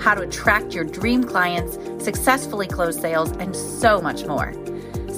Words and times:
how 0.00 0.14
to 0.14 0.22
attract 0.22 0.74
your 0.74 0.84
dream 0.84 1.24
clients, 1.24 1.74
successfully 2.04 2.66
close 2.66 3.00
sales, 3.00 3.30
and 3.32 3.54
so 3.54 4.00
much 4.00 4.24
more 4.26 4.52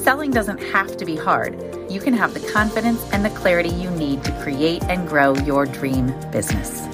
selling 0.07 0.31
doesn't 0.31 0.63
have 0.63 0.97
to 0.97 1.05
be 1.05 1.17
hard. 1.17 1.61
You 1.91 1.99
can 1.99 2.15
have 2.15 2.33
the 2.33 2.39
confidence 2.53 3.05
and 3.13 3.25
the 3.25 3.31
clarity 3.31 3.71
you 3.71 3.91
need 3.91 4.23
to 4.23 4.31
create 4.41 4.85
and 4.85 5.09
grow 5.09 5.35
your 5.39 5.67
dream 5.67 6.15
business. 6.31 6.87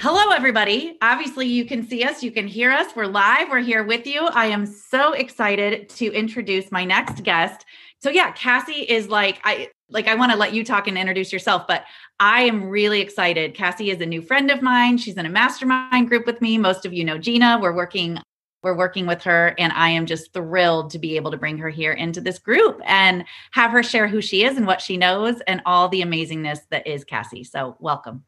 Hello, 0.00 0.30
everybody. 0.30 0.96
Obviously, 1.02 1.46
you 1.46 1.66
can 1.66 1.86
see 1.86 2.04
us, 2.04 2.22
you 2.22 2.32
can 2.32 2.48
hear 2.48 2.70
us. 2.70 2.96
We're 2.96 3.04
live, 3.04 3.50
we're 3.50 3.60
here 3.60 3.84
with 3.84 4.06
you. 4.06 4.22
I 4.28 4.46
am 4.46 4.64
so 4.64 5.12
excited 5.12 5.90
to 5.90 6.10
introduce 6.10 6.72
my 6.72 6.86
next 6.86 7.22
guest. 7.22 7.66
So, 7.98 8.08
yeah, 8.08 8.32
Kassi 8.32 8.82
is 8.86 9.08
like, 9.08 9.42
I 9.44 9.68
like, 9.92 10.08
I 10.08 10.14
want 10.14 10.32
to 10.32 10.38
let 10.38 10.54
you 10.54 10.64
talk 10.64 10.88
and 10.88 10.98
introduce 10.98 11.32
yourself, 11.32 11.66
but 11.66 11.84
I 12.18 12.42
am 12.42 12.68
really 12.68 13.00
excited. 13.00 13.54
Kassi 13.54 13.92
is 13.92 14.00
a 14.00 14.06
new 14.06 14.22
friend 14.22 14.50
of 14.50 14.62
mine. 14.62 14.98
She's 14.98 15.16
in 15.16 15.26
a 15.26 15.30
mastermind 15.30 16.08
group 16.08 16.26
with 16.26 16.40
me. 16.40 16.58
Most 16.58 16.86
of 16.86 16.92
you 16.92 17.04
know 17.04 17.18
Gina. 17.18 17.58
We're 17.60 17.74
working 17.74 18.18
we're 18.62 18.76
working 18.76 19.06
with 19.06 19.22
her 19.24 19.56
and 19.58 19.72
I 19.72 19.88
am 19.88 20.06
just 20.06 20.32
thrilled 20.32 20.90
to 20.90 20.98
be 21.00 21.16
able 21.16 21.32
to 21.32 21.36
bring 21.36 21.58
her 21.58 21.68
here 21.68 21.92
into 21.92 22.20
this 22.20 22.38
group 22.38 22.80
and 22.84 23.24
have 23.50 23.72
her 23.72 23.82
share 23.82 24.06
who 24.06 24.20
she 24.20 24.44
is 24.44 24.56
and 24.56 24.68
what 24.68 24.80
she 24.80 24.96
knows 24.96 25.40
and 25.48 25.60
all 25.66 25.88
the 25.88 26.02
amazingness 26.02 26.60
that 26.70 26.86
is 26.86 27.04
Kassi. 27.04 27.44
So, 27.44 27.76
welcome. 27.80 28.22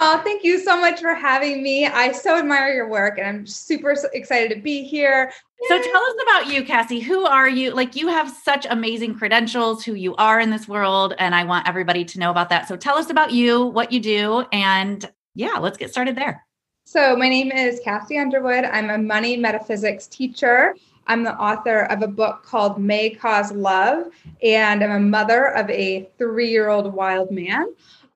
Oh, 0.00 0.20
thank 0.24 0.42
you 0.42 0.58
so 0.58 0.80
much 0.80 1.00
for 1.00 1.14
having 1.14 1.62
me. 1.62 1.86
I 1.86 2.10
so 2.12 2.36
admire 2.36 2.72
your 2.72 2.88
work 2.88 3.18
and 3.18 3.26
I'm 3.26 3.46
super 3.46 3.94
excited 4.12 4.54
to 4.54 4.60
be 4.60 4.82
here. 4.82 5.32
So 5.68 5.80
tell 5.80 6.02
us 6.02 6.14
about 6.22 6.52
you, 6.52 6.64
Kassi. 6.64 7.00
Who 7.00 7.24
are 7.24 7.48
you? 7.48 7.70
Like 7.70 7.94
you 7.94 8.08
have 8.08 8.28
such 8.28 8.66
amazing 8.68 9.14
credentials, 9.14 9.84
who 9.84 9.94
you 9.94 10.14
are 10.16 10.40
in 10.40 10.50
this 10.50 10.68
world, 10.68 11.14
and 11.18 11.34
I 11.34 11.44
want 11.44 11.68
everybody 11.68 12.04
to 12.04 12.18
know 12.18 12.30
about 12.30 12.50
that. 12.50 12.68
So 12.68 12.76
tell 12.76 12.96
us 12.96 13.08
about 13.08 13.32
you, 13.32 13.64
what 13.66 13.92
you 13.92 14.00
do, 14.00 14.44
and 14.52 15.10
yeah, 15.34 15.58
let's 15.58 15.78
get 15.78 15.90
started 15.90 16.16
there. 16.16 16.44
So 16.84 17.16
my 17.16 17.28
name 17.28 17.50
is 17.50 17.80
Kassi 17.80 18.20
Underwood. 18.20 18.64
I'm 18.64 18.90
a 18.90 18.98
money 18.98 19.36
metaphysics 19.36 20.06
teacher. 20.06 20.74
I'm 21.06 21.22
the 21.22 21.34
author 21.36 21.84
of 21.84 22.02
a 22.02 22.08
book 22.08 22.42
called 22.44 22.78
May 22.78 23.10
Cause 23.10 23.52
Love, 23.52 24.08
and 24.42 24.82
I'm 24.82 24.90
a 24.90 25.00
mother 25.00 25.46
of 25.46 25.70
a 25.70 26.10
three-year-old 26.18 26.92
wild 26.92 27.30
man 27.30 27.74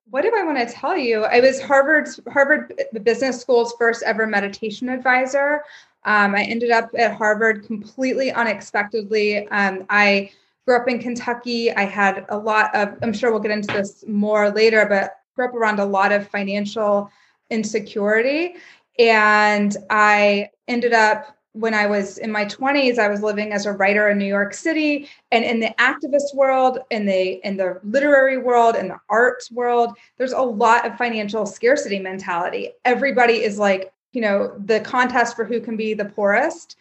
what 0.09 0.21
do 0.23 0.31
I 0.35 0.43
want 0.43 0.57
to 0.57 0.73
tell 0.73 0.97
you? 0.97 1.25
I 1.25 1.39
was 1.39 1.61
Harvard's 1.61 2.19
Harvard 2.31 2.81
Business 3.03 3.39
School's 3.39 3.73
first 3.77 4.03
ever 4.03 4.25
meditation 4.25 4.89
advisor. 4.89 5.63
Um, 6.05 6.35
I 6.35 6.43
ended 6.43 6.71
up 6.71 6.89
at 6.97 7.15
Harvard 7.15 7.65
completely 7.65 8.31
unexpectedly. 8.31 9.47
Um, 9.49 9.85
I 9.89 10.31
grew 10.65 10.77
up 10.77 10.87
in 10.87 10.99
Kentucky. 10.99 11.71
I 11.71 11.83
had 11.83 12.25
a 12.29 12.37
lot 12.37 12.73
of, 12.75 12.97
I'm 13.01 13.13
sure 13.13 13.31
we'll 13.31 13.41
get 13.41 13.51
into 13.51 13.73
this 13.73 14.03
more 14.07 14.49
later, 14.49 14.85
but 14.87 15.17
grew 15.35 15.45
up 15.45 15.53
around 15.53 15.79
a 15.79 15.85
lot 15.85 16.11
of 16.11 16.27
financial 16.29 17.11
insecurity. 17.49 18.55
And 18.97 19.75
I 19.89 20.49
ended 20.67 20.93
up 20.93 21.35
when 21.53 21.73
I 21.73 21.87
was 21.87 22.17
in 22.19 22.31
my 22.31 22.45
20s, 22.45 22.99
I 22.99 23.07
was 23.07 23.21
living 23.21 23.53
as 23.53 23.65
a 23.65 23.71
writer 23.71 24.09
in 24.09 24.17
New 24.17 24.25
York 24.25 24.53
City 24.53 25.09
and 25.31 25.43
in 25.43 25.59
the 25.59 25.73
activist 25.79 26.35
world, 26.35 26.79
in 26.91 27.05
the 27.05 27.45
in 27.45 27.57
the 27.57 27.79
literary 27.83 28.37
world, 28.37 28.75
in 28.75 28.87
the 28.87 28.99
arts 29.09 29.51
world, 29.51 29.97
there's 30.17 30.31
a 30.31 30.41
lot 30.41 30.85
of 30.85 30.97
financial 30.97 31.45
scarcity 31.45 31.99
mentality. 31.99 32.71
Everybody 32.85 33.43
is 33.43 33.57
like, 33.57 33.91
you 34.13 34.21
know, 34.21 34.53
the 34.65 34.79
contest 34.81 35.35
for 35.35 35.43
who 35.43 35.59
can 35.59 35.75
be 35.75 35.93
the 35.93 36.05
poorest. 36.05 36.75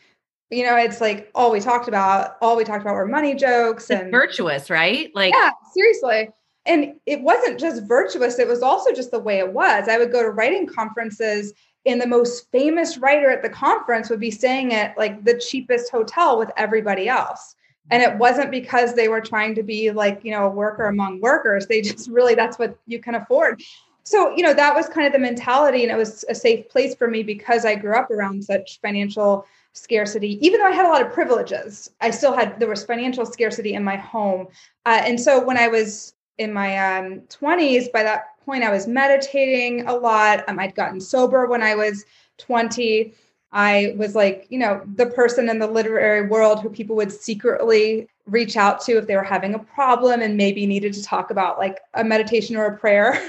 You 0.50 0.64
know, 0.64 0.76
it's 0.76 1.00
like 1.00 1.30
all 1.34 1.50
we 1.50 1.60
talked 1.60 1.88
about, 1.88 2.36
all 2.40 2.56
we 2.56 2.64
talked 2.64 2.82
about 2.82 2.94
were 2.94 3.06
money 3.06 3.34
jokes 3.34 3.90
and 3.90 4.10
virtuous, 4.10 4.70
right? 4.70 5.10
Like 5.14 5.32
Yeah, 5.34 5.50
seriously. 5.72 6.28
And 6.66 6.94
it 7.06 7.22
wasn't 7.22 7.58
just 7.58 7.84
virtuous, 7.84 8.38
it 8.38 8.46
was 8.46 8.62
also 8.62 8.92
just 8.92 9.10
the 9.10 9.18
way 9.18 9.38
it 9.38 9.50
was. 9.50 9.88
I 9.88 9.96
would 9.96 10.12
go 10.12 10.22
to 10.22 10.30
writing 10.30 10.66
conferences 10.66 11.54
and 11.86 12.00
the 12.00 12.06
most 12.06 12.50
famous 12.50 12.98
writer 12.98 13.30
at 13.30 13.42
the 13.42 13.48
conference 13.48 14.10
would 14.10 14.20
be 14.20 14.30
staying 14.30 14.74
at 14.74 14.96
like 14.98 15.24
the 15.24 15.38
cheapest 15.38 15.90
hotel 15.90 16.38
with 16.38 16.50
everybody 16.56 17.08
else. 17.08 17.54
And 17.90 18.02
it 18.02 18.18
wasn't 18.18 18.50
because 18.50 18.94
they 18.94 19.08
were 19.08 19.20
trying 19.20 19.54
to 19.54 19.62
be 19.62 19.90
like 19.90 20.20
you 20.22 20.30
know 20.30 20.46
a 20.46 20.50
worker 20.50 20.86
among 20.86 21.20
workers. 21.20 21.66
They 21.66 21.80
just 21.80 22.08
really 22.10 22.34
that's 22.34 22.58
what 22.58 22.76
you 22.86 23.00
can 23.00 23.14
afford. 23.14 23.62
So 24.04 24.34
you 24.36 24.42
know 24.42 24.54
that 24.54 24.74
was 24.74 24.88
kind 24.88 25.06
of 25.06 25.12
the 25.12 25.18
mentality 25.18 25.82
and 25.82 25.92
it 25.92 25.96
was 25.96 26.24
a 26.28 26.34
safe 26.34 26.68
place 26.68 26.94
for 26.94 27.08
me 27.08 27.22
because 27.22 27.64
i 27.64 27.74
grew 27.74 27.94
up 27.94 28.10
around 28.10 28.42
such 28.44 28.80
financial 28.80 29.46
scarcity. 29.72 30.44
Even 30.44 30.60
though 30.60 30.66
i 30.66 30.72
had 30.72 30.86
a 30.86 30.88
lot 30.88 31.02
of 31.02 31.12
privileges 31.12 31.90
i 32.00 32.10
still 32.10 32.34
had 32.34 32.58
there 32.58 32.68
was 32.68 32.84
financial 32.84 33.24
scarcity 33.24 33.74
in 33.74 33.84
my 33.84 33.96
home. 33.96 34.48
Uh, 34.86 35.00
and 35.04 35.20
so 35.20 35.44
when 35.44 35.56
i 35.58 35.68
was 35.68 36.14
in 36.38 36.52
my 36.52 36.98
um, 36.98 37.20
20s 37.28 37.92
by 37.92 38.02
that 38.02 38.37
point, 38.48 38.64
I 38.64 38.70
was 38.70 38.86
meditating 38.86 39.86
a 39.86 39.94
lot. 39.94 40.42
Um, 40.48 40.58
I'd 40.58 40.74
gotten 40.74 41.02
sober 41.02 41.46
when 41.46 41.62
I 41.62 41.74
was 41.74 42.06
20. 42.38 43.12
I 43.52 43.94
was 43.98 44.14
like, 44.14 44.46
you 44.48 44.58
know, 44.58 44.80
the 44.94 45.04
person 45.04 45.50
in 45.50 45.58
the 45.58 45.66
literary 45.66 46.26
world 46.26 46.62
who 46.62 46.70
people 46.70 46.96
would 46.96 47.12
secretly 47.12 48.08
reach 48.24 48.56
out 48.56 48.80
to 48.80 48.96
if 48.96 49.06
they 49.06 49.16
were 49.16 49.22
having 49.22 49.52
a 49.52 49.58
problem 49.58 50.22
and 50.22 50.34
maybe 50.38 50.66
needed 50.66 50.94
to 50.94 51.02
talk 51.02 51.30
about 51.30 51.58
like 51.58 51.78
a 51.92 52.02
meditation 52.02 52.56
or 52.56 52.64
a 52.64 52.78
prayer. 52.78 53.20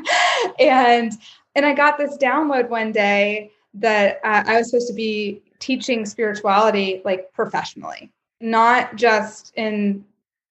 and 0.58 1.12
and 1.54 1.64
I 1.64 1.72
got 1.72 1.96
this 1.96 2.18
download 2.18 2.68
one 2.68 2.90
day 2.90 3.52
that 3.74 4.20
uh, 4.24 4.42
I 4.46 4.58
was 4.58 4.70
supposed 4.70 4.88
to 4.88 4.94
be 4.94 5.42
teaching 5.60 6.04
spirituality 6.04 7.02
like 7.04 7.32
professionally, 7.32 8.10
not 8.40 8.96
just 8.96 9.52
in 9.54 10.04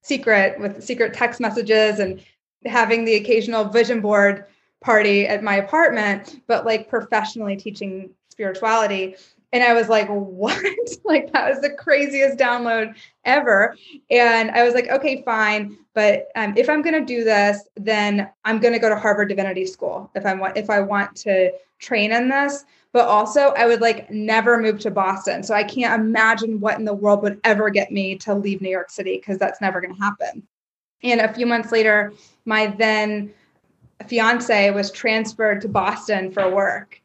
secret 0.03 0.57
with 0.57 0.81
secret 0.81 1.13
text 1.13 1.41
messages 1.41 1.99
and 1.99 2.23
having 2.65 3.05
the 3.05 3.15
occasional 3.15 3.65
vision 3.65 4.01
board 4.01 4.45
party 4.81 5.27
at 5.27 5.43
my 5.43 5.55
apartment, 5.55 6.41
but 6.47 6.65
like 6.65 6.89
professionally 6.89 7.55
teaching 7.55 8.09
spirituality. 8.29 9.15
And 9.53 9.63
I 9.63 9.73
was 9.73 9.87
like, 9.87 10.07
what? 10.09 10.61
like, 11.05 11.31
that 11.31 11.49
was 11.49 11.61
the 11.61 11.71
craziest 11.71 12.37
download 12.37 12.95
ever. 13.23 13.75
And 14.11 14.51
I 14.51 14.63
was 14.63 14.73
like, 14.73 14.89
okay, 14.89 15.23
fine. 15.23 15.77
But 15.93 16.27
um, 16.35 16.53
if 16.57 16.69
I'm 16.69 16.81
going 16.81 16.99
to 16.99 17.05
do 17.05 17.23
this, 17.23 17.61
then 17.75 18.29
I'm 18.43 18.59
going 18.59 18.73
to 18.73 18.79
go 18.79 18.89
to 18.89 18.97
Harvard 18.97 19.29
Divinity 19.29 19.65
School 19.65 20.11
if 20.13 20.25
I 20.25 20.33
want 20.33 20.57
if 20.57 20.69
I 20.69 20.81
want 20.81 21.15
to 21.17 21.51
train 21.79 22.11
in 22.11 22.27
this. 22.27 22.65
But 22.91 23.07
also, 23.07 23.53
I 23.57 23.65
would 23.65 23.81
like 23.81 24.09
never 24.11 24.57
move 24.57 24.79
to 24.79 24.91
Boston. 24.91 25.41
So 25.41 25.53
I 25.53 25.63
can't 25.63 26.01
imagine 26.01 26.59
what 26.59 26.77
in 26.77 26.85
the 26.85 26.93
world 26.93 27.21
would 27.23 27.39
ever 27.43 27.69
get 27.69 27.91
me 27.91 28.15
to 28.19 28.33
leave 28.33 28.61
New 28.61 28.69
York 28.69 28.89
City 28.89 29.17
because 29.17 29.37
that's 29.37 29.61
never 29.61 29.81
going 29.81 29.95
to 29.95 30.01
happen. 30.01 30.47
And 31.05 31.21
a 31.21 31.33
few 31.33 31.45
months 31.45 31.71
later, 31.71 32.11
my 32.45 32.67
then 32.67 33.33
fiance 34.07 34.71
was 34.71 34.91
transferred 34.91 35.61
to 35.61 35.69
Boston 35.69 36.31
for 36.31 36.53
work. 36.53 36.99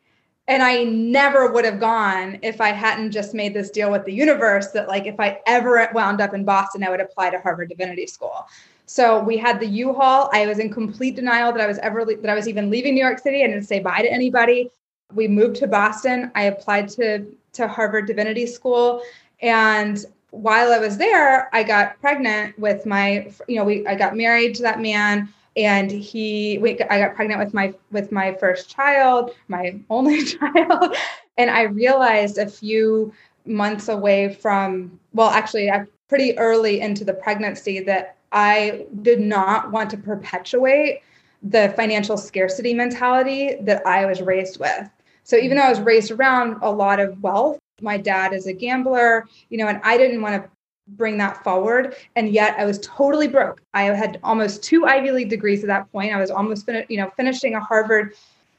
And 0.48 0.64
I 0.64 0.82
never 0.82 1.52
would 1.52 1.64
have 1.64 1.78
gone 1.78 2.38
if 2.42 2.60
I 2.60 2.70
hadn't 2.70 3.12
just 3.12 3.34
made 3.34 3.54
this 3.54 3.70
deal 3.70 3.92
with 3.92 4.04
the 4.04 4.12
universe 4.12 4.72
that, 4.72 4.88
like, 4.88 5.06
if 5.06 5.20
I 5.20 5.40
ever 5.46 5.88
wound 5.94 6.20
up 6.20 6.34
in 6.34 6.44
Boston, 6.44 6.82
I 6.82 6.90
would 6.90 7.00
apply 7.00 7.30
to 7.30 7.38
Harvard 7.38 7.68
Divinity 7.68 8.06
School. 8.08 8.48
So 8.86 9.20
we 9.20 9.36
had 9.36 9.60
the 9.60 9.66
U-Haul. 9.66 10.28
I 10.32 10.46
was 10.46 10.58
in 10.58 10.72
complete 10.72 11.14
denial 11.14 11.52
that 11.52 11.60
I 11.60 11.68
was 11.68 11.78
ever 11.78 12.04
that 12.04 12.28
I 12.28 12.34
was 12.34 12.48
even 12.48 12.70
leaving 12.70 12.94
New 12.94 13.04
York 13.04 13.20
City. 13.20 13.44
I 13.44 13.46
didn't 13.46 13.62
say 13.62 13.78
bye 13.78 14.02
to 14.02 14.12
anybody. 14.12 14.70
We 15.14 15.28
moved 15.28 15.56
to 15.56 15.68
Boston. 15.68 16.32
I 16.34 16.44
applied 16.44 16.88
to 16.90 17.26
to 17.52 17.68
Harvard 17.68 18.06
Divinity 18.06 18.46
School, 18.46 19.02
and 19.42 20.04
while 20.30 20.72
I 20.72 20.78
was 20.78 20.96
there, 20.96 21.54
I 21.54 21.62
got 21.62 22.00
pregnant 22.00 22.58
with 22.58 22.86
my, 22.86 23.30
you 23.48 23.56
know, 23.56 23.64
we 23.64 23.86
I 23.86 23.94
got 23.94 24.16
married 24.16 24.54
to 24.56 24.62
that 24.62 24.80
man, 24.80 25.32
and 25.56 25.90
he, 25.90 26.58
we, 26.58 26.80
I 26.82 27.00
got 27.00 27.14
pregnant 27.14 27.40
with 27.40 27.52
my 27.54 27.74
with 27.90 28.12
my 28.12 28.34
first 28.34 28.68
child, 28.68 29.32
my 29.48 29.78
only 29.90 30.24
child, 30.24 30.96
and 31.38 31.50
I 31.50 31.62
realized 31.62 32.38
a 32.38 32.46
few 32.46 33.12
months 33.46 33.88
away 33.88 34.34
from, 34.34 34.98
well, 35.12 35.30
actually, 35.30 35.70
I 35.70 35.84
pretty 36.08 36.36
early 36.38 36.80
into 36.80 37.04
the 37.04 37.14
pregnancy 37.14 37.80
that 37.80 38.16
I 38.32 38.86
did 39.02 39.20
not 39.20 39.70
want 39.70 39.90
to 39.90 39.96
perpetuate 39.96 41.02
the 41.42 41.72
financial 41.76 42.16
scarcity 42.16 42.74
mentality 42.74 43.56
that 43.62 43.86
I 43.86 44.06
was 44.06 44.20
raised 44.20 44.60
with. 44.60 44.90
So 45.24 45.36
even 45.36 45.56
though 45.56 45.64
I 45.64 45.70
was 45.70 45.80
raised 45.80 46.10
around 46.10 46.58
a 46.62 46.70
lot 46.70 47.00
of 47.00 47.22
wealth, 47.22 47.58
my 47.82 47.96
dad 47.96 48.32
is 48.32 48.46
a 48.46 48.52
gambler, 48.52 49.26
you 49.48 49.58
know, 49.58 49.68
and 49.68 49.80
I 49.84 49.96
didn't 49.96 50.22
want 50.22 50.42
to 50.42 50.50
bring 50.88 51.18
that 51.18 51.42
forward. 51.44 51.94
And 52.16 52.30
yet 52.30 52.58
I 52.58 52.64
was 52.64 52.78
totally 52.80 53.28
broke. 53.28 53.62
I 53.74 53.84
had 53.84 54.18
almost 54.22 54.62
two 54.62 54.86
Ivy 54.86 55.12
League 55.12 55.28
degrees 55.28 55.62
at 55.62 55.68
that 55.68 55.90
point. 55.92 56.12
I 56.12 56.20
was 56.20 56.30
almost 56.30 56.66
fin- 56.66 56.86
you 56.88 56.96
know, 56.96 57.10
finishing 57.16 57.54
a 57.54 57.60
Harvard 57.60 58.14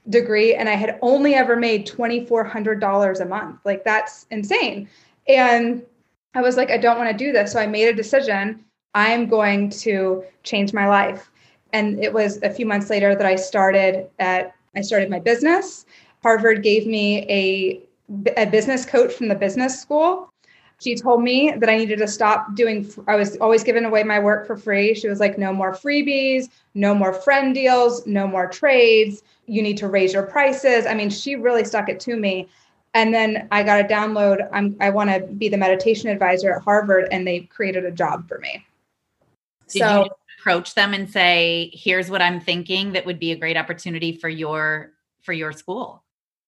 degree 0.10 0.56
and 0.56 0.68
I 0.68 0.74
had 0.74 0.98
only 1.02 1.36
ever 1.36 1.56
made 1.56 1.88
$2,400 1.88 3.20
a 3.20 3.26
month. 3.26 3.60
Like 3.66 3.84
that's 3.84 4.26
insane. 4.32 4.90
And 5.28 5.84
I 6.34 6.42
was 6.42 6.58
like, 6.58 6.72
I 6.72 6.78
don't 6.78 6.98
want 6.98 7.12
to 7.12 7.18
do 7.18 7.32
this. 7.32 7.52
So 7.52 7.60
I 7.60 7.68
made 7.68 7.88
a 7.88 7.94
decision. 7.94 8.64
I'm 8.94 9.28
going 9.28 9.70
to 9.70 10.24
change 10.44 10.74
my 10.74 10.88
life. 10.88 11.30
And 11.74 12.04
it 12.04 12.12
was 12.12 12.42
a 12.44 12.50
few 12.50 12.66
months 12.66 12.90
later 12.90 13.16
that 13.16 13.26
I 13.26 13.36
started 13.36 14.10
at 14.20 14.56
I 14.76 14.82
started 14.82 15.10
my 15.10 15.20
business. 15.20 15.86
Harvard 16.24 16.64
gave 16.64 16.88
me 16.88 17.26
a, 17.30 17.82
a 18.38 18.46
business 18.46 18.86
coach 18.86 19.14
from 19.14 19.28
the 19.28 19.36
business 19.36 19.82
school. 19.82 20.32
She 20.80 20.96
told 20.96 21.22
me 21.22 21.54
that 21.58 21.70
I 21.70 21.78
needed 21.78 22.00
to 22.00 22.08
stop 22.08 22.56
doing, 22.56 22.92
I 23.08 23.16
was 23.16 23.38
always 23.38 23.64
giving 23.64 23.86
away 23.86 24.04
my 24.04 24.18
work 24.18 24.48
for 24.48 24.58
free. 24.58 24.96
She 24.96 25.08
was 25.08 25.20
like, 25.20 25.38
no 25.38 25.54
more 25.54 25.74
freebies, 25.74 26.50
no 26.74 26.96
more 26.96 27.14
friend 27.14 27.54
deals, 27.54 28.06
no 28.08 28.26
more 28.26 28.48
trades. 28.48 29.22
You 29.46 29.62
need 29.62 29.78
to 29.78 29.88
raise 29.88 30.12
your 30.14 30.24
prices. 30.24 30.88
I 30.88 30.96
mean, 30.96 31.12
she 31.12 31.36
really 31.36 31.64
stuck 31.64 31.88
it 31.88 32.00
to 32.02 32.16
me. 32.16 32.48
And 32.94 33.14
then 33.14 33.48
I 33.52 33.64
got 33.64 33.80
a 33.80 33.84
download. 33.84 34.50
I'm, 34.52 34.76
I 34.82 34.90
want 34.90 35.12
to 35.12 35.22
be 35.22 35.50
the 35.50 35.58
meditation 35.58 36.10
advisor 36.10 36.54
at 36.54 36.64
Harvard, 36.64 37.08
and 37.12 37.26
they 37.26 37.42
created 37.42 37.86
a 37.86 37.92
job 37.92 38.28
for 38.28 38.40
me. 38.40 38.66
Did 39.70 39.80
so, 39.80 40.08
approach 40.40 40.74
them 40.74 40.94
and 40.94 41.10
say, 41.10 41.70
here's 41.74 42.10
what 42.10 42.22
I'm 42.22 42.42
thinking 42.42 42.92
that 42.94 43.06
would 43.06 43.20
be 43.20 43.32
a 43.32 43.38
great 43.38 43.56
opportunity 43.56 44.12
for 44.12 44.28
your 44.28 44.92
for 45.22 45.32
your 45.32 45.54
school? 45.54 46.01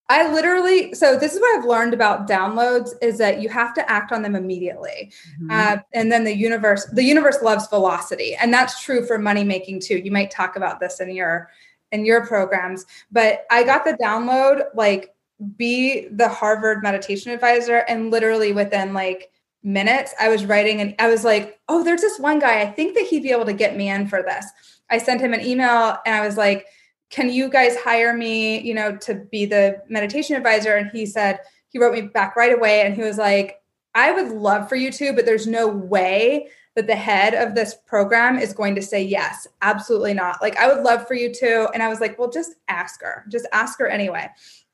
I 0.10 0.32
literally, 0.34 0.94
so 0.94 1.18
this 1.18 1.34
is 1.34 1.40
what 1.40 1.58
I've 1.58 1.66
learned 1.66 1.94
about 1.94 2.28
downloads 2.28 2.92
is 3.02 3.18
that 3.20 3.42
you 3.42 3.48
have 3.50 3.74
to 3.76 3.90
act 3.90 4.12
on 4.12 4.22
them 4.22 4.36
immediately. 4.36 5.12
Mm-hmm. 5.42 5.50
Uh, 5.50 5.78
and 5.94 6.12
then 6.12 6.26
the 6.26 6.36
universe, 6.36 6.86
the 6.88 7.04
universe 7.04 7.42
loves 7.42 7.68
velocity. 7.68 8.36
And 8.36 8.54
that's 8.54 8.82
true 8.82 9.06
for 9.06 9.18
money 9.18 9.44
making 9.44 9.80
too. 9.80 9.98
You 9.98 10.12
might 10.12 10.30
talk 10.30 10.58
about 10.58 10.80
this 10.80 11.00
in 11.00 11.16
your, 11.16 11.50
in 11.92 12.06
your 12.06 12.26
programs, 12.26 12.86
but 13.12 13.46
I 13.50 13.64
got 13.64 13.86
the 13.86 13.94
download, 13.94 14.66
like 14.76 15.16
be 15.56 16.08
the 16.10 16.28
Harvard 16.28 16.84
meditation 16.84 17.32
advisor. 17.32 17.78
And 17.88 18.12
literally 18.12 18.52
within 18.52 18.94
like 18.94 19.32
minutes, 19.64 20.14
I 20.20 20.28
was 20.28 20.46
writing 20.46 20.82
and 20.82 20.96
I 21.00 21.08
was 21.08 21.24
like, 21.24 21.60
oh, 21.70 21.84
there's 21.84 22.02
this 22.02 22.20
one 22.20 22.40
guy. 22.40 22.62
I 22.62 22.66
think 22.66 22.96
that 22.96 23.06
he'd 23.06 23.24
be 23.24 23.32
able 23.32 23.46
to 23.46 23.54
get 23.54 23.78
me 23.78 23.90
in 23.90 24.08
for 24.08 24.22
this. 24.22 24.46
I 24.90 24.98
sent 24.98 25.22
him 25.22 25.34
an 25.34 25.42
email 25.42 25.98
and 26.06 26.14
I 26.14 26.26
was 26.26 26.36
like, 26.36 26.66
can 27.13 27.31
you 27.31 27.48
guys 27.48 27.77
hire 27.77 28.18
me, 28.18 28.60
you 28.62 28.74
know, 28.74 28.95
to 28.98 29.13
be 29.13 29.45
the 29.45 29.80
meditation 29.88 30.36
advisor? 30.36 30.75
And 30.75 30.89
he 30.92 31.06
said, 31.06 31.39
he 31.69 31.77
wrote 31.77 31.94
me 31.94 32.01
back 32.01 32.36
right 32.36 32.51
away 32.51 32.81
and 32.81 32.95
he 32.95 33.04
was 33.04 33.19
like, 33.19 33.62
I 33.94 34.12
would 34.12 34.30
love 34.30 34.68
for 34.68 34.75
you 34.75 34.92
to, 34.94 35.13
but 35.13 35.24
there's 35.24 35.45
no 35.45 35.68
way 35.68 36.48
that 36.75 36.88
the 36.88 36.95
head 36.95 37.36
of 37.36 37.54
this 37.54 37.75
program 37.86 38.39
is 38.39 38.51
going 38.51 38.74
to 38.74 38.81
say 38.81 39.04
yes. 39.04 39.45
Absolutely 39.62 40.15
not. 40.15 40.42
Like, 40.42 40.57
I 40.57 40.68
would 40.68 40.83
love 40.83 41.07
for 41.07 41.13
you 41.13 41.31
to. 41.36 41.69
And 41.75 41.83
I 41.83 41.88
was 41.88 42.00
like, 42.00 42.18
well, 42.18 42.31
just 42.31 42.56
ask 42.68 43.00
her, 43.04 43.25
just 43.30 43.45
ask 43.54 43.77
her 43.77 43.88
anyway. 43.88 44.27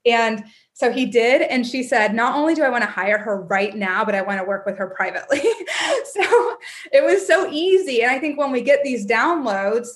And 0.05 0.45
so 0.71 0.93
he 0.93 1.05
did. 1.05 1.41
And 1.41 1.67
she 1.67 1.83
said, 1.83 2.13
Not 2.13 2.37
only 2.37 2.55
do 2.55 2.63
I 2.63 2.69
want 2.69 2.85
to 2.85 2.89
hire 2.89 3.17
her 3.17 3.41
right 3.41 3.75
now, 3.75 4.05
but 4.05 4.15
I 4.15 4.21
want 4.21 4.39
to 4.39 4.47
work 4.47 4.65
with 4.65 4.77
her 4.77 4.87
privately. 4.87 5.39
so 5.41 6.57
it 6.93 7.03
was 7.03 7.27
so 7.27 7.49
easy. 7.51 8.01
And 8.01 8.09
I 8.09 8.17
think 8.17 8.39
when 8.39 8.53
we 8.53 8.61
get 8.61 8.81
these 8.81 9.05
downloads, 9.05 9.89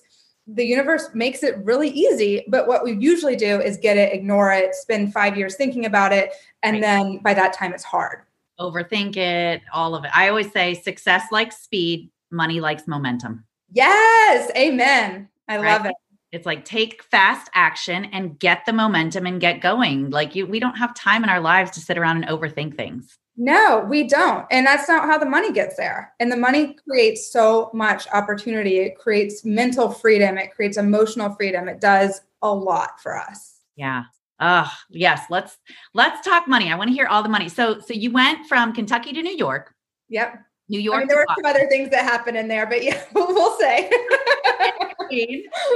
the 0.47 0.65
universe 0.65 1.09
makes 1.13 1.43
it 1.43 1.57
really 1.63 1.89
easy. 1.89 2.43
But 2.47 2.67
what 2.67 2.83
we 2.83 2.93
usually 2.93 3.35
do 3.35 3.61
is 3.61 3.77
get 3.77 3.97
it, 3.97 4.13
ignore 4.13 4.51
it, 4.51 4.75
spend 4.75 5.13
five 5.13 5.37
years 5.37 5.55
thinking 5.55 5.85
about 5.85 6.11
it. 6.11 6.33
And 6.61 6.75
right. 6.75 6.81
then 6.81 7.17
by 7.19 7.33
that 7.33 7.53
time, 7.53 7.73
it's 7.73 7.83
hard. 7.83 8.23
Overthink 8.59 9.17
it, 9.17 9.61
all 9.73 9.95
of 9.95 10.03
it. 10.03 10.11
I 10.13 10.29
always 10.29 10.51
say 10.51 10.73
success 10.73 11.23
likes 11.31 11.57
speed, 11.57 12.11
money 12.31 12.59
likes 12.59 12.87
momentum. 12.87 13.45
Yes. 13.71 14.51
Amen. 14.55 15.29
I 15.47 15.57
right? 15.57 15.71
love 15.71 15.85
it. 15.85 15.95
It's 16.31 16.45
like 16.45 16.65
take 16.65 17.03
fast 17.03 17.49
action 17.53 18.05
and 18.05 18.39
get 18.39 18.65
the 18.65 18.73
momentum 18.73 19.25
and 19.27 19.39
get 19.39 19.61
going. 19.61 20.09
Like 20.09 20.35
you, 20.35 20.47
we 20.47 20.59
don't 20.59 20.77
have 20.77 20.95
time 20.95 21.23
in 21.23 21.29
our 21.29 21.39
lives 21.39 21.71
to 21.71 21.79
sit 21.79 21.97
around 21.97 22.23
and 22.23 22.27
overthink 22.27 22.75
things. 22.75 23.17
No, 23.35 23.85
we 23.89 24.03
don't. 24.03 24.45
And 24.51 24.65
that's 24.65 24.87
not 24.87 25.05
how 25.05 25.17
the 25.17 25.25
money 25.25 25.51
gets 25.51 25.75
there. 25.75 26.13
And 26.19 26.31
the 26.31 26.37
money 26.37 26.75
creates 26.87 27.31
so 27.31 27.71
much 27.73 28.07
opportunity. 28.13 28.77
It 28.77 28.97
creates 28.97 29.43
mental 29.43 29.89
freedom, 29.89 30.37
it 30.37 30.53
creates 30.53 30.77
emotional 30.77 31.33
freedom. 31.35 31.67
It 31.67 31.81
does 31.81 32.21
a 32.41 32.53
lot 32.53 33.01
for 33.01 33.17
us. 33.17 33.61
Yeah. 33.75 34.03
Oh, 34.39 34.71
yes. 34.89 35.21
Let's 35.29 35.57
let's 35.93 36.25
talk 36.25 36.47
money. 36.47 36.71
I 36.71 36.75
want 36.75 36.89
to 36.89 36.93
hear 36.93 37.07
all 37.07 37.23
the 37.23 37.29
money. 37.29 37.49
So 37.49 37.79
so 37.79 37.93
you 37.93 38.11
went 38.11 38.47
from 38.47 38.73
Kentucky 38.73 39.13
to 39.13 39.21
New 39.21 39.35
York. 39.35 39.73
Yep. 40.09 40.39
New 40.69 40.79
York. 40.79 40.97
I 40.97 40.99
mean, 40.99 41.07
there 41.07 41.17
were 41.17 41.25
some 41.35 41.45
other 41.45 41.67
things 41.67 41.89
that 41.91 42.03
happened 42.03 42.37
in 42.37 42.47
there, 42.47 42.65
but 42.65 42.83
yeah, 42.83 43.03
we'll 43.13 43.57
say. 43.57 43.89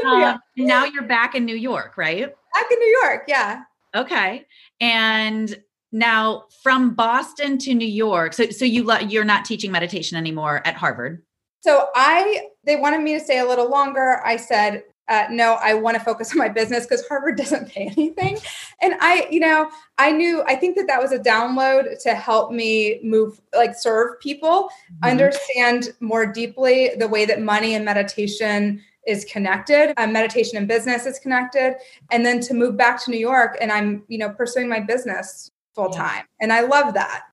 um, 0.05 0.21
yeah. 0.21 0.37
Now 0.55 0.85
you're 0.85 1.03
back 1.03 1.35
in 1.35 1.45
New 1.45 1.55
York, 1.55 1.97
right? 1.97 2.33
Back 2.53 2.71
in 2.71 2.79
New 2.79 2.99
York, 3.03 3.23
yeah. 3.27 3.63
Okay. 3.95 4.45
And 4.79 5.57
now 5.91 6.45
from 6.63 6.93
Boston 6.93 7.57
to 7.59 7.73
New 7.73 7.87
York, 7.87 8.33
so 8.33 8.49
so 8.49 8.65
you 8.65 8.91
you're 9.07 9.25
not 9.25 9.45
teaching 9.45 9.71
meditation 9.71 10.17
anymore 10.17 10.61
at 10.65 10.75
Harvard. 10.75 11.23
So 11.61 11.87
I 11.95 12.47
they 12.63 12.75
wanted 12.75 13.01
me 13.01 13.13
to 13.13 13.19
stay 13.19 13.39
a 13.39 13.45
little 13.45 13.69
longer. 13.69 14.21
I 14.25 14.37
said 14.37 14.83
uh, 15.09 15.25
no, 15.29 15.53
I 15.61 15.73
want 15.73 15.97
to 15.97 16.03
focus 16.03 16.31
on 16.31 16.37
my 16.37 16.49
business 16.49 16.85
because 16.85 17.07
Harvard 17.07 17.37
doesn't 17.37 17.69
pay 17.69 17.87
anything. 17.87 18.37
And 18.81 18.95
I, 18.99 19.27
you 19.31 19.39
know, 19.39 19.69
I 19.97 20.11
knew, 20.11 20.43
I 20.45 20.55
think 20.55 20.75
that 20.75 20.87
that 20.87 21.01
was 21.01 21.11
a 21.11 21.19
download 21.19 22.01
to 22.03 22.13
help 22.13 22.51
me 22.51 22.99
move, 23.03 23.39
like 23.55 23.75
serve 23.75 24.19
people, 24.19 24.69
mm-hmm. 24.91 25.09
understand 25.09 25.93
more 25.99 26.25
deeply 26.25 26.91
the 26.97 27.07
way 27.07 27.25
that 27.25 27.41
money 27.41 27.73
and 27.73 27.85
meditation 27.85 28.81
is 29.07 29.23
connected 29.23 29.93
um, 29.97 30.11
meditation 30.11 30.57
and 30.57 30.67
business 30.67 31.05
is 31.05 31.17
connected 31.17 31.75
and 32.11 32.25
then 32.25 32.41
to 32.41 32.53
move 32.53 32.75
back 32.75 33.01
to 33.01 33.09
new 33.09 33.17
york 33.17 33.57
and 33.61 33.71
i'm 33.71 34.03
you 34.09 34.17
know 34.17 34.29
pursuing 34.29 34.67
my 34.67 34.81
business 34.81 35.49
full 35.77 35.89
time 35.89 36.25
yeah. 36.25 36.41
and 36.41 36.51
i 36.51 36.61
love 36.61 36.93
that. 36.93 37.23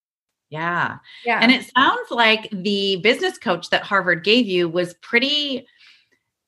Yeah. 0.50 0.98
Yeah. 1.24 1.40
And 1.42 1.50
it 1.50 1.68
sounds 1.76 2.10
like 2.10 2.48
the 2.52 2.96
business 2.96 3.38
coach 3.38 3.70
that 3.70 3.82
harvard 3.82 4.22
gave 4.22 4.46
you 4.46 4.68
was 4.68 4.94
pretty 4.94 5.66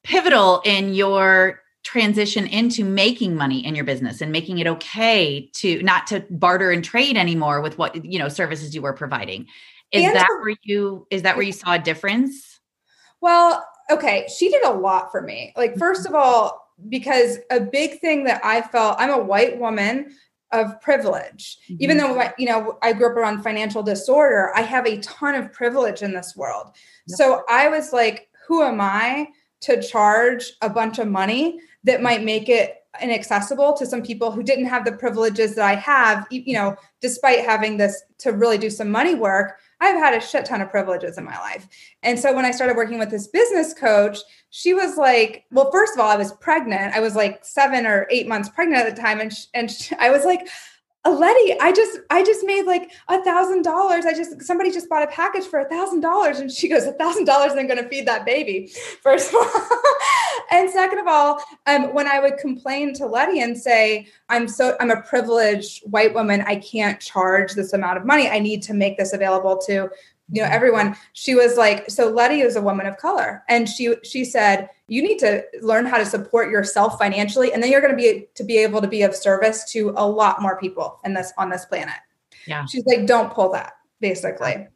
pivotal 0.04 0.62
in 0.64 0.94
your 0.94 1.60
transition 1.82 2.46
into 2.46 2.84
making 2.84 3.34
money 3.34 3.64
in 3.64 3.74
your 3.74 3.84
business 3.84 4.20
and 4.20 4.30
making 4.30 4.58
it 4.58 4.66
okay 4.68 5.50
to 5.54 5.82
not 5.82 6.06
to 6.08 6.24
barter 6.30 6.70
and 6.70 6.84
trade 6.84 7.16
anymore 7.16 7.60
with 7.60 7.78
what 7.78 8.04
you 8.04 8.18
know 8.18 8.28
services 8.28 8.76
you 8.76 8.82
were 8.82 8.92
providing. 8.92 9.46
Is 9.90 10.04
and 10.04 10.14
that 10.14 10.28
where 10.40 10.56
you 10.62 11.06
is 11.10 11.22
that 11.22 11.36
where 11.36 11.44
you 11.44 11.52
saw 11.52 11.74
a 11.74 11.78
difference? 11.78 12.60
Well 13.20 13.66
okay 13.90 14.28
she 14.36 14.50
did 14.50 14.62
a 14.64 14.72
lot 14.72 15.10
for 15.10 15.20
me. 15.20 15.52
Like 15.56 15.76
first 15.76 16.04
mm-hmm. 16.04 16.14
of 16.14 16.22
all 16.22 16.66
because 16.88 17.38
a 17.50 17.58
big 17.58 17.98
thing 18.00 18.24
that 18.24 18.38
i 18.44 18.60
felt 18.60 18.96
i'm 18.98 19.08
a 19.08 19.18
white 19.18 19.58
woman 19.58 20.14
of 20.52 20.80
privilege 20.80 21.58
mm-hmm. 21.64 21.76
even 21.80 21.96
though 21.96 22.22
you 22.38 22.46
know 22.46 22.78
i 22.82 22.92
grew 22.92 23.10
up 23.10 23.16
around 23.16 23.42
financial 23.42 23.82
disorder 23.82 24.52
i 24.54 24.62
have 24.62 24.86
a 24.86 24.98
ton 24.98 25.34
of 25.34 25.52
privilege 25.52 26.02
in 26.02 26.12
this 26.12 26.34
world 26.36 26.68
yep. 27.08 27.16
so 27.16 27.42
i 27.48 27.68
was 27.68 27.92
like 27.92 28.28
who 28.46 28.62
am 28.62 28.80
i 28.80 29.26
to 29.60 29.82
charge 29.82 30.52
a 30.62 30.70
bunch 30.70 30.98
of 30.98 31.08
money 31.08 31.58
that 31.84 32.02
might 32.02 32.22
make 32.22 32.48
it 32.48 32.76
inaccessible 33.00 33.72
to 33.74 33.86
some 33.86 34.02
people 34.02 34.30
who 34.30 34.42
didn't 34.42 34.66
have 34.66 34.84
the 34.84 34.92
privileges 34.92 35.54
that 35.54 35.64
I 35.64 35.74
have, 35.76 36.26
you 36.30 36.54
know, 36.54 36.76
despite 37.00 37.44
having 37.44 37.76
this 37.76 38.02
to 38.18 38.32
really 38.32 38.58
do 38.58 38.70
some 38.70 38.90
money 38.90 39.14
work. 39.14 39.58
I've 39.80 39.96
had 39.96 40.14
a 40.14 40.20
shit 40.20 40.46
ton 40.46 40.62
of 40.62 40.70
privileges 40.70 41.18
in 41.18 41.24
my 41.24 41.38
life. 41.38 41.68
And 42.02 42.18
so 42.18 42.34
when 42.34 42.44
I 42.44 42.50
started 42.50 42.76
working 42.76 42.98
with 42.98 43.10
this 43.10 43.26
business 43.26 43.74
coach, 43.74 44.18
she 44.50 44.72
was 44.72 44.96
like, 44.96 45.44
well, 45.50 45.70
first 45.70 45.94
of 45.94 46.00
all, 46.00 46.08
I 46.08 46.16
was 46.16 46.32
pregnant. 46.34 46.94
I 46.94 47.00
was 47.00 47.14
like 47.14 47.44
seven 47.44 47.86
or 47.86 48.06
eight 48.10 48.26
months 48.26 48.48
pregnant 48.48 48.86
at 48.86 48.94
the 48.94 49.02
time. 49.02 49.20
And, 49.20 49.32
and 49.52 49.70
I 49.98 50.10
was 50.10 50.24
like, 50.24 50.48
Letty, 51.10 51.58
I 51.60 51.72
just 51.72 51.98
I 52.10 52.24
just 52.24 52.44
made 52.44 52.64
like 52.64 52.90
a 53.08 53.22
thousand 53.22 53.62
dollars. 53.62 54.04
I 54.06 54.12
just 54.12 54.42
somebody 54.42 54.70
just 54.70 54.88
bought 54.88 55.02
a 55.02 55.06
package 55.08 55.44
for 55.44 55.60
a 55.60 55.68
thousand 55.68 56.00
dollars, 56.00 56.38
and 56.38 56.50
she 56.50 56.68
goes, 56.68 56.84
a 56.84 56.92
thousand 56.92 57.24
dollars 57.24 57.52
isn't 57.52 57.66
going 57.66 57.82
to 57.82 57.88
feed 57.88 58.06
that 58.06 58.24
baby. 58.24 58.70
First 59.02 59.30
of 59.30 59.36
all, 59.36 59.50
and 60.50 60.70
second 60.70 60.98
of 60.98 61.06
all, 61.06 61.42
um, 61.66 61.94
when 61.94 62.06
I 62.06 62.20
would 62.20 62.38
complain 62.38 62.94
to 62.94 63.06
Letty 63.06 63.40
and 63.40 63.56
say, 63.56 64.08
I'm 64.28 64.48
so 64.48 64.76
I'm 64.80 64.90
a 64.90 65.02
privileged 65.02 65.82
white 65.90 66.14
woman, 66.14 66.42
I 66.46 66.56
can't 66.56 67.00
charge 67.00 67.52
this 67.52 67.72
amount 67.72 67.98
of 67.98 68.04
money. 68.04 68.28
I 68.28 68.38
need 68.38 68.62
to 68.64 68.74
make 68.74 68.98
this 68.98 69.12
available 69.12 69.58
to 69.66 69.90
you 70.28 70.40
know 70.40 70.46
mm-hmm. 70.46 70.54
everyone 70.54 70.96
she 71.12 71.34
was 71.34 71.56
like 71.56 71.88
so 71.90 72.08
letty 72.08 72.40
is 72.40 72.56
a 72.56 72.62
woman 72.62 72.86
of 72.86 72.96
color 72.96 73.42
and 73.48 73.68
she 73.68 73.94
she 74.02 74.24
said 74.24 74.68
you 74.88 75.02
need 75.02 75.18
to 75.18 75.42
learn 75.62 75.86
how 75.86 75.98
to 75.98 76.06
support 76.06 76.50
yourself 76.50 76.98
financially 76.98 77.52
and 77.52 77.62
then 77.62 77.70
you're 77.70 77.80
going 77.80 77.92
to 77.92 77.96
be 77.96 78.26
to 78.34 78.44
be 78.44 78.58
able 78.58 78.80
to 78.80 78.88
be 78.88 79.02
of 79.02 79.14
service 79.14 79.70
to 79.70 79.92
a 79.96 80.06
lot 80.06 80.42
more 80.42 80.58
people 80.58 81.00
in 81.04 81.14
this 81.14 81.32
on 81.38 81.50
this 81.50 81.64
planet 81.66 81.94
yeah 82.46 82.64
she's 82.66 82.84
like 82.86 83.06
don't 83.06 83.32
pull 83.32 83.52
that 83.52 83.74
basically 84.00 84.66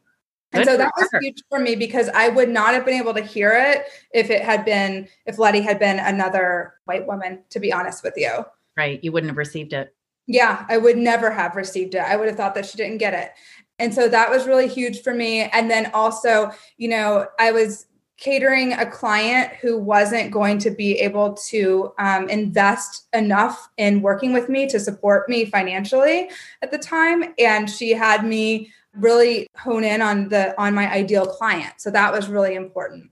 and 0.53 0.65
so 0.65 0.77
that 0.77 0.91
was 0.97 1.07
huge 1.21 1.43
for 1.49 1.59
me 1.59 1.75
because 1.75 2.09
I 2.09 2.27
would 2.27 2.49
not 2.49 2.73
have 2.73 2.85
been 2.85 2.99
able 2.99 3.13
to 3.13 3.21
hear 3.21 3.53
it 3.53 3.85
if 4.13 4.29
it 4.29 4.41
had 4.41 4.65
been 4.65 5.07
if 5.25 5.39
Letty 5.39 5.61
had 5.61 5.79
been 5.79 5.99
another 5.99 6.73
white 6.85 7.07
woman, 7.07 7.43
to 7.51 7.59
be 7.59 7.71
honest 7.71 8.03
with 8.03 8.15
you. 8.17 8.45
Right. 8.75 9.01
You 9.03 9.11
wouldn't 9.11 9.29
have 9.29 9.37
received 9.37 9.73
it. 9.73 9.95
Yeah, 10.27 10.65
I 10.69 10.77
would 10.77 10.97
never 10.97 11.31
have 11.31 11.55
received 11.55 11.95
it. 11.95 12.01
I 12.01 12.15
would 12.15 12.27
have 12.27 12.37
thought 12.37 12.55
that 12.55 12.65
she 12.65 12.77
didn't 12.77 12.99
get 12.99 13.13
it. 13.13 13.31
And 13.79 13.93
so 13.93 14.07
that 14.07 14.29
was 14.29 14.45
really 14.45 14.67
huge 14.67 15.01
for 15.01 15.13
me. 15.13 15.41
And 15.41 15.69
then 15.69 15.89
also, 15.93 16.51
you 16.77 16.87
know, 16.87 17.27
I 17.39 17.51
was 17.51 17.87
catering 18.17 18.73
a 18.73 18.85
client 18.85 19.51
who 19.61 19.75
wasn't 19.79 20.31
going 20.31 20.59
to 20.59 20.69
be 20.69 20.99
able 20.99 21.33
to 21.33 21.91
um, 21.97 22.29
invest 22.29 23.07
enough 23.13 23.67
in 23.77 24.03
working 24.03 24.31
with 24.31 24.47
me 24.47 24.67
to 24.67 24.79
support 24.79 25.27
me 25.27 25.43
financially 25.43 26.29
at 26.61 26.69
the 26.69 26.77
time. 26.77 27.33
And 27.39 27.67
she 27.67 27.91
had 27.91 28.23
me 28.23 28.71
really 28.93 29.47
hone 29.57 29.83
in 29.83 30.01
on 30.01 30.29
the 30.29 30.59
on 30.61 30.75
my 30.75 30.91
ideal 30.91 31.25
client. 31.25 31.73
So 31.77 31.89
that 31.91 32.13
was 32.13 32.29
really 32.29 32.53
important. 32.53 33.09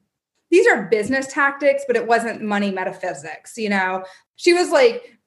These 0.51 0.67
are 0.67 0.87
business 0.89 1.27
tactics 1.27 1.83
but 1.87 1.95
it 1.95 2.05
wasn't 2.05 2.41
money 2.41 2.69
metaphysics 2.69 3.57
you 3.57 3.69
know? 3.69 4.03
She 4.35 4.53
was 4.53 4.69
like 4.69 5.18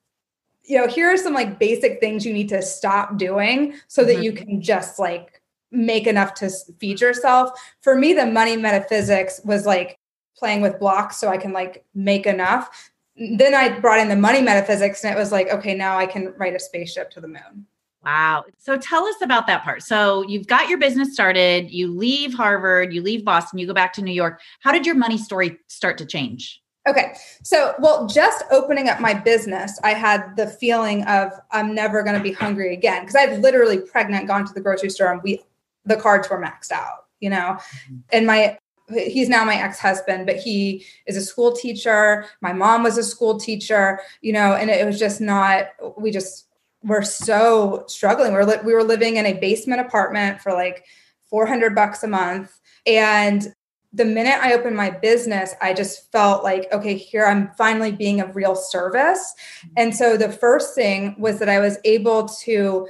you 0.65 0.77
know 0.77 0.87
here 0.87 1.11
are 1.11 1.17
some 1.17 1.33
like 1.33 1.59
basic 1.59 1.99
things 1.99 2.25
you 2.25 2.33
need 2.33 2.49
to 2.49 2.61
stop 2.61 3.17
doing 3.17 3.73
so 3.87 4.03
that 4.03 4.13
mm-hmm. 4.13 4.23
you 4.23 4.33
can 4.33 4.61
just 4.61 4.99
like 4.99 5.41
make 5.71 6.07
enough 6.07 6.33
to 6.35 6.49
feed 6.79 7.01
yourself. 7.01 7.59
For 7.81 7.95
me, 7.95 8.13
the 8.13 8.25
money 8.25 8.55
metaphysics 8.55 9.41
was 9.43 9.65
like 9.65 9.99
playing 10.37 10.61
with 10.61 10.79
blocks 10.79 11.17
so 11.17 11.27
I 11.29 11.37
can 11.37 11.51
like 11.51 11.83
make 11.93 12.25
enough. 12.25 12.91
Then 13.15 13.53
I 13.53 13.79
brought 13.79 13.99
in 13.99 14.09
the 14.09 14.15
money 14.15 14.41
metaphysics 14.41 15.03
and 15.03 15.13
it 15.13 15.17
was 15.17 15.31
like, 15.31 15.49
okay, 15.49 15.75
now 15.75 15.97
I 15.97 16.05
can 16.05 16.33
write 16.37 16.55
a 16.55 16.59
spaceship 16.59 17.11
to 17.11 17.21
the 17.21 17.27
moon. 17.27 17.65
Wow. 18.03 18.43
So 18.57 18.77
tell 18.77 19.05
us 19.05 19.15
about 19.21 19.47
that 19.47 19.63
part. 19.63 19.81
So 19.81 20.23
you've 20.23 20.47
got 20.47 20.67
your 20.67 20.77
business 20.77 21.13
started, 21.13 21.71
you 21.71 21.89
leave 21.89 22.33
Harvard, 22.33 22.93
you 22.93 23.01
leave 23.01 23.23
Boston, 23.23 23.59
you 23.59 23.67
go 23.67 23.73
back 23.73 23.93
to 23.93 24.01
New 24.01 24.11
York. 24.11 24.41
How 24.59 24.71
did 24.71 24.85
your 24.85 24.95
money 24.95 25.17
story 25.17 25.57
start 25.67 25.97
to 25.99 26.05
change? 26.05 26.61
Okay. 26.87 27.13
So, 27.43 27.75
well, 27.79 28.07
just 28.07 28.43
opening 28.51 28.89
up 28.89 28.99
my 28.99 29.13
business, 29.13 29.79
I 29.83 29.93
had 29.93 30.35
the 30.35 30.47
feeling 30.47 31.03
of 31.05 31.31
I'm 31.51 31.73
never 31.73 32.03
going 32.03 32.17
to 32.17 32.23
be 32.23 32.33
hungry 32.33 32.73
again 32.73 33.01
because 33.01 33.15
I'd 33.15 33.39
literally 33.39 33.79
pregnant 33.79 34.27
gone 34.27 34.45
to 34.45 34.53
the 34.53 34.61
grocery 34.61 34.89
store 34.89 35.11
and 35.11 35.21
we 35.23 35.41
the 35.85 35.95
cards 35.95 36.29
were 36.29 36.41
maxed 36.41 36.71
out, 36.71 37.05
you 37.19 37.29
know. 37.29 37.57
Mm-hmm. 37.57 37.95
And 38.11 38.27
my 38.27 38.57
he's 38.89 39.29
now 39.29 39.45
my 39.45 39.55
ex-husband 39.55 40.25
but 40.25 40.35
he 40.35 40.85
is 41.07 41.15
a 41.15 41.21
school 41.21 41.53
teacher 41.53 42.25
my 42.41 42.51
mom 42.51 42.83
was 42.83 42.97
a 42.97 43.03
school 43.03 43.39
teacher 43.39 44.01
you 44.21 44.33
know 44.33 44.55
and 44.55 44.69
it 44.69 44.85
was 44.85 44.99
just 44.99 45.21
not 45.21 45.67
we 45.97 46.11
just 46.11 46.47
were 46.83 47.01
so 47.01 47.85
struggling 47.87 48.33
we 48.33 48.37
were, 48.37 48.45
li- 48.45 48.57
we 48.65 48.73
were 48.73 48.83
living 48.83 49.15
in 49.15 49.25
a 49.25 49.33
basement 49.33 49.79
apartment 49.79 50.41
for 50.41 50.51
like 50.51 50.83
400 51.29 51.73
bucks 51.73 52.03
a 52.03 52.07
month 52.07 52.59
and 52.85 53.53
the 53.93 54.05
minute 54.05 54.39
i 54.41 54.53
opened 54.53 54.75
my 54.75 54.89
business 54.89 55.53
i 55.61 55.73
just 55.73 56.11
felt 56.11 56.43
like 56.43 56.67
okay 56.71 56.95
here 56.95 57.25
i'm 57.25 57.51
finally 57.57 57.91
being 57.91 58.19
of 58.19 58.35
real 58.35 58.55
service 58.55 59.33
and 59.77 59.95
so 59.95 60.17
the 60.17 60.31
first 60.31 60.75
thing 60.75 61.15
was 61.19 61.39
that 61.39 61.49
i 61.49 61.59
was 61.59 61.77
able 61.85 62.27
to 62.27 62.87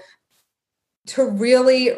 to 1.06 1.26
really 1.26 1.92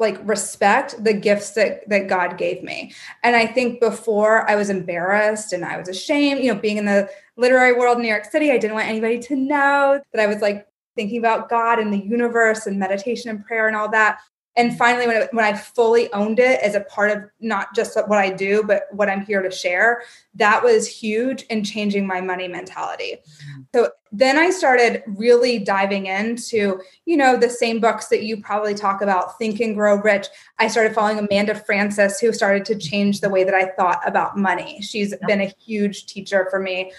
like 0.00 0.18
respect 0.26 1.02
the 1.04 1.12
gifts 1.12 1.50
that 1.50 1.86
that 1.88 2.08
God 2.08 2.38
gave 2.38 2.62
me. 2.64 2.92
And 3.22 3.36
I 3.36 3.46
think 3.46 3.80
before 3.80 4.48
I 4.50 4.56
was 4.56 4.70
embarrassed 4.70 5.52
and 5.52 5.62
I 5.64 5.76
was 5.76 5.88
ashamed, 5.88 6.42
you 6.42 6.52
know, 6.52 6.58
being 6.58 6.78
in 6.78 6.86
the 6.86 7.08
literary 7.36 7.74
world 7.74 7.98
in 7.98 8.02
New 8.02 8.08
York 8.08 8.24
City, 8.24 8.50
I 8.50 8.58
didn't 8.58 8.74
want 8.74 8.88
anybody 8.88 9.18
to 9.18 9.36
know 9.36 10.00
that 10.12 10.22
I 10.22 10.26
was 10.26 10.40
like 10.40 10.66
thinking 10.96 11.18
about 11.18 11.50
God 11.50 11.78
and 11.78 11.92
the 11.92 11.98
universe 11.98 12.66
and 12.66 12.78
meditation 12.78 13.30
and 13.30 13.44
prayer 13.44 13.68
and 13.68 13.76
all 13.76 13.90
that 13.90 14.20
and 14.56 14.76
finally 14.76 15.06
when, 15.06 15.22
it, 15.22 15.28
when 15.32 15.44
i 15.44 15.56
fully 15.56 16.12
owned 16.12 16.38
it 16.38 16.60
as 16.60 16.74
a 16.74 16.80
part 16.82 17.10
of 17.10 17.24
not 17.40 17.74
just 17.74 17.96
what 18.08 18.18
i 18.18 18.30
do 18.30 18.62
but 18.62 18.84
what 18.90 19.08
i'm 19.08 19.24
here 19.24 19.42
to 19.42 19.50
share 19.50 20.02
that 20.34 20.62
was 20.62 20.86
huge 20.86 21.42
in 21.44 21.64
changing 21.64 22.06
my 22.06 22.20
money 22.20 22.46
mentality. 22.46 23.16
Mm-hmm. 23.16 23.62
so 23.74 23.90
then 24.12 24.38
i 24.38 24.50
started 24.50 25.02
really 25.06 25.58
diving 25.58 26.06
into 26.06 26.80
you 27.06 27.16
know 27.16 27.36
the 27.36 27.50
same 27.50 27.80
books 27.80 28.08
that 28.08 28.24
you 28.24 28.40
probably 28.40 28.74
talk 28.74 29.02
about 29.02 29.38
think 29.38 29.60
and 29.60 29.74
grow 29.74 29.96
rich. 29.96 30.26
I 30.58 30.68
started 30.68 30.94
following 30.94 31.18
amanda 31.18 31.54
frances 31.54 32.18
who 32.18 32.32
started 32.32 32.64
to 32.66 32.76
change 32.76 33.20
the 33.20 33.30
way 33.30 33.44
that 33.44 33.54
i 33.54 33.66
thought 33.66 34.00
about 34.06 34.36
money. 34.36 34.80
She's 34.82 35.14
been 35.26 35.40
a 35.40 35.54
huge 35.64 36.06
teacher 36.06 36.48
for 36.50 36.58
me 36.58 36.92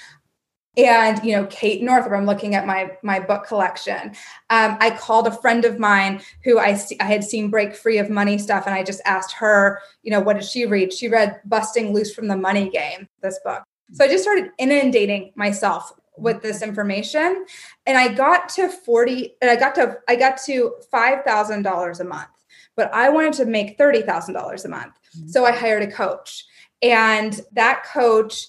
and 0.77 1.21
you 1.23 1.35
know 1.35 1.45
kate 1.47 1.83
northrup 1.83 2.13
i'm 2.13 2.25
looking 2.25 2.55
at 2.55 2.65
my 2.65 2.89
my 3.03 3.19
book 3.19 3.45
collection 3.45 4.09
um, 4.49 4.77
i 4.79 4.89
called 4.89 5.27
a 5.27 5.31
friend 5.31 5.65
of 5.65 5.77
mine 5.77 6.21
who 6.45 6.59
I, 6.59 6.79
I 6.99 7.03
had 7.03 7.23
seen 7.23 7.49
break 7.49 7.75
free 7.75 7.97
of 7.97 8.09
money 8.09 8.37
stuff 8.37 8.65
and 8.65 8.73
i 8.73 8.81
just 8.83 9.01
asked 9.05 9.33
her 9.33 9.79
you 10.01 10.11
know 10.11 10.21
what 10.21 10.37
did 10.37 10.45
she 10.45 10.65
read? 10.65 10.93
She 10.93 11.07
read 11.07 11.39
busting 11.45 11.93
loose 11.93 12.13
from 12.13 12.27
the 12.27 12.37
money 12.37 12.69
game 12.69 13.07
this 13.21 13.39
book. 13.43 13.63
So 13.93 14.05
i 14.05 14.07
just 14.07 14.23
started 14.23 14.51
inundating 14.57 15.33
myself 15.35 15.93
with 16.17 16.41
this 16.41 16.61
information 16.61 17.45
and 17.85 17.97
i 17.97 18.07
got 18.07 18.49
to 18.49 18.69
40 18.69 19.35
and 19.41 19.49
i 19.49 19.55
got 19.55 19.75
to 19.75 19.97
i 20.07 20.15
got 20.15 20.37
to 20.45 20.73
$5000 20.93 21.99
a 21.99 22.03
month 22.03 22.29
but 22.75 22.93
i 22.93 23.09
wanted 23.09 23.33
to 23.33 23.45
make 23.45 23.77
$30000 23.77 24.65
a 24.65 24.67
month. 24.67 24.93
Mm-hmm. 25.17 25.27
so 25.27 25.45
i 25.45 25.51
hired 25.51 25.83
a 25.83 25.91
coach 25.91 26.45
and 26.81 27.41
that 27.53 27.83
coach 27.85 28.47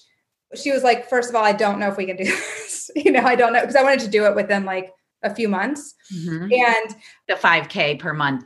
she 0.55 0.71
was 0.71 0.83
like, 0.83 1.09
first 1.09 1.29
of 1.29 1.35
all, 1.35 1.43
I 1.43 1.53
don't 1.53 1.79
know 1.79 1.89
if 1.89 1.97
we 1.97 2.05
can 2.05 2.15
do 2.15 2.23
this. 2.25 2.89
you 2.95 3.11
know, 3.11 3.21
I 3.21 3.35
don't 3.35 3.53
know 3.53 3.61
because 3.61 3.75
I 3.75 3.83
wanted 3.83 3.99
to 4.01 4.07
do 4.07 4.25
it 4.25 4.35
within 4.35 4.65
like 4.65 4.91
a 5.23 5.33
few 5.33 5.47
months. 5.47 5.95
Mm-hmm. 6.13 6.51
And 6.51 6.95
the 7.27 7.35
5K 7.35 7.99
per 7.99 8.13
month 8.13 8.45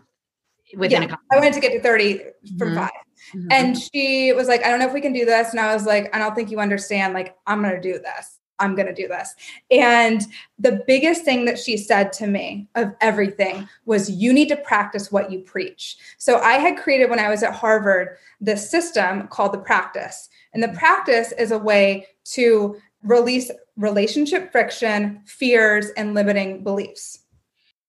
within 0.76 1.04
yeah, 1.04 1.16
a 1.32 1.36
I 1.36 1.40
wanted 1.40 1.54
to 1.54 1.60
get 1.60 1.72
to 1.74 1.82
30 1.82 2.14
mm-hmm. 2.14 2.58
from 2.58 2.76
5 2.76 2.90
mm-hmm. 2.90 3.48
And 3.52 3.78
she 3.78 4.34
was 4.34 4.48
like, 4.48 4.64
I 4.64 4.70
don't 4.70 4.80
know 4.80 4.88
if 4.88 4.94
we 4.94 5.02
can 5.02 5.14
do 5.14 5.26
this. 5.26 5.52
And 5.52 5.60
I 5.60 5.74
was 5.74 5.86
like, 5.86 6.16
I 6.16 6.20
don't 6.20 6.36
think 6.36 6.52
you 6.52 6.60
understand. 6.60 7.14
Like, 7.14 7.36
I'm 7.46 7.62
going 7.62 7.76
to 7.76 7.82
do 7.82 8.00
this. 8.00 8.37
I'm 8.60 8.76
going 8.76 8.88
to 8.88 8.94
do 8.94 9.08
this. 9.08 9.36
And 9.72 10.26
the 10.60 10.84
biggest 10.88 11.24
thing 11.24 11.46
that 11.46 11.60
she 11.60 11.78
said 11.78 12.12
to 12.14 12.28
me 12.28 12.68
of 12.76 12.94
everything 13.02 13.68
was, 13.86 14.10
you 14.10 14.34
need 14.34 14.50
to 14.50 14.58
practice 14.58 15.12
what 15.12 15.32
you 15.32 15.40
preach. 15.40 15.98
So 16.18 16.40
I 16.40 16.54
had 16.54 16.78
created 16.78 17.10
when 17.10 17.20
I 17.20 17.30
was 17.30 17.44
at 17.44 17.54
Harvard 17.54 18.18
this 18.42 18.70
system 18.70 19.28
called 19.28 19.54
the 19.54 19.60
practice. 19.60 20.30
And 20.54 20.64
the 20.64 20.70
practice 20.70 21.32
is 21.34 21.52
a 21.52 21.58
way 21.58 22.08
to 22.32 22.78
release 23.04 23.52
relationship 23.76 24.52
friction, 24.52 25.22
fears, 25.26 25.90
and 25.98 26.14
limiting 26.14 26.64
beliefs. 26.64 27.20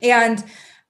And 0.00 0.44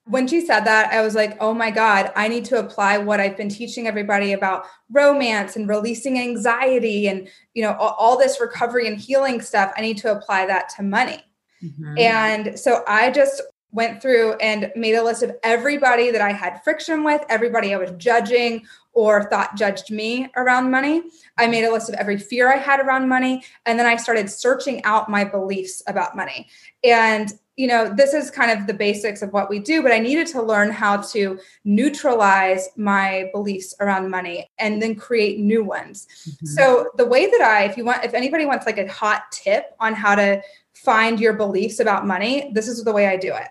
when 0.09 0.27
she 0.27 0.41
said 0.41 0.61
that, 0.61 0.93
I 0.93 1.03
was 1.03 1.15
like, 1.15 1.37
oh 1.41 1.53
my 1.53 1.71
God, 1.71 2.11
I 2.17 2.29
need 2.29 2.45
to 2.47 2.59
apply 2.59 2.99
what 2.99 3.21
I've 3.21 3.37
been 3.37 3.49
teaching 3.49 3.87
everybody 3.87 4.33
about 4.33 4.65
romance 4.91 5.55
and 5.57 5.69
releasing 5.69 6.19
anxiety 6.19 7.09
and, 7.09 7.29
you 7.55 7.63
know, 7.63 7.75
all, 7.75 7.95
all 7.99 8.19
this 8.19 8.41
recovery 8.41 8.89
and 8.89 8.99
healing 8.99 9.41
stuff. 9.41 9.73
I 9.77 9.83
need 9.83 9.99
to 9.99 10.13
apply 10.13 10.47
that 10.47 10.71
to 10.71 10.83
money. 10.83 11.23
Mm-hmm. 11.63 11.99
And 11.99 12.59
so 12.59 12.83
I 12.87 13.11
just 13.11 13.43
went 13.71 14.01
through 14.01 14.33
and 14.37 14.73
made 14.75 14.95
a 14.95 15.05
list 15.05 15.23
of 15.23 15.33
everybody 15.43 16.11
that 16.11 16.23
I 16.23 16.33
had 16.33 16.65
friction 16.65 17.05
with, 17.05 17.23
everybody 17.29 17.75
I 17.75 17.77
was 17.77 17.91
judging 17.99 18.65
or 18.95 19.29
thought 19.29 19.57
judged 19.57 19.91
me 19.91 20.31
around 20.37 20.71
money. 20.71 21.03
I 21.37 21.49
made 21.49 21.65
a 21.65 21.71
list 21.71 21.91
of 21.91 21.95
every 21.97 22.17
fear 22.17 22.51
I 22.51 22.57
had 22.57 22.81
around 22.81 23.09
money. 23.09 23.45
And 23.67 23.79
then 23.79 23.87
I 23.87 23.97
started 23.97 24.31
searching 24.31 24.83
out 24.85 25.11
my 25.11 25.25
beliefs 25.25 25.83
about 25.87 26.17
money. 26.17 26.49
And, 26.83 27.31
you 27.59 27.67
know, 27.67 27.93
this 27.93 28.15
is 28.15 28.31
kind 28.31 28.53
of 28.53 28.69
the 28.69 28.73
basics 28.73 29.21
of 29.21 29.33
what 29.33 29.51
we 29.51 29.59
do, 29.59 29.83
but 29.83 29.91
I 29.91 29.99
needed 29.99 30.29
to 30.29 30.41
learn 30.41 30.71
how 30.71 30.99
to 30.99 31.41
neutralize 31.65 32.69
my 32.77 33.31
beliefs 33.33 33.75
around 33.81 34.09
money 34.11 34.49
and 34.61 34.81
then 34.81 34.95
create 34.95 35.41
new 35.41 35.65
ones. 35.65 36.07
Mm-hmm. 36.25 36.47
So, 36.47 36.91
the 36.97 37.05
way 37.05 37.27
that 37.27 37.41
I, 37.41 37.65
if 37.65 37.77
you 37.77 37.85
want, 37.85 38.05
if 38.05 38.15
anybody 38.15 38.47
wants 38.47 38.65
like 38.65 38.79
a 38.79 38.87
hot 38.87 39.25
tip 39.33 39.75
on 39.81 39.93
how 39.93 40.15
to 40.15 40.41
find 40.73 41.19
your 41.19 41.33
beliefs 41.33 41.81
about 41.81 42.07
money, 42.07 42.53
this 42.55 42.69
is 42.69 42.85
the 42.85 42.93
way 42.93 43.09
I 43.09 43.17
do 43.17 43.35
it. 43.35 43.49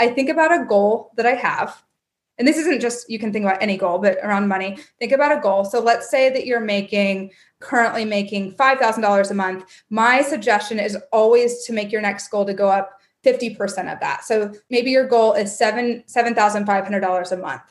I 0.00 0.08
think 0.08 0.30
about 0.30 0.52
a 0.52 0.64
goal 0.64 1.12
that 1.16 1.24
I 1.24 1.34
have. 1.34 1.80
And 2.36 2.48
this 2.48 2.58
isn't 2.58 2.80
just 2.80 3.08
you 3.08 3.20
can 3.20 3.32
think 3.32 3.44
about 3.44 3.62
any 3.62 3.76
goal, 3.76 4.00
but 4.00 4.18
around 4.24 4.48
money, 4.48 4.78
think 4.98 5.12
about 5.12 5.30
a 5.30 5.40
goal. 5.40 5.64
So 5.64 5.78
let's 5.78 6.10
say 6.10 6.28
that 6.30 6.44
you're 6.44 6.58
making 6.58 7.30
currently 7.60 8.04
making 8.04 8.56
$5,000 8.56 9.30
a 9.30 9.34
month. 9.34 9.64
My 9.90 10.22
suggestion 10.22 10.80
is 10.80 10.98
always 11.12 11.64
to 11.66 11.72
make 11.72 11.92
your 11.92 12.02
next 12.02 12.26
goal 12.28 12.44
to 12.46 12.52
go 12.52 12.68
up 12.68 12.98
50% 13.24 13.92
of 13.92 14.00
that. 14.00 14.24
So 14.24 14.52
maybe 14.70 14.90
your 14.90 15.06
goal 15.06 15.32
is 15.32 15.56
seven 15.56 16.04
$7,500 16.08 17.32
a 17.32 17.36
month. 17.36 17.62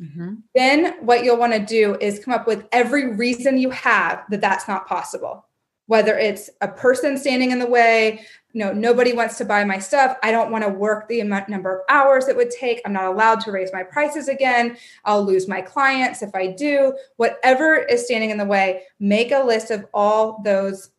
Mm-hmm. 0.00 0.34
Then 0.54 1.04
what 1.06 1.24
you'll 1.24 1.36
want 1.36 1.52
to 1.52 1.60
do 1.60 1.96
is 2.00 2.24
come 2.24 2.34
up 2.34 2.46
with 2.46 2.66
every 2.72 3.14
reason 3.14 3.58
you 3.58 3.70
have 3.70 4.24
that 4.30 4.40
that's 4.40 4.66
not 4.66 4.88
possible 4.88 5.46
whether 5.86 6.16
it's 6.18 6.48
a 6.60 6.68
person 6.68 7.18
standing 7.18 7.50
in 7.50 7.58
the 7.58 7.66
way 7.66 8.24
you 8.52 8.60
know 8.64 8.72
nobody 8.72 9.12
wants 9.12 9.36
to 9.36 9.44
buy 9.44 9.64
my 9.64 9.78
stuff 9.78 10.16
i 10.22 10.30
don't 10.30 10.50
want 10.50 10.64
to 10.64 10.70
work 10.70 11.06
the 11.08 11.20
amount 11.20 11.48
number 11.48 11.76
of 11.76 11.82
hours 11.88 12.28
it 12.28 12.36
would 12.36 12.50
take 12.50 12.80
i'm 12.84 12.92
not 12.92 13.04
allowed 13.04 13.40
to 13.40 13.50
raise 13.50 13.72
my 13.72 13.82
prices 13.82 14.28
again 14.28 14.76
i'll 15.04 15.24
lose 15.24 15.48
my 15.48 15.60
clients 15.60 16.22
if 16.22 16.34
i 16.34 16.46
do 16.46 16.96
whatever 17.16 17.76
is 17.76 18.04
standing 18.04 18.30
in 18.30 18.38
the 18.38 18.44
way 18.44 18.82
make 18.98 19.32
a 19.32 19.44
list 19.44 19.70
of 19.70 19.86
all 19.92 20.40
those 20.44 20.90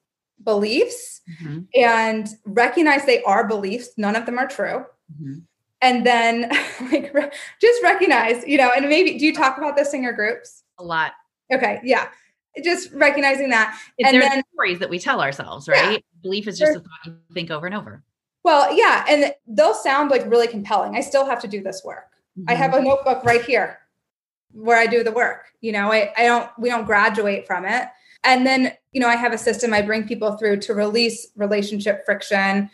beliefs 0.44 1.22
mm-hmm. 1.42 1.62
and 1.74 2.30
recognize 2.46 3.06
they 3.06 3.24
are 3.24 3.48
beliefs 3.48 3.90
none 3.98 4.16
of 4.16 4.26
them 4.26 4.38
are 4.38 4.48
true 4.48 4.86
mm-hmm. 5.14 5.40
and 5.82 6.06
then 6.06 6.42
like 6.92 7.14
just 7.62 7.84
recognize 7.84 8.46
you 8.46 8.58
know 8.58 8.72
and 8.76 8.88
maybe 8.88 9.18
do 9.18 9.26
you 9.26 9.34
talk 9.34 9.58
about 9.58 9.76
this 9.76 9.94
in 9.94 10.04
your 10.04 10.14
groups 10.14 10.64
a 10.78 10.84
lot 10.84 11.14
okay 11.52 11.80
yeah 11.84 12.08
just 12.64 12.92
recognizing 12.94 13.50
that. 13.50 13.80
and 14.04 14.22
then 14.22 14.44
stories 14.54 14.80
that 14.80 14.90
we 14.90 15.00
tell 15.00 15.22
ourselves, 15.22 15.68
right? 15.68 15.94
Yeah, 15.94 15.98
Belief 16.22 16.48
is 16.48 16.58
just 16.58 16.76
a 16.76 16.80
thought 16.80 17.06
you 17.06 17.18
think 17.34 17.52
over 17.52 17.66
and 17.66 17.76
over. 17.76 18.04
Well, 18.44 18.76
yeah. 18.76 19.06
And 19.10 19.34
they'll 19.48 19.74
sound 19.74 20.12
like 20.12 20.30
really 20.30 20.48
compelling. 20.48 20.96
I 20.96 21.02
still 21.02 21.26
have 21.26 21.42
to 21.42 21.48
do 21.48 21.62
this 21.62 21.84
work. 21.84 22.12
Mm-hmm. 22.38 22.50
I 22.50 22.54
have 22.54 22.74
a 22.74 22.82
notebook 22.82 23.24
right 23.24 23.44
here 23.44 23.80
where 24.52 24.78
I 24.78 24.88
do 24.88 25.04
the 25.04 25.12
work. 25.12 25.46
You 25.62 25.72
know, 25.72 25.92
I, 25.92 26.14
I 26.16 26.24
don't, 26.24 26.50
we 26.58 26.70
don't 26.70 26.86
graduate 26.86 27.48
from 27.48 27.66
it. 27.66 27.88
And 28.24 28.46
then, 28.46 28.74
you 28.96 29.02
know, 29.02 29.10
I 29.10 29.18
have 29.18 29.34
a 29.34 29.38
system 29.38 29.74
I 29.74 29.82
bring 29.82 30.08
people 30.08 30.38
through 30.38 30.62
to 30.62 30.74
release 30.74 31.28
relationship 31.36 32.06
friction, 32.06 32.72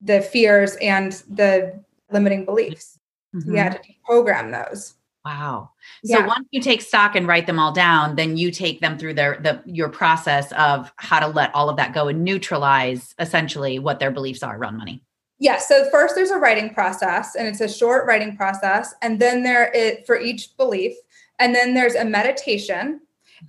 the 0.00 0.20
fears, 0.20 0.74
and 0.82 1.12
the 1.30 1.80
limiting 2.10 2.44
beliefs. 2.44 2.98
Mm-hmm. 3.32 3.54
Yeah, 3.54 3.68
to 3.74 3.80
program 4.04 4.50
those. 4.50 4.94
Wow. 5.24 5.70
So 6.04 6.18
yeah. 6.18 6.26
once 6.26 6.48
you 6.50 6.60
take 6.60 6.82
stock 6.82 7.14
and 7.14 7.28
write 7.28 7.46
them 7.46 7.60
all 7.60 7.70
down, 7.70 8.16
then 8.16 8.36
you 8.36 8.50
take 8.50 8.80
them 8.80 8.98
through 8.98 9.14
their 9.14 9.38
the 9.40 9.62
your 9.64 9.88
process 9.88 10.50
of 10.54 10.92
how 10.96 11.20
to 11.20 11.28
let 11.28 11.54
all 11.54 11.70
of 11.70 11.76
that 11.76 11.94
go 11.94 12.08
and 12.08 12.24
neutralize 12.24 13.14
essentially 13.20 13.78
what 13.78 14.00
their 14.00 14.10
beliefs 14.10 14.42
are 14.42 14.56
around 14.56 14.76
money. 14.78 15.00
Yeah. 15.38 15.58
So 15.58 15.88
first 15.90 16.16
there's 16.16 16.32
a 16.32 16.38
writing 16.38 16.74
process 16.74 17.36
and 17.36 17.46
it's 17.46 17.60
a 17.60 17.68
short 17.68 18.04
writing 18.08 18.36
process. 18.36 18.94
And 19.00 19.20
then 19.20 19.44
there 19.44 19.70
is 19.70 19.98
for 20.06 20.18
each 20.18 20.56
belief. 20.56 20.94
And 21.38 21.54
then 21.54 21.74
there's 21.74 21.94
a 21.94 22.04
meditation 22.04 23.00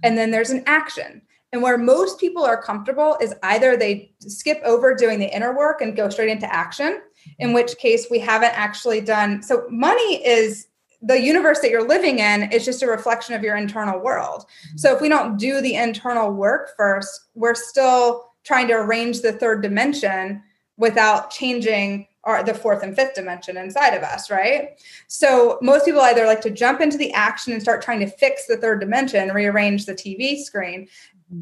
and 0.04 0.16
then 0.16 0.30
there's 0.30 0.52
an 0.52 0.64
action. 0.68 1.24
And 1.54 1.62
where 1.62 1.78
most 1.78 2.20
people 2.20 2.44
are 2.44 2.62
comfortable 2.62 3.16
is 3.22 3.34
either 3.44 3.78
they 3.78 4.12
skip 4.20 4.60
over 4.66 4.96
doing 4.96 5.20
the 5.20 5.34
inner 5.34 5.56
work 5.56 5.82
and 5.82 5.96
go 5.96 6.10
straight 6.10 6.30
into 6.30 6.52
action, 6.52 7.00
in 7.38 7.54
which 7.54 7.78
case 7.78 8.08
we 8.10 8.18
haven't 8.18 8.58
actually 8.58 9.02
done. 9.02 9.44
So 9.44 9.66
money 9.70 10.26
is 10.26 10.68
the 11.04 11.22
universe 11.22 11.60
that 11.60 11.70
you're 11.70 11.88
living 11.88 12.20
in 12.20 12.52
is 12.52 12.66
just 12.66 12.82
a 12.82 12.88
reflection 12.88 13.36
of 13.36 13.44
your 13.44 13.56
internal 13.56 14.00
world. 14.00 14.46
So 14.78 14.96
if 14.96 15.02
we 15.02 15.10
don't 15.10 15.38
do 15.38 15.62
the 15.62 15.76
internal 15.76 16.32
work 16.32 16.72
first, 16.76 17.28
we're 17.36 17.56
still 17.56 18.32
trying 18.44 18.68
to 18.70 18.74
arrange 18.74 19.22
the 19.22 19.34
third 19.34 19.62
dimension 19.62 20.42
without 20.78 21.30
changing 21.30 22.08
our 22.24 22.42
the 22.44 22.54
fourth 22.54 22.84
and 22.84 22.96
fifth 22.96 23.16
dimension 23.16 23.58
inside 23.58 23.94
of 23.94 24.02
us, 24.02 24.32
right? 24.32 24.82
So 25.08 25.58
most 25.62 25.86
people 25.86 26.02
either 26.02 26.26
like 26.26 26.42
to 26.42 26.50
jump 26.50 26.80
into 26.80 26.98
the 26.98 27.12
action 27.14 27.52
and 27.52 27.62
start 27.62 27.82
trying 27.82 28.00
to 28.00 28.08
fix 28.08 28.48
the 28.48 28.58
third 28.58 28.80
dimension, 28.80 29.34
rearrange 29.34 29.86
the 29.86 29.94
TV 29.94 30.42
screen. 30.42 30.88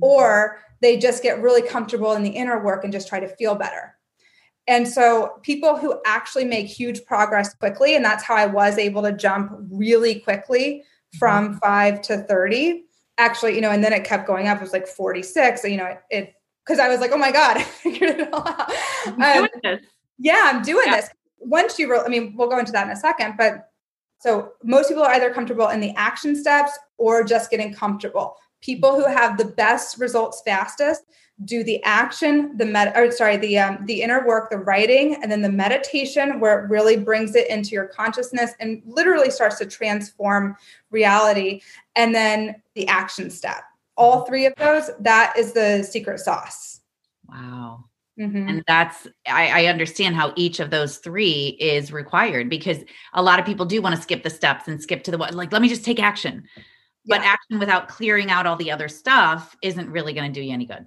Or 0.02 0.60
they 0.82 0.98
just 0.98 1.24
get 1.24 1.42
really 1.42 1.62
comfortable 1.62 2.14
in 2.14 2.24
the 2.24 2.30
inner 2.30 2.64
work 2.64 2.84
and 2.84 2.92
just 2.92 3.08
try 3.08 3.20
to 3.20 3.28
feel 3.28 3.56
better. 3.56 3.96
And 4.68 4.88
so 4.88 5.40
people 5.42 5.78
who 5.78 6.00
actually 6.06 6.46
make 6.46 6.68
huge 6.68 7.04
progress 7.06 7.54
quickly, 7.56 7.96
and 7.96 8.06
that's 8.06 8.24
how 8.24 8.36
I 8.36 8.46
was 8.46 8.78
able 8.78 9.02
to 9.04 9.12
jump 9.12 9.52
really 9.72 10.20
quickly 10.20 10.84
from 11.18 11.50
mm-hmm. 11.50 11.58
five 11.58 12.02
to 12.04 12.20
30. 12.20 12.84
Actually, 13.18 13.56
you 13.56 13.62
know, 13.62 13.72
and 13.72 13.84
then 13.84 13.94
it 13.94 14.04
kept 14.04 14.28
going 14.28 14.48
up. 14.48 14.58
It 14.58 14.62
was 14.62 14.74
like 14.74 14.88
46. 14.88 15.62
So, 15.62 15.68
you 15.68 15.78
know, 15.78 15.98
it 16.10 16.34
because 16.66 16.80
I 16.80 16.88
was 16.88 17.00
like, 17.00 17.12
oh 17.12 17.18
my 17.18 17.32
God, 17.32 17.58
I 17.60 17.64
figured 17.64 18.20
it 18.20 18.34
all 18.34 18.48
out. 18.48 18.72
Um, 19.08 19.80
yeah, 20.20 20.44
I'm 20.46 20.62
doing 20.62 20.86
yeah. 20.88 20.98
this. 20.98 21.10
Once 21.40 21.80
you, 21.80 21.92
re- 21.92 22.04
I 22.06 22.08
mean, 22.08 22.36
we'll 22.38 22.50
go 22.50 22.60
into 22.60 22.72
that 22.72 22.86
in 22.86 22.92
a 22.92 22.96
second, 22.96 23.36
but 23.38 23.72
so 24.20 24.54
most 24.64 24.88
people 24.88 25.04
are 25.04 25.12
either 25.12 25.34
comfortable 25.34 25.70
in 25.70 25.80
the 25.80 25.92
action 25.96 26.36
steps 26.36 26.78
or 27.00 27.24
just 27.24 27.50
getting 27.50 27.74
comfortable. 27.74 28.36
People 28.62 28.96
who 28.96 29.06
have 29.06 29.38
the 29.38 29.46
best 29.46 29.98
results 29.98 30.42
fastest 30.46 31.04
do 31.46 31.64
the 31.64 31.84
action, 31.84 32.56
the 32.58 32.66
med, 32.66 32.94
or 32.96 33.12
sorry, 33.12 33.38
the 33.38 33.58
um, 33.58 33.84
the 33.86 34.02
inner 34.02 34.26
work, 34.26 34.50
the 34.50 34.58
writing, 34.58 35.18
and 35.22 35.32
then 35.32 35.42
the 35.42 35.50
meditation, 35.50 36.40
where 36.40 36.64
it 36.64 36.70
really 36.70 36.98
brings 36.98 37.36
it 37.36 37.50
into 37.50 37.72
your 37.72 37.86
consciousness 37.86 38.52
and 38.60 38.82
literally 38.86 39.32
starts 39.32 39.58
to 39.58 39.66
transform 39.66 40.56
reality. 40.92 41.62
And 41.96 42.14
then 42.14 42.62
the 42.76 42.88
action 42.88 43.30
step. 43.30 43.64
All 43.98 44.26
three 44.26 44.46
of 44.46 44.54
those, 44.58 44.90
that 45.00 45.34
is 45.38 45.54
the 45.54 45.84
secret 45.84 46.20
sauce. 46.20 46.82
Wow. 47.28 47.86
Mm-hmm. 48.20 48.50
And 48.50 48.64
that's, 48.68 49.08
I, 49.28 49.64
I, 49.64 49.66
understand 49.68 50.16
how 50.16 50.34
each 50.36 50.60
of 50.60 50.70
those 50.70 50.98
three 50.98 51.58
is 51.60 51.94
required 51.94 52.50
because 52.50 52.80
a 53.14 53.24
lot 53.24 53.40
of 53.40 53.46
people 53.46 53.66
do 53.66 53.82
want 53.82 53.96
to 53.96 54.02
skip 54.02 54.22
the 54.22 54.30
steps 54.30 54.68
and 54.68 54.82
skip 54.82 55.04
to 55.06 55.12
the 55.12 55.18
one, 55.18 55.34
like, 55.34 55.52
let 55.52 55.62
me 55.62 55.70
just 55.70 55.86
take 55.86 56.00
action. 56.00 56.44
Yeah. 57.06 57.18
But 57.18 57.26
action 57.26 57.60
without 57.60 57.88
clearing 57.88 58.30
out 58.30 58.46
all 58.46 58.56
the 58.56 58.72
other 58.72 58.88
stuff 58.88 59.56
isn't 59.62 59.90
really 59.90 60.14
going 60.14 60.32
to 60.32 60.40
do 60.40 60.46
you 60.46 60.54
any 60.54 60.66
good. 60.66 60.86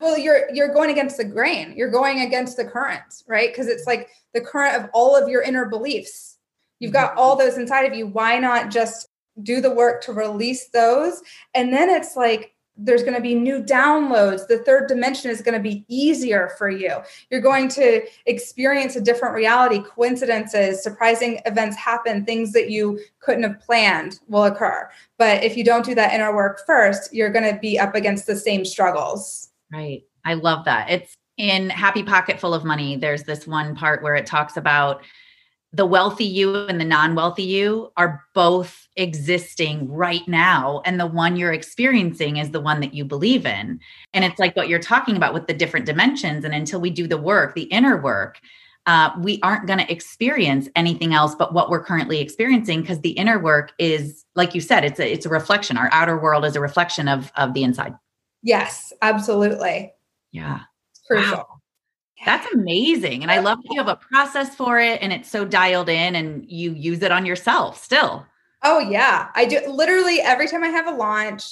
Well, 0.00 0.18
you're 0.18 0.52
you're 0.52 0.74
going 0.74 0.90
against 0.90 1.16
the 1.16 1.24
grain. 1.24 1.74
You're 1.76 1.90
going 1.90 2.20
against 2.20 2.56
the 2.56 2.64
current, 2.64 3.22
right? 3.28 3.50
Because 3.50 3.68
it's 3.68 3.86
like 3.86 4.08
the 4.34 4.40
current 4.40 4.82
of 4.82 4.90
all 4.92 5.14
of 5.14 5.28
your 5.28 5.42
inner 5.42 5.66
beliefs. 5.66 6.38
You've 6.80 6.92
got 6.92 7.16
all 7.16 7.36
those 7.36 7.56
inside 7.56 7.84
of 7.84 7.94
you. 7.94 8.08
Why 8.08 8.40
not 8.40 8.70
just 8.70 9.06
do 9.40 9.60
the 9.60 9.70
work 9.70 10.02
to 10.02 10.12
release 10.12 10.68
those? 10.70 11.22
And 11.54 11.72
then 11.72 11.88
it's 11.88 12.16
like 12.16 12.52
there's 12.84 13.02
going 13.02 13.14
to 13.14 13.20
be 13.20 13.34
new 13.34 13.62
downloads. 13.62 14.46
The 14.46 14.58
third 14.58 14.88
dimension 14.88 15.30
is 15.30 15.40
going 15.40 15.54
to 15.54 15.60
be 15.60 15.84
easier 15.88 16.50
for 16.58 16.68
you. 16.68 16.98
You're 17.30 17.40
going 17.40 17.68
to 17.70 18.02
experience 18.26 18.96
a 18.96 19.00
different 19.00 19.34
reality. 19.34 19.80
Coincidences, 19.80 20.82
surprising 20.82 21.40
events 21.46 21.76
happen, 21.76 22.24
things 22.24 22.52
that 22.52 22.70
you 22.70 22.98
couldn't 23.20 23.44
have 23.44 23.60
planned 23.60 24.18
will 24.28 24.44
occur. 24.44 24.90
But 25.18 25.44
if 25.44 25.56
you 25.56 25.64
don't 25.64 25.84
do 25.84 25.94
that 25.94 26.12
inner 26.12 26.34
work 26.34 26.60
first, 26.66 27.14
you're 27.14 27.30
going 27.30 27.52
to 27.52 27.58
be 27.60 27.78
up 27.78 27.94
against 27.94 28.26
the 28.26 28.36
same 28.36 28.64
struggles. 28.64 29.50
Right. 29.72 30.02
I 30.24 30.34
love 30.34 30.64
that. 30.64 30.90
It's 30.90 31.16
in 31.38 31.70
Happy 31.70 32.02
Pocket 32.02 32.38
Full 32.38 32.54
of 32.54 32.64
Money. 32.64 32.96
There's 32.96 33.22
this 33.24 33.46
one 33.46 33.74
part 33.74 34.02
where 34.02 34.14
it 34.14 34.26
talks 34.26 34.56
about 34.56 35.02
the 35.72 35.86
wealthy 35.86 36.24
you 36.24 36.54
and 36.54 36.80
the 36.80 36.84
non-wealthy 36.84 37.42
you 37.42 37.90
are 37.96 38.24
both 38.34 38.88
existing 38.96 39.90
right 39.90 40.26
now 40.28 40.82
and 40.84 41.00
the 41.00 41.06
one 41.06 41.36
you're 41.36 41.52
experiencing 41.52 42.36
is 42.36 42.50
the 42.50 42.60
one 42.60 42.80
that 42.80 42.92
you 42.92 43.04
believe 43.04 43.46
in. 43.46 43.80
And 44.12 44.24
it's 44.24 44.38
like 44.38 44.54
what 44.54 44.68
you're 44.68 44.78
talking 44.78 45.16
about 45.16 45.32
with 45.32 45.46
the 45.46 45.54
different 45.54 45.86
dimensions 45.86 46.44
and 46.44 46.54
until 46.54 46.80
we 46.80 46.90
do 46.90 47.06
the 47.06 47.16
work 47.16 47.54
the 47.54 47.62
inner 47.64 48.00
work 48.00 48.40
uh, 48.86 49.10
we 49.20 49.38
aren't 49.42 49.66
going 49.66 49.78
to 49.78 49.90
experience 49.90 50.68
anything 50.74 51.14
else 51.14 51.34
but 51.36 51.54
what 51.54 51.70
we're 51.70 51.84
currently 51.84 52.20
experiencing 52.20 52.80
because 52.80 53.00
the 53.00 53.12
inner 53.12 53.38
work 53.38 53.72
is 53.78 54.24
like 54.34 54.54
you 54.54 54.60
said 54.60 54.84
it's 54.84 55.00
a 55.00 55.10
it's 55.10 55.24
a 55.24 55.30
reflection. 55.30 55.78
Our 55.78 55.88
outer 55.92 56.18
world 56.18 56.44
is 56.44 56.56
a 56.56 56.60
reflection 56.60 57.08
of 57.08 57.32
of 57.36 57.54
the 57.54 57.62
inside. 57.62 57.94
Yes 58.42 58.92
absolutely. 59.00 59.92
Yeah. 60.32 60.60
It's 60.90 61.00
crucial 61.06 61.36
wow. 61.38 61.51
That's 62.24 62.46
amazing. 62.52 63.22
And 63.22 63.30
I 63.30 63.40
love 63.40 63.58
that 63.62 63.72
you 63.72 63.78
have 63.78 63.88
a 63.88 63.96
process 63.96 64.54
for 64.54 64.78
it 64.78 65.02
and 65.02 65.12
it's 65.12 65.28
so 65.28 65.44
dialed 65.44 65.88
in 65.88 66.14
and 66.14 66.48
you 66.50 66.72
use 66.72 67.02
it 67.02 67.10
on 67.10 67.26
yourself 67.26 67.82
still. 67.82 68.24
Oh, 68.62 68.78
yeah. 68.78 69.28
I 69.34 69.44
do 69.44 69.60
literally 69.68 70.20
every 70.20 70.46
time 70.46 70.62
I 70.62 70.68
have 70.68 70.86
a 70.86 70.92
launch, 70.92 71.42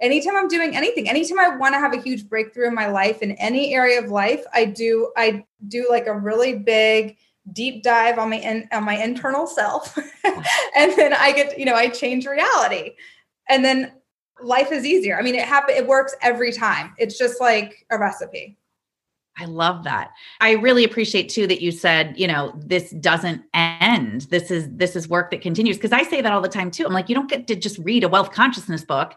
anytime 0.00 0.36
I'm 0.36 0.48
doing 0.48 0.76
anything, 0.76 1.08
anytime 1.08 1.40
I 1.40 1.56
want 1.56 1.74
to 1.74 1.78
have 1.78 1.94
a 1.94 2.00
huge 2.00 2.28
breakthrough 2.28 2.68
in 2.68 2.74
my 2.74 2.88
life 2.88 3.22
in 3.22 3.32
any 3.32 3.74
area 3.74 4.02
of 4.02 4.10
life, 4.10 4.44
I 4.52 4.66
do, 4.66 5.10
I 5.16 5.46
do 5.66 5.86
like 5.90 6.06
a 6.06 6.18
really 6.18 6.58
big, 6.58 7.16
deep 7.52 7.82
dive 7.82 8.18
on 8.18 8.30
my 8.30 8.36
in, 8.36 8.68
on 8.72 8.84
my 8.84 9.02
internal 9.02 9.46
self 9.46 9.96
and 10.76 10.92
then 10.96 11.14
i 11.14 11.32
get 11.32 11.58
you 11.58 11.64
know 11.64 11.74
i 11.74 11.88
change 11.88 12.26
reality 12.26 12.92
and 13.48 13.64
then 13.64 13.90
life 14.42 14.70
is 14.70 14.84
easier 14.84 15.18
i 15.18 15.22
mean 15.22 15.34
it 15.34 15.44
happen 15.44 15.74
it 15.74 15.86
works 15.86 16.14
every 16.20 16.52
time 16.52 16.92
it's 16.98 17.16
just 17.16 17.40
like 17.40 17.86
a 17.90 17.98
recipe 17.98 18.57
I 19.38 19.44
love 19.44 19.84
that. 19.84 20.10
I 20.40 20.52
really 20.52 20.84
appreciate 20.84 21.28
too 21.28 21.46
that 21.46 21.62
you 21.62 21.70
said, 21.70 22.18
you 22.18 22.26
know, 22.26 22.52
this 22.56 22.90
doesn't 22.90 23.42
end. 23.54 24.22
This 24.30 24.50
is 24.50 24.68
this 24.70 24.96
is 24.96 25.08
work 25.08 25.30
that 25.30 25.40
continues 25.40 25.76
because 25.76 25.92
I 25.92 26.02
say 26.02 26.20
that 26.20 26.32
all 26.32 26.40
the 26.40 26.48
time 26.48 26.70
too. 26.70 26.84
I'm 26.84 26.92
like, 26.92 27.08
you 27.08 27.14
don't 27.14 27.30
get 27.30 27.46
to 27.46 27.56
just 27.56 27.78
read 27.78 28.04
a 28.04 28.08
wealth 28.08 28.32
consciousness 28.32 28.84
book 28.84 29.14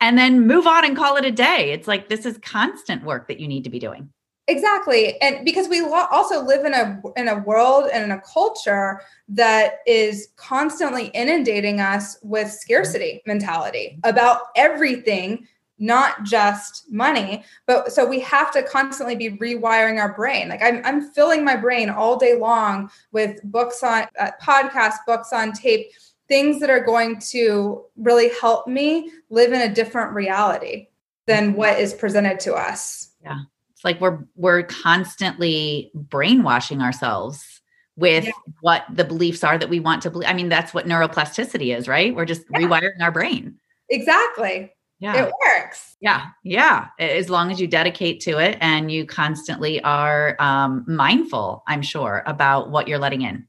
and 0.00 0.16
then 0.16 0.46
move 0.46 0.66
on 0.66 0.84
and 0.84 0.96
call 0.96 1.16
it 1.16 1.24
a 1.24 1.32
day. 1.32 1.72
It's 1.72 1.88
like 1.88 2.08
this 2.08 2.24
is 2.24 2.38
constant 2.38 3.04
work 3.04 3.28
that 3.28 3.40
you 3.40 3.48
need 3.48 3.64
to 3.64 3.70
be 3.70 3.78
doing. 3.78 4.10
Exactly. 4.46 5.20
And 5.22 5.44
because 5.44 5.68
we 5.68 5.80
also 5.80 6.44
live 6.44 6.66
in 6.66 6.74
a 6.74 7.00
in 7.16 7.28
a 7.28 7.38
world 7.38 7.88
and 7.92 8.04
in 8.04 8.10
a 8.10 8.20
culture 8.20 9.00
that 9.28 9.76
is 9.86 10.28
constantly 10.36 11.06
inundating 11.14 11.80
us 11.80 12.18
with 12.22 12.50
scarcity 12.50 13.22
mentality 13.26 13.98
about 14.04 14.42
everything 14.54 15.46
not 15.78 16.22
just 16.22 16.90
money 16.90 17.44
but 17.66 17.92
so 17.92 18.06
we 18.06 18.20
have 18.20 18.52
to 18.52 18.62
constantly 18.62 19.16
be 19.16 19.30
rewiring 19.30 20.00
our 20.00 20.14
brain. 20.14 20.48
Like 20.48 20.62
i'm, 20.62 20.80
I'm 20.84 21.10
filling 21.12 21.44
my 21.44 21.56
brain 21.56 21.90
all 21.90 22.16
day 22.16 22.36
long 22.36 22.90
with 23.12 23.40
books 23.44 23.82
on 23.82 24.06
uh, 24.18 24.30
podcast 24.42 24.96
books 25.06 25.32
on 25.32 25.52
tape 25.52 25.90
things 26.28 26.60
that 26.60 26.70
are 26.70 26.80
going 26.80 27.18
to 27.20 27.84
really 27.96 28.30
help 28.40 28.66
me 28.66 29.10
live 29.30 29.52
in 29.52 29.60
a 29.60 29.74
different 29.74 30.12
reality 30.12 30.88
than 31.26 31.54
what 31.54 31.78
is 31.78 31.92
presented 31.92 32.40
to 32.40 32.54
us. 32.54 33.10
Yeah. 33.22 33.40
It's 33.72 33.84
like 33.84 34.00
we're 34.00 34.20
we're 34.36 34.62
constantly 34.62 35.90
brainwashing 35.94 36.80
ourselves 36.80 37.60
with 37.96 38.24
yeah. 38.24 38.32
what 38.60 38.84
the 38.92 39.04
beliefs 39.04 39.44
are 39.44 39.58
that 39.58 39.68
we 39.68 39.78
want 39.78 40.02
to 40.02 40.10
believe 40.10 40.28
i 40.28 40.32
mean 40.32 40.48
that's 40.48 40.74
what 40.74 40.86
neuroplasticity 40.86 41.76
is 41.76 41.86
right? 41.86 42.14
We're 42.14 42.24
just 42.24 42.42
yeah. 42.50 42.60
rewiring 42.60 43.00
our 43.00 43.12
brain. 43.12 43.56
Exactly 43.88 44.72
yeah. 44.98 45.26
It 45.26 45.32
works. 45.44 45.96
Yeah. 46.00 46.26
Yeah. 46.42 46.88
As 46.98 47.28
long 47.28 47.50
as 47.50 47.60
you 47.60 47.66
dedicate 47.66 48.20
to 48.20 48.38
it 48.38 48.56
and 48.60 48.90
you 48.90 49.06
constantly 49.06 49.82
are 49.82 50.36
um, 50.38 50.84
mindful, 50.86 51.62
I'm 51.66 51.82
sure, 51.82 52.22
about 52.26 52.70
what 52.70 52.88
you're 52.88 52.98
letting 52.98 53.22
in. 53.22 53.46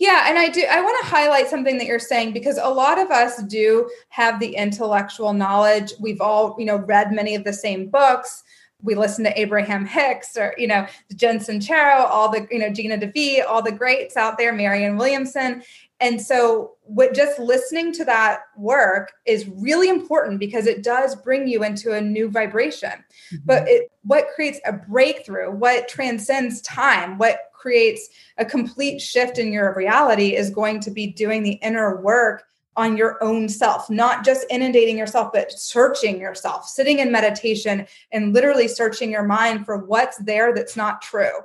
Yeah, 0.00 0.24
and 0.28 0.36
I 0.36 0.48
do 0.48 0.64
I 0.68 0.80
want 0.80 0.96
to 1.04 1.10
highlight 1.10 1.46
something 1.46 1.78
that 1.78 1.86
you're 1.86 2.00
saying 2.00 2.32
because 2.32 2.58
a 2.58 2.68
lot 2.68 2.98
of 2.98 3.10
us 3.10 3.40
do 3.44 3.88
have 4.08 4.40
the 4.40 4.56
intellectual 4.56 5.32
knowledge. 5.32 5.92
We've 6.00 6.20
all, 6.20 6.56
you 6.58 6.64
know, 6.64 6.78
read 6.78 7.12
many 7.12 7.36
of 7.36 7.44
the 7.44 7.52
same 7.52 7.88
books, 7.88 8.42
we 8.82 8.94
listen 8.94 9.24
to 9.24 9.40
Abraham 9.40 9.84
Hicks 9.84 10.36
or, 10.36 10.54
you 10.56 10.68
know, 10.68 10.86
Jen 11.16 11.38
Sincero, 11.38 12.04
all 12.04 12.30
the, 12.30 12.46
you 12.50 12.60
know, 12.60 12.70
Gina 12.70 12.96
DeVee, 12.96 13.44
all 13.44 13.60
the 13.60 13.72
greats 13.72 14.16
out 14.16 14.38
there, 14.38 14.52
Marianne 14.52 14.96
Williamson. 14.96 15.62
And 16.00 16.20
so 16.20 16.74
what 16.82 17.14
just 17.14 17.38
listening 17.38 17.92
to 17.94 18.04
that 18.04 18.42
work 18.56 19.12
is 19.26 19.48
really 19.48 19.88
important 19.88 20.38
because 20.38 20.66
it 20.66 20.82
does 20.84 21.16
bring 21.16 21.48
you 21.48 21.64
into 21.64 21.92
a 21.92 22.00
new 22.00 22.30
vibration. 22.30 22.90
Mm-hmm. 22.90 23.36
But 23.44 23.68
it 23.68 23.90
what 24.02 24.28
creates 24.34 24.60
a 24.64 24.72
breakthrough, 24.72 25.50
what 25.50 25.88
transcends 25.88 26.62
time, 26.62 27.18
what 27.18 27.50
creates 27.52 28.08
a 28.38 28.44
complete 28.44 29.00
shift 29.00 29.38
in 29.38 29.52
your 29.52 29.74
reality 29.74 30.36
is 30.36 30.50
going 30.50 30.80
to 30.80 30.90
be 30.90 31.08
doing 31.08 31.42
the 31.42 31.58
inner 31.62 32.00
work 32.00 32.44
on 32.76 32.96
your 32.96 33.22
own 33.22 33.48
self, 33.48 33.90
not 33.90 34.24
just 34.24 34.46
inundating 34.50 34.96
yourself, 34.96 35.32
but 35.32 35.50
searching 35.50 36.20
yourself, 36.20 36.68
sitting 36.68 37.00
in 37.00 37.10
meditation 37.10 37.84
and 38.12 38.32
literally 38.32 38.68
searching 38.68 39.10
your 39.10 39.24
mind 39.24 39.66
for 39.66 39.78
what's 39.78 40.16
there 40.18 40.54
that's 40.54 40.76
not 40.76 41.02
true. 41.02 41.40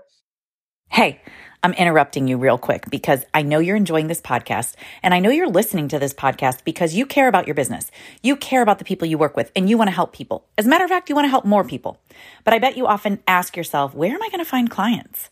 Hey, 0.90 1.20
I'm 1.64 1.74
interrupting 1.74 2.28
you 2.28 2.38
real 2.38 2.58
quick 2.58 2.90
because 2.90 3.24
I 3.34 3.42
know 3.42 3.60
you're 3.60 3.78
enjoying 3.78 4.08
this 4.08 4.20
podcast 4.20 4.76
and 5.02 5.14
I 5.14 5.22
know 5.22 5.30
you're 5.30 5.48
listening 5.48 5.88
to 5.88 5.98
this 5.98 6.14
podcast 6.14 6.66
because 6.66 6.94
you 6.94 7.06
care 7.06 7.30
about 7.30 7.48
your 7.48 7.54
business. 7.54 7.90
You 8.22 8.36
care 8.36 8.62
about 8.62 8.80
the 8.80 8.86
people 8.86 9.08
you 9.08 9.18
work 9.18 9.38
with 9.38 9.50
and 9.56 9.70
you 9.70 9.78
want 9.78 9.88
to 9.88 9.96
help 9.96 10.12
people. 10.12 10.46
As 10.58 10.66
a 10.66 10.70
matter 10.70 10.84
of 10.84 10.90
fact, 10.90 11.08
you 11.08 11.16
want 11.16 11.24
to 11.24 11.30
help 11.30 11.46
more 11.46 11.64
people. 11.64 11.98
But 12.44 12.54
I 12.54 12.60
bet 12.60 12.76
you 12.76 12.86
often 12.86 13.24
ask 13.30 13.56
yourself, 13.56 13.96
where 13.96 14.14
am 14.14 14.22
I 14.22 14.28
going 14.28 14.44
to 14.44 14.46
find 14.46 14.70
clients? 14.70 15.30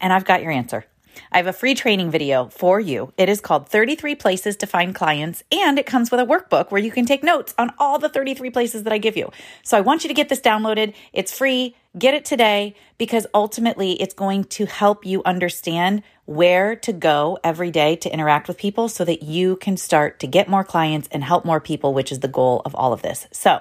And 0.00 0.10
I've 0.10 0.24
got 0.24 0.42
your 0.42 0.52
answer. 0.52 0.86
I 1.30 1.36
have 1.36 1.46
a 1.46 1.52
free 1.52 1.74
training 1.74 2.10
video 2.10 2.48
for 2.48 2.80
you. 2.80 3.12
It 3.18 3.28
is 3.28 3.42
called 3.42 3.68
33 3.68 4.14
Places 4.14 4.56
to 4.56 4.66
Find 4.66 4.94
Clients, 4.94 5.44
and 5.52 5.78
it 5.78 5.86
comes 5.86 6.10
with 6.10 6.18
a 6.18 6.26
workbook 6.26 6.70
where 6.70 6.80
you 6.80 6.90
can 6.90 7.06
take 7.06 7.22
notes 7.22 7.54
on 7.58 7.72
all 7.78 7.98
the 7.98 8.08
33 8.08 8.50
places 8.50 8.82
that 8.84 8.92
I 8.92 8.98
give 8.98 9.16
you. 9.16 9.30
So 9.62 9.76
I 9.76 9.80
want 9.80 10.02
you 10.02 10.08
to 10.08 10.14
get 10.14 10.28
this 10.28 10.40
downloaded. 10.40 10.94
It's 11.12 11.36
free. 11.36 11.76
Get 11.96 12.14
it 12.14 12.24
today 12.24 12.74
because 12.98 13.26
ultimately 13.32 13.92
it's 14.00 14.14
going 14.14 14.44
to 14.44 14.66
help 14.66 15.06
you 15.06 15.22
understand 15.24 16.02
where 16.24 16.74
to 16.76 16.92
go 16.92 17.38
every 17.44 17.70
day 17.70 17.94
to 17.96 18.12
interact 18.12 18.48
with 18.48 18.58
people 18.58 18.88
so 18.88 19.04
that 19.04 19.22
you 19.22 19.56
can 19.56 19.76
start 19.76 20.20
to 20.20 20.26
get 20.26 20.48
more 20.48 20.64
clients 20.64 21.08
and 21.12 21.22
help 21.22 21.44
more 21.44 21.60
people, 21.60 21.94
which 21.94 22.10
is 22.10 22.20
the 22.20 22.28
goal 22.28 22.62
of 22.64 22.74
all 22.74 22.92
of 22.92 23.02
this. 23.02 23.28
So 23.30 23.60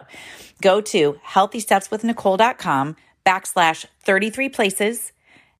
go 0.62 0.82
to 0.82 1.19
healthystepswithnicole.com 1.28 2.96
backslash 3.26 3.86
33 4.02 4.50
places, 4.50 5.12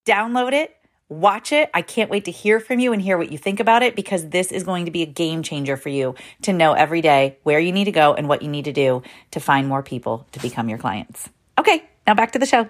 download 0.06 0.54
it 0.54 0.76
Watch 1.10 1.52
it. 1.52 1.70
I 1.76 1.84
can't 1.84 2.10
wait 2.10 2.26
to 2.26 2.32
hear 2.32 2.60
from 2.60 2.80
you 2.80 2.92
and 2.92 3.02
hear 3.02 3.18
what 3.20 3.32
you 3.32 3.38
think 3.38 3.60
about 3.60 3.84
it 3.84 3.96
because 3.96 4.30
this 4.30 4.52
is 4.52 4.64
going 4.64 4.86
to 4.86 4.92
be 4.92 5.04
a 5.04 5.06
game 5.06 5.44
changer 5.44 5.78
for 5.78 5.90
you 5.90 6.16
to 6.44 6.54
know 6.54 6.74
every 6.74 7.02
day 7.02 7.38
where 7.44 7.60
you 7.60 7.72
need 7.72 7.86
to 7.86 7.92
go 7.92 8.16
and 8.16 8.28
what 8.28 8.42
you 8.42 8.48
need 8.48 8.66
to 8.66 8.74
do 8.74 9.04
to 9.32 9.40
find 9.40 9.68
more 9.68 9.84
people 9.84 10.26
to 10.32 10.40
become 10.40 10.70
your 10.70 10.80
clients. 10.80 11.30
Okay, 11.60 11.84
now 12.08 12.14
back 12.14 12.32
to 12.32 12.40
the 12.40 12.46
show. 12.46 12.70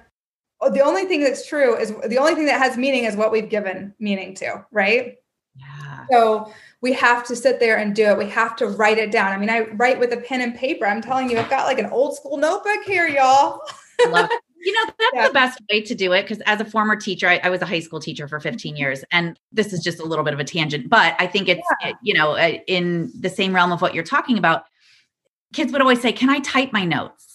Oh, 0.62 0.69
the 0.69 0.82
only 0.82 1.06
thing 1.06 1.24
that's 1.24 1.46
true 1.46 1.76
is 1.76 1.93
the 2.08 2.17
only 2.17 2.36
thing 2.36 2.46
that 2.46 2.60
has 2.60 2.78
meaning 2.78 3.04
is 3.06 3.15
what 3.15 3.32
we've 3.32 3.50
given 3.50 3.93
meaning 4.00 4.34
to, 4.36 4.65
right? 4.72 5.15
Yeah. 5.56 6.06
So 6.12 6.54
we 6.82 6.93
have 6.93 7.26
to 7.28 7.36
sit 7.36 7.60
there 7.60 7.78
and 7.78 7.96
do 7.96 8.06
it. 8.06 8.17
We 8.17 8.30
have 8.30 8.56
to 8.58 8.67
write 8.67 8.98
it 8.98 9.12
down. 9.12 9.32
I 9.32 9.38
mean, 9.38 9.50
I 9.50 9.62
write 9.74 10.00
with 10.00 10.13
a 10.13 10.17
pen 10.17 10.41
and 10.41 10.56
paper. 10.56 10.86
I'm 10.86 11.02
telling 11.02 11.30
you, 11.30 11.38
I've 11.38 11.50
got 11.50 11.65
like 11.65 11.80
an 11.80 11.88
old 11.88 12.15
school 12.15 12.38
notebook 12.38 12.84
here, 12.86 13.08
y'all. 13.08 13.62
Love 14.10 14.30
You 14.63 14.72
know, 14.72 14.93
that's 14.98 15.12
yeah. 15.13 15.28
the 15.28 15.34
best 15.34 15.60
way 15.69 15.82
to 15.82 15.93
do 15.93 16.13
it 16.13 16.22
because 16.22 16.39
as 16.46 16.62
a 16.62 16.65
former 16.65 16.96
teacher, 16.96 17.28
I, 17.28 17.39
I, 17.43 17.50
was 17.50 17.62
a 17.62 17.65
high 17.65 17.82
school 17.82 18.00
teacher 18.00 18.30
for 18.30 18.39
15 18.39 18.78
years. 18.78 19.04
And 19.12 19.38
this 19.52 19.74
is 19.74 19.84
just 19.84 20.00
a 20.00 20.06
little 20.06 20.24
bit 20.24 20.34
of 20.34 20.39
a 20.39 20.46
tangent, 20.46 20.89
but 20.89 21.15
I 21.19 21.28
think 21.28 21.50
it's, 21.50 21.67
yeah. 21.82 21.91
you 22.02 22.13
know, 22.13 22.38
uh, 22.38 22.60
in 22.65 23.12
the 23.19 23.30
same 23.30 23.54
realm 23.54 23.74
of 23.74 23.82
what 23.82 23.93
you're 23.93 24.06
talking 24.06 24.38
about. 24.38 24.63
Kids 25.52 25.74
would 25.74 25.82
always 25.82 26.02
say, 26.02 26.13
Can 26.13 26.30
I 26.30 26.39
type 26.39 26.72
my 26.72 26.86
notes? 26.86 27.33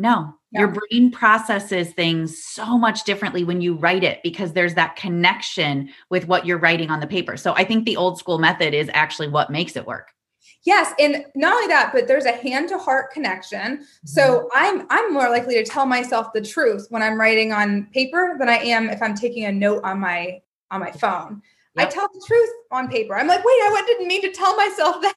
No, 0.00 0.34
yeah. 0.50 0.60
your 0.60 0.68
brain 0.68 1.10
processes 1.10 1.92
things 1.92 2.42
so 2.42 2.78
much 2.78 3.04
differently 3.04 3.44
when 3.44 3.60
you 3.60 3.74
write 3.74 4.02
it 4.02 4.22
because 4.22 4.54
there's 4.54 4.74
that 4.74 4.96
connection 4.96 5.90
with 6.08 6.26
what 6.26 6.46
you're 6.46 6.58
writing 6.58 6.90
on 6.90 7.00
the 7.00 7.06
paper. 7.06 7.36
So 7.36 7.52
I 7.52 7.64
think 7.64 7.84
the 7.84 7.98
old 7.98 8.18
school 8.18 8.38
method 8.38 8.72
is 8.72 8.90
actually 8.94 9.28
what 9.28 9.50
makes 9.50 9.76
it 9.76 9.86
work. 9.86 10.08
Yes, 10.64 10.92
and 10.98 11.24
not 11.34 11.52
only 11.52 11.68
that, 11.68 11.90
but 11.92 12.08
there's 12.08 12.24
a 12.24 12.32
hand 12.32 12.70
to 12.70 12.78
heart 12.78 13.12
connection. 13.12 13.84
So 14.06 14.22
mm-hmm. 14.22 14.46
I'm 14.54 14.86
I'm 14.88 15.12
more 15.12 15.28
likely 15.28 15.54
to 15.56 15.64
tell 15.64 15.84
myself 15.84 16.32
the 16.32 16.40
truth 16.40 16.86
when 16.88 17.02
I'm 17.02 17.20
writing 17.20 17.52
on 17.52 17.86
paper 17.92 18.36
than 18.38 18.48
I 18.48 18.56
am 18.56 18.88
if 18.88 19.02
I'm 19.02 19.14
taking 19.14 19.44
a 19.44 19.52
note 19.52 19.84
on 19.84 20.00
my 20.00 20.40
on 20.70 20.80
my 20.80 20.92
phone. 20.92 21.42
Yep. 21.76 21.86
I 21.86 21.90
tell 21.90 22.08
the 22.12 22.24
truth 22.26 22.50
on 22.70 22.88
paper. 22.88 23.14
I'm 23.14 23.26
like, 23.26 23.44
wait, 23.44 23.52
I 23.52 23.82
didn't 23.86 24.08
mean 24.08 24.22
to 24.22 24.32
tell 24.32 24.56
myself 24.56 24.96
that 25.02 25.14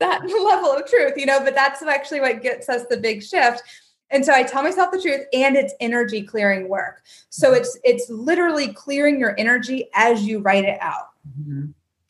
that 0.00 0.22
level 0.22 0.72
of 0.72 0.86
truth, 0.86 1.14
you 1.16 1.26
know, 1.26 1.40
but 1.40 1.54
that's 1.54 1.82
actually 1.82 2.20
what 2.20 2.42
gets 2.42 2.68
us 2.68 2.84
the 2.88 2.96
big 2.96 3.22
shift. 3.22 3.62
And 4.10 4.24
so 4.24 4.32
I 4.32 4.42
tell 4.42 4.62
myself 4.62 4.90
the 4.90 5.00
truth 5.00 5.26
and 5.32 5.56
it's 5.56 5.74
energy 5.80 6.22
clearing 6.22 6.68
work. 6.68 7.02
So 7.30 7.48
mm-hmm. 7.48 7.56
it's 7.56 7.78
it's 7.84 8.08
literally 8.08 8.72
clearing 8.72 9.18
your 9.18 9.34
energy 9.38 9.88
as 9.94 10.22
you 10.22 10.40
write 10.40 10.64
it 10.64 10.78
out. 10.80 11.10
Mm-hmm. 11.40 11.66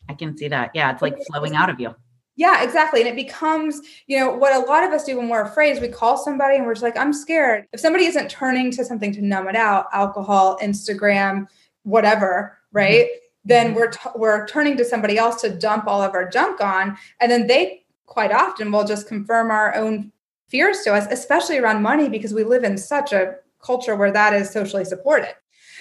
I 0.08 0.14
can 0.14 0.36
see 0.36 0.48
that. 0.48 0.70
Yeah, 0.74 0.92
it's 0.92 1.02
like 1.02 1.18
flowing 1.26 1.54
out 1.54 1.70
of 1.70 1.80
you. 1.80 1.94
Yeah, 2.36 2.62
exactly. 2.62 3.00
And 3.00 3.08
it 3.08 3.16
becomes, 3.16 3.80
you 4.06 4.16
know, 4.16 4.32
what 4.32 4.54
a 4.54 4.60
lot 4.60 4.84
of 4.84 4.92
us 4.92 5.04
do 5.04 5.18
when 5.18 5.28
we're 5.28 5.42
afraid 5.42 5.72
is 5.72 5.80
we 5.80 5.88
call 5.88 6.16
somebody 6.16 6.56
and 6.56 6.64
we're 6.64 6.74
just 6.74 6.84
like, 6.84 6.96
I'm 6.96 7.12
scared. 7.12 7.66
If 7.72 7.80
somebody 7.80 8.04
isn't 8.06 8.30
turning 8.30 8.70
to 8.72 8.84
something 8.84 9.12
to 9.14 9.22
numb 9.22 9.48
it 9.48 9.56
out, 9.56 9.86
alcohol, 9.92 10.56
Instagram, 10.62 11.48
whatever, 11.82 12.56
right? 12.70 13.06
Mm-hmm. 13.06 13.18
Then 13.44 13.74
we're 13.74 13.90
t- 13.90 14.10
we're 14.14 14.46
turning 14.46 14.76
to 14.76 14.84
somebody 14.84 15.18
else 15.18 15.40
to 15.40 15.50
dump 15.50 15.88
all 15.88 16.00
of 16.00 16.14
our 16.14 16.28
junk 16.28 16.60
on, 16.60 16.96
and 17.20 17.30
then 17.30 17.46
they 17.48 17.84
quite 18.06 18.30
often 18.30 18.70
will 18.70 18.84
just 18.84 19.08
confirm 19.08 19.50
our 19.50 19.74
own 19.74 20.12
fears 20.48 20.80
to 20.80 20.94
us, 20.94 21.06
especially 21.10 21.58
around 21.58 21.82
money, 21.82 22.08
because 22.08 22.34
we 22.34 22.44
live 22.44 22.64
in 22.64 22.76
such 22.76 23.12
a 23.12 23.36
culture 23.62 23.96
where 23.96 24.12
that 24.12 24.32
is 24.32 24.50
socially 24.50 24.84
supported. 24.84 25.34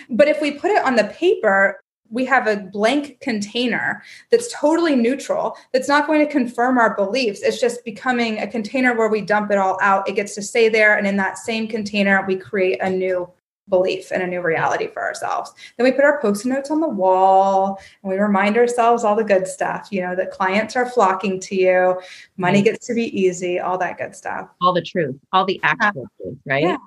But 0.10 0.28
if 0.28 0.42
we 0.42 0.52
put 0.52 0.72
it 0.72 0.84
on 0.84 0.96
the 0.96 1.06
paper, 1.06 1.82
we 2.10 2.26
have 2.26 2.48
a 2.48 2.58
blank 2.58 3.20
container 3.20 4.02
that's 4.32 4.52
totally 4.54 4.96
neutral 4.96 5.58
that's 5.74 5.90
not 5.90 6.08
going 6.08 6.26
to 6.26 6.32
confirm 6.32 6.78
our 6.78 6.96
beliefs 6.96 7.42
it's 7.42 7.60
just 7.60 7.84
becoming 7.84 8.40
a 8.40 8.48
container 8.48 8.96
where 8.96 9.10
we 9.10 9.20
dump 9.20 9.52
it 9.52 9.58
all 9.58 9.78
out 9.82 10.08
it 10.08 10.16
gets 10.16 10.34
to 10.34 10.42
stay 10.42 10.70
there 10.70 10.98
and 10.98 11.06
in 11.06 11.18
that 11.18 11.38
same 11.38 11.68
container 11.68 12.24
we 12.26 12.38
create 12.38 12.82
a 12.82 12.90
new 12.90 13.30
belief 13.70 14.12
and 14.12 14.24
a 14.24 14.28
new 14.28 14.42
reality 14.42 14.88
for 14.88 15.02
ourselves 15.02 15.52
then 15.78 15.84
we 15.84 15.92
put 15.92 16.06
our 16.06 16.22
post-it 16.22 16.50
notes 16.50 16.72
on 16.72 16.80
the 16.80 16.88
wall 16.88 17.80
and 18.04 18.12
we 18.12 18.18
remind 18.18 18.58
ourselves 18.58 19.04
all 19.04 19.16
the 19.16 19.24
good 19.24 19.48
stuff 19.48 19.88
you 19.92 20.02
know 20.02 20.16
that 20.16 20.32
clients 20.32 20.76
are 20.76 20.90
flocking 20.90 21.40
to 21.40 21.56
you 21.56 22.02
money 22.38 22.62
gets 22.62 22.88
to 22.88 22.94
be 22.94 23.06
easy 23.20 23.60
all 23.60 23.78
that 23.78 23.98
good 23.98 24.16
stuff 24.16 24.50
all 24.62 24.74
the 24.74 24.82
truth 24.82 25.16
all 25.34 25.46
the 25.46 25.60
actual 25.64 26.08
yeah. 26.20 26.26
truth 26.26 26.38
right 26.46 26.64
yeah. 26.64 26.78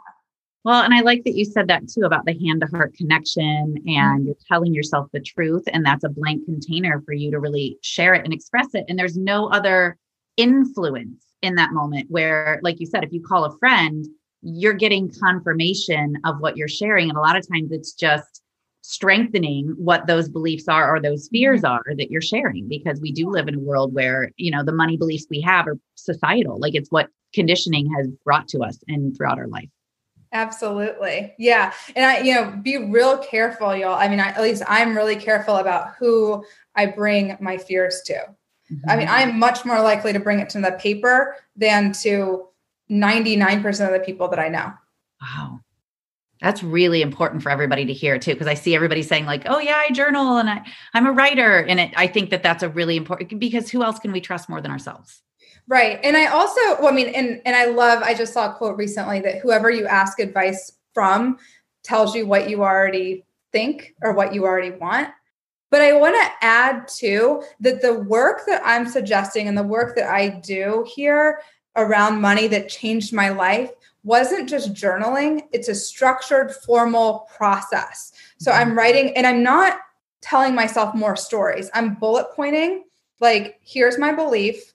Well, 0.63 0.83
and 0.83 0.93
I 0.93 1.01
like 1.01 1.25
that 1.25 1.37
you 1.37 1.47
said 1.47 1.69
that 1.69 1.89
too 1.89 2.03
about 2.03 2.27
the 2.27 2.39
hand 2.39 2.61
to 2.61 2.67
heart 2.67 2.95
connection 2.95 3.77
and 3.87 3.87
mm-hmm. 3.87 4.27
you're 4.27 4.37
telling 4.47 4.75
yourself 4.75 5.09
the 5.13 5.21
truth. 5.21 5.65
And 5.73 5.85
that's 5.85 6.05
a 6.05 6.11
blank 6.11 6.45
container 6.45 7.01
for 7.07 7.13
you 7.13 7.31
to 7.31 7.41
really 7.41 7.79
share 7.81 8.13
it 8.15 8.25
and 8.25 8.35
express 8.35 8.75
it. 8.75 8.85
And 8.89 8.99
there's 8.99 9.17
no 9.17 9.49
other 9.49 9.97
influence 10.37 11.25
in 11.43 11.55
that 11.55 11.73
moment 11.73 12.11
where, 12.11 12.61
like 12.63 12.79
you 12.79 12.87
said, 12.87 13.05
if 13.05 13.13
you 13.13 13.23
call 13.23 13.45
a 13.45 13.57
friend, 13.59 14.07
you're 14.43 14.75
getting 14.75 15.13
confirmation 15.21 16.17
of 16.25 16.41
what 16.41 16.57
you're 16.57 16.69
sharing. 16.69 17.09
And 17.09 17.19
a 17.19 17.21
lot 17.21 17.37
of 17.37 17.47
times 17.49 17.73
it's 17.73 17.93
just 17.93 18.43
strengthening 18.83 19.75
what 19.77 20.07
those 20.07 20.29
beliefs 20.29 20.67
are 20.67 20.95
or 20.95 21.01
those 21.01 21.29
fears 21.31 21.63
mm-hmm. 21.63 21.91
are 21.91 21.97
that 21.97 22.11
you're 22.11 22.23
sharing 22.23 22.69
because 22.69 23.01
we 23.01 23.13
do 23.13 23.29
live 23.29 23.49
in 23.49 23.57
a 23.57 23.61
world 23.61 23.93
where, 23.93 24.31
you 24.37 24.51
know, 24.51 24.65
the 24.65 24.73
money 24.73 24.97
beliefs 24.97 25.27
we 25.31 25.41
have 25.41 25.67
are 25.67 25.79
societal. 25.95 26.59
Like 26.59 26.75
it's 26.75 26.91
what 26.91 27.09
conditioning 27.35 27.93
has 27.97 28.09
brought 28.25 28.49
to 28.49 28.61
us 28.61 28.79
and 28.89 29.17
throughout 29.17 29.39
our 29.39 29.49
life. 29.49 29.69
Absolutely. 30.33 31.35
Yeah. 31.39 31.73
And 31.97 32.07
I, 32.07 32.21
you 32.21 32.35
know, 32.35 32.53
be 32.63 32.77
real 32.79 33.19
careful, 33.19 33.75
y'all. 33.75 33.95
I 33.95 34.09
mean, 34.09 34.21
I, 34.21 34.29
at 34.29 34.41
least 34.41 34.63
I'm 34.69 34.97
really 34.97 35.17
careful 35.17 35.57
about 35.57 35.95
who 35.99 36.45
I 36.77 36.87
bring 36.87 37.37
my 37.41 37.59
fears 37.59 38.01
to. 38.07 38.15
Mm-hmm. 38.15 38.91
I 38.91 38.97
mean, 38.97 39.09
mm-hmm. 39.09 39.31
I'm 39.31 39.39
much 39.39 39.65
more 39.65 39.81
likely 39.83 40.13
to 40.13 40.21
bring 40.21 40.39
it 40.39 40.49
to 40.51 40.61
the 40.61 40.73
paper 40.73 41.37
than 41.57 41.93
to 42.05 42.47
99% 42.91 43.87
of 43.87 43.93
the 43.93 44.01
people 44.01 44.29
that 44.29 44.39
I 44.39 44.49
know. 44.49 44.73
Wow. 45.21 45.61
That's 46.41 46.63
really 46.63 47.03
important 47.03 47.43
for 47.43 47.51
everybody 47.51 47.85
to 47.85 47.93
hear 47.93 48.19
too, 48.19 48.33
because 48.33 48.47
I 48.47 48.55
see 48.55 48.75
everybody 48.75 49.03
saying 49.03 49.27
like, 49.27 49.43
"Oh 49.45 49.59
yeah, 49.59 49.77
I 49.77 49.93
journal 49.93 50.39
and 50.39 50.49
I 50.49 50.65
I'm 50.95 51.07
a 51.07 51.13
writer," 51.13 51.59
and 51.59 51.79
it, 51.79 51.93
I 51.97 52.07
think 52.07 52.31
that 52.31 52.43
that's 52.43 52.63
a 52.63 52.71
really 52.71 52.97
important 52.97 53.39
because 53.39 53.71
who 53.71 53.83
else 53.83 53.99
can 53.99 54.11
we 54.11 54.23
trust 54.23 54.49
more 54.49 54.63
than 54.63 54.71
ourselves? 54.71 55.23
Right. 55.69 56.01
And 56.03 56.17
I 56.17 56.27
also, 56.27 56.61
well, 56.81 56.89
I 56.89 56.93
mean, 56.93 57.09
and 57.09 57.43
and 57.45 57.55
I 57.55 57.67
love, 57.67 58.03
I 58.03 58.15
just 58.15 58.33
saw 58.33 58.51
a 58.51 58.55
quote 58.55 58.79
recently 58.79 59.21
that 59.21 59.39
whoever 59.39 59.71
you 59.71 59.87
ask 59.87 60.19
advice 60.19 60.73
from 60.95 61.39
tells 61.85 62.15
you 62.15 62.27
what 62.27 62.49
you 62.49 62.63
already 62.63 63.25
think 63.53 63.95
or 64.03 64.13
what 64.13 64.35
you 64.35 64.45
already 64.45 64.71
want. 64.71 65.11
But 65.71 65.83
I 65.83 65.93
want 65.93 66.17
to 66.17 66.47
add 66.47 66.89
too 66.89 67.43
that 67.61 67.83
the 67.83 67.95
work 67.95 68.47
that 68.47 68.63
I'm 68.65 68.89
suggesting 68.89 69.47
and 69.47 69.57
the 69.57 69.63
work 69.63 69.95
that 69.97 70.11
I 70.11 70.29
do 70.29 70.87
here 70.93 71.41
around 71.77 72.21
money 72.21 72.47
that 72.49 72.69
changed 72.69 73.13
my 73.13 73.29
life 73.29 73.71
wasn't 74.03 74.49
just 74.49 74.73
journaling, 74.73 75.43
it's 75.53 75.69
a 75.69 75.75
structured, 75.75 76.53
formal 76.53 77.29
process. 77.37 78.13
So 78.39 78.51
mm-hmm. 78.51 78.61
I'm 78.61 78.79
writing 78.79 79.17
and 79.17 79.27
I'm 79.27 79.43
not 79.43 79.79
telling 80.23 80.55
myself 80.55 80.95
more 80.95 81.17
stories. 81.17 81.71
I'm 81.75 81.95
bullet 81.95 82.27
pointing 82.35 82.85
like, 83.21 83.61
here's 83.63 83.99
my 83.99 84.13
belief 84.13 84.73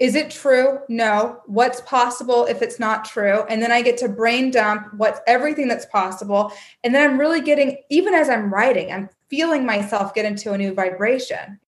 is 0.00 0.14
it 0.14 0.30
true? 0.30 0.78
No. 0.88 1.42
What's 1.44 1.82
possible 1.82 2.46
if 2.46 2.62
it's 2.62 2.80
not 2.80 3.04
true? 3.04 3.44
And 3.50 3.62
then 3.62 3.70
I 3.70 3.82
get 3.82 3.98
to 3.98 4.08
brain 4.08 4.50
dump 4.50 4.94
what's 4.96 5.20
everything 5.26 5.68
that's 5.68 5.84
possible. 5.84 6.52
And 6.82 6.94
then 6.94 7.08
I'm 7.08 7.20
really 7.20 7.42
getting, 7.42 7.76
even 7.90 8.14
as 8.14 8.30
I'm 8.30 8.52
writing, 8.52 8.90
I'm 8.90 9.10
feeling 9.28 9.66
myself 9.66 10.14
get 10.14 10.24
into 10.24 10.54
a 10.54 10.58
new 10.58 10.72
vibration. 10.72 11.60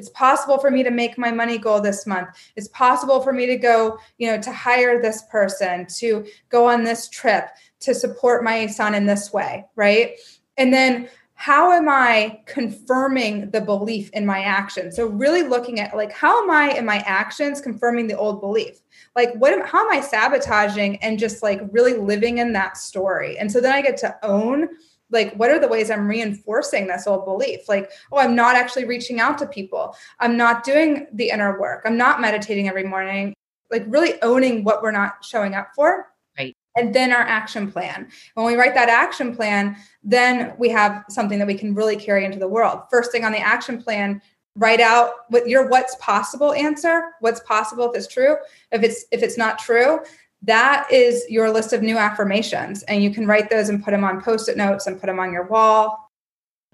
It's 0.00 0.08
possible 0.08 0.56
for 0.56 0.70
me 0.70 0.82
to 0.82 0.90
make 0.90 1.18
my 1.18 1.30
money 1.30 1.58
goal 1.58 1.78
this 1.78 2.06
month. 2.06 2.30
It's 2.56 2.68
possible 2.68 3.20
for 3.20 3.34
me 3.34 3.44
to 3.44 3.56
go, 3.56 3.98
you 4.16 4.28
know, 4.28 4.40
to 4.40 4.50
hire 4.50 5.02
this 5.02 5.24
person, 5.30 5.86
to 5.98 6.26
go 6.48 6.66
on 6.66 6.84
this 6.84 7.06
trip, 7.10 7.50
to 7.80 7.94
support 7.94 8.42
my 8.42 8.66
son 8.66 8.94
in 8.94 9.04
this 9.04 9.30
way, 9.30 9.66
right? 9.76 10.16
And 10.56 10.72
then 10.72 11.10
how 11.34 11.72
am 11.72 11.86
I 11.86 12.40
confirming 12.46 13.50
the 13.50 13.60
belief 13.60 14.08
in 14.14 14.24
my 14.24 14.40
action? 14.40 14.90
So 14.90 15.06
really 15.06 15.42
looking 15.42 15.80
at 15.80 15.94
like 15.94 16.12
how 16.12 16.42
am 16.42 16.50
I 16.50 16.70
in 16.70 16.86
my 16.86 17.02
actions 17.06 17.60
confirming 17.60 18.06
the 18.06 18.16
old 18.16 18.40
belief? 18.40 18.80
Like 19.14 19.34
what 19.34 19.52
am, 19.52 19.66
how 19.66 19.84
am 19.84 19.92
I 19.92 20.00
sabotaging 20.00 20.96
and 21.02 21.18
just 21.18 21.42
like 21.42 21.60
really 21.72 21.94
living 21.94 22.38
in 22.38 22.54
that 22.54 22.78
story? 22.78 23.38
And 23.38 23.52
so 23.52 23.60
then 23.60 23.74
I 23.74 23.82
get 23.82 23.98
to 23.98 24.16
own 24.22 24.70
like 25.10 25.34
what 25.34 25.50
are 25.50 25.58
the 25.58 25.68
ways 25.68 25.90
I'm 25.90 26.06
reinforcing 26.08 26.86
this 26.86 27.06
old 27.06 27.24
belief? 27.24 27.68
Like 27.68 27.90
oh 28.12 28.18
I'm 28.18 28.34
not 28.34 28.56
actually 28.56 28.84
reaching 28.84 29.20
out 29.20 29.38
to 29.38 29.46
people. 29.46 29.96
I'm 30.18 30.36
not 30.36 30.64
doing 30.64 31.06
the 31.12 31.30
inner 31.30 31.58
work. 31.60 31.82
I'm 31.84 31.96
not 31.96 32.20
meditating 32.20 32.68
every 32.68 32.84
morning. 32.84 33.34
Like 33.70 33.84
really 33.86 34.20
owning 34.22 34.64
what 34.64 34.82
we're 34.82 34.90
not 34.92 35.24
showing 35.24 35.54
up 35.54 35.68
for 35.74 36.06
Right. 36.38 36.56
and 36.76 36.94
then 36.94 37.12
our 37.12 37.20
action 37.22 37.70
plan. 37.70 38.08
When 38.34 38.46
we 38.46 38.54
write 38.54 38.74
that 38.74 38.88
action 38.88 39.34
plan, 39.34 39.76
then 40.02 40.54
we 40.58 40.68
have 40.70 41.04
something 41.08 41.38
that 41.38 41.46
we 41.46 41.54
can 41.54 41.74
really 41.74 41.96
carry 41.96 42.24
into 42.24 42.38
the 42.38 42.48
world. 42.48 42.82
First 42.90 43.12
thing 43.12 43.24
on 43.24 43.32
the 43.32 43.38
action 43.38 43.82
plan, 43.82 44.22
write 44.56 44.80
out 44.80 45.12
what 45.28 45.48
your 45.48 45.68
what's 45.68 45.94
possible 45.96 46.52
answer. 46.52 47.12
What's 47.20 47.40
possible 47.40 47.90
if 47.90 47.96
it's 47.96 48.12
true. 48.12 48.36
If 48.72 48.82
it's 48.82 49.04
if 49.12 49.22
it's 49.22 49.38
not 49.38 49.58
true, 49.58 50.00
that 50.42 50.90
is 50.90 51.24
your 51.28 51.50
list 51.50 51.72
of 51.72 51.82
new 51.82 51.98
affirmations, 51.98 52.82
and 52.84 53.02
you 53.02 53.10
can 53.10 53.26
write 53.26 53.50
those 53.50 53.68
and 53.68 53.82
put 53.84 53.90
them 53.90 54.04
on 54.04 54.22
post-it 54.22 54.56
notes 54.56 54.86
and 54.86 55.00
put 55.00 55.06
them 55.06 55.18
on 55.18 55.32
your 55.32 55.46
wall. 55.46 56.10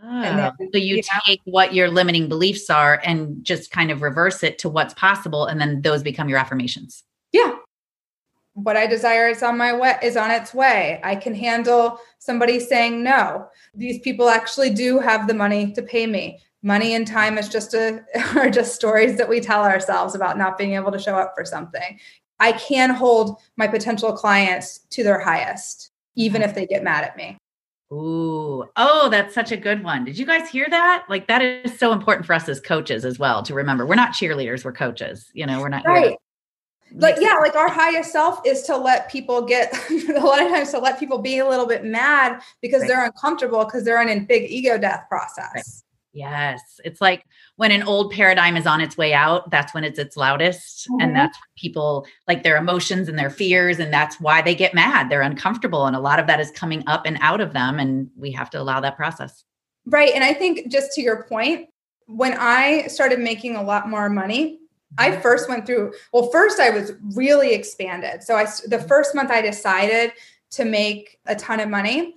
Oh, 0.03 0.21
then, 0.21 0.53
so 0.73 0.79
you, 0.79 0.97
you 0.97 1.03
take 1.25 1.41
know, 1.47 1.53
what 1.53 1.75
your 1.75 1.89
limiting 1.89 2.29
beliefs 2.29 2.69
are 2.69 3.01
and 3.03 3.43
just 3.43 3.71
kind 3.71 3.91
of 3.91 4.03
reverse 4.03 4.43
it 4.43 4.59
to 4.59 4.69
what's 4.69 4.95
possible, 4.95 5.47
and 5.47 5.61
then 5.61 5.83
those 5.83 6.03
become 6.03 6.29
your 6.29 6.39
affirmations. 6.39 7.03
Yeah, 7.33 7.57
what 8.57 8.77
I 8.77 8.87
desire 8.87 9.29
is 9.29 9.43
on 9.43 9.59
my 9.59 9.77
way 9.77 9.99
is 10.03 10.17
on 10.17 10.31
its 10.31 10.55
way. 10.55 10.99
I 11.05 11.15
can 11.15 11.35
handle 11.35 12.01
somebody 12.19 12.59
saying 12.59 13.03
no. 13.03 13.49
These 13.75 13.99
people 14.01 14.31
actually 14.31 14.71
do 14.71 14.99
have 14.99 15.27
the 15.27 15.35
money 15.35 15.73
to 15.73 15.83
pay 15.83 16.07
me. 16.07 16.41
Money 16.63 16.95
and 16.95 17.07
time 17.07 17.37
is 17.37 17.51
just 17.51 17.75
a 17.75 18.03
are 18.35 18.49
just 18.49 18.75
stories 18.75 19.19
that 19.19 19.29
we 19.29 19.41
tell 19.41 19.63
ourselves 19.63 20.15
about 20.15 20.39
not 20.39 20.57
being 20.57 20.73
able 20.73 20.91
to 20.91 20.99
show 20.99 21.17
up 21.17 21.35
for 21.37 21.45
something. 21.45 21.99
I 22.41 22.53
can 22.53 22.91
hold 22.91 23.41
my 23.57 23.67
potential 23.67 24.13
clients 24.13 24.81
to 24.91 25.03
their 25.03 25.19
highest, 25.19 25.91
even 26.15 26.43
if 26.43 26.55
they 26.55 26.67
get 26.67 26.83
mad 26.83 27.05
at 27.05 27.17
me. 27.17 27.39
Ooh, 27.93 28.65
oh, 28.77 29.09
that's 29.11 29.35
such 29.35 29.53
a 29.53 29.57
good 29.57 29.85
one. 29.85 30.05
Did 30.05 30.19
you 30.19 30.27
guys 30.27 30.49
hear 30.49 30.67
that? 30.69 31.05
Like 31.09 31.29
that 31.29 31.41
is 31.41 31.79
so 31.79 31.93
important 31.93 32.27
for 32.27 32.35
us 32.35 32.49
as 32.49 32.61
coaches 32.61 33.05
as 33.05 33.19
well 33.19 33.43
to 33.45 33.55
remember. 33.55 33.87
We're 33.87 33.95
not 33.95 34.13
cheerleaders, 34.13 34.65
we're 34.65 34.73
coaches. 34.73 35.31
You 35.35 35.47
know, 35.47 35.61
we're 35.61 35.69
not 35.69 35.87
right 35.87 36.17
like 36.95 37.17
yeah 37.21 37.35
like 37.35 37.55
our 37.55 37.69
highest 37.69 38.13
self 38.13 38.41
is 38.47 38.63
to 38.63 38.77
let 38.77 39.11
people 39.11 39.43
get 39.43 39.77
a 39.91 40.21
lot 40.21 40.43
of 40.43 40.51
times 40.51 40.71
to 40.71 40.79
let 40.79 40.99
people 40.99 41.19
be 41.19 41.39
a 41.39 41.49
little 41.49 41.67
bit 41.67 41.85
mad 41.85 42.41
because 42.63 42.83
right. 42.83 42.89
they're 42.89 43.05
uncomfortable 43.05 43.65
because 43.65 43.85
they're 43.85 44.01
in 44.01 44.09
a 44.09 44.21
big 44.21 44.51
ego 44.51 44.79
death 44.79 45.05
process. 45.09 45.83
Yes 46.17 46.81
it's 46.85 47.01
like 47.01 47.25
when 47.57 47.71
an 47.71 47.83
old 47.83 48.11
paradigm 48.11 48.57
is 48.57 48.67
on 48.67 48.81
its 48.81 48.97
way 48.97 49.13
out 49.13 49.51
that's 49.51 49.75
when 49.75 49.85
it's 49.85 49.99
its 49.99 50.17
loudest 50.17 50.89
mm-hmm. 50.89 51.01
and 51.01 51.15
that's 51.15 51.39
people 51.57 52.07
like 52.27 52.43
their 52.43 52.57
emotions 52.57 53.09
and 53.09 53.19
their 53.19 53.31
fears 53.31 53.79
and 53.79 53.93
that's 53.93 54.21
why 54.21 54.41
they 54.41 54.55
get 54.55 54.75
mad 54.75 55.11
they're 55.11 55.23
uncomfortable 55.23 55.87
and 55.87 55.95
a 55.95 56.01
lot 56.01 56.19
of 56.19 56.27
that 56.27 56.41
is 56.41 56.51
coming 56.51 56.83
up 56.87 57.05
and 57.05 57.19
out 57.21 57.41
of 57.41 57.53
them 57.53 57.79
and 57.79 58.09
we 58.17 58.33
have 58.33 58.51
to 58.51 58.61
allow 58.61 58.81
that 58.81 58.97
process 58.97 59.45
right 59.85 60.13
and 60.15 60.25
i 60.25 60.33
think 60.33 60.71
just 60.71 60.93
to 60.93 61.03
your 61.03 61.25
point 61.25 61.69
when 62.07 62.35
i 62.39 62.87
started 62.87 63.19
making 63.19 63.57
a 63.57 63.63
lot 63.63 63.89
more 63.89 64.09
money 64.09 64.59
I 64.99 65.11
mm-hmm. 65.11 65.21
first 65.21 65.49
went 65.49 65.67
through, 65.67 65.93
well, 66.13 66.31
first 66.31 66.61
I 66.61 66.71
was 66.71 66.93
really 67.15 67.53
expanded. 67.53 68.23
So 68.23 68.37
I, 68.37 68.47
the 68.67 68.79
first 68.79 69.15
month 69.15 69.31
I 69.31 69.43
decided 69.43 70.13
to 70.53 70.65
make 70.65 71.19
a 71.27 71.35
ton 71.35 71.61
of 71.61 71.69
money, 71.69 72.15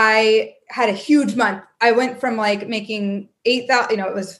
I 0.00 0.54
had 0.68 0.88
a 0.88 0.92
huge 0.92 1.34
month. 1.34 1.64
I 1.80 1.90
went 1.90 2.20
from 2.20 2.36
like 2.36 2.68
making 2.68 3.30
8,000, 3.44 3.90
you 3.90 3.96
know, 3.96 4.08
it 4.08 4.14
was 4.14 4.38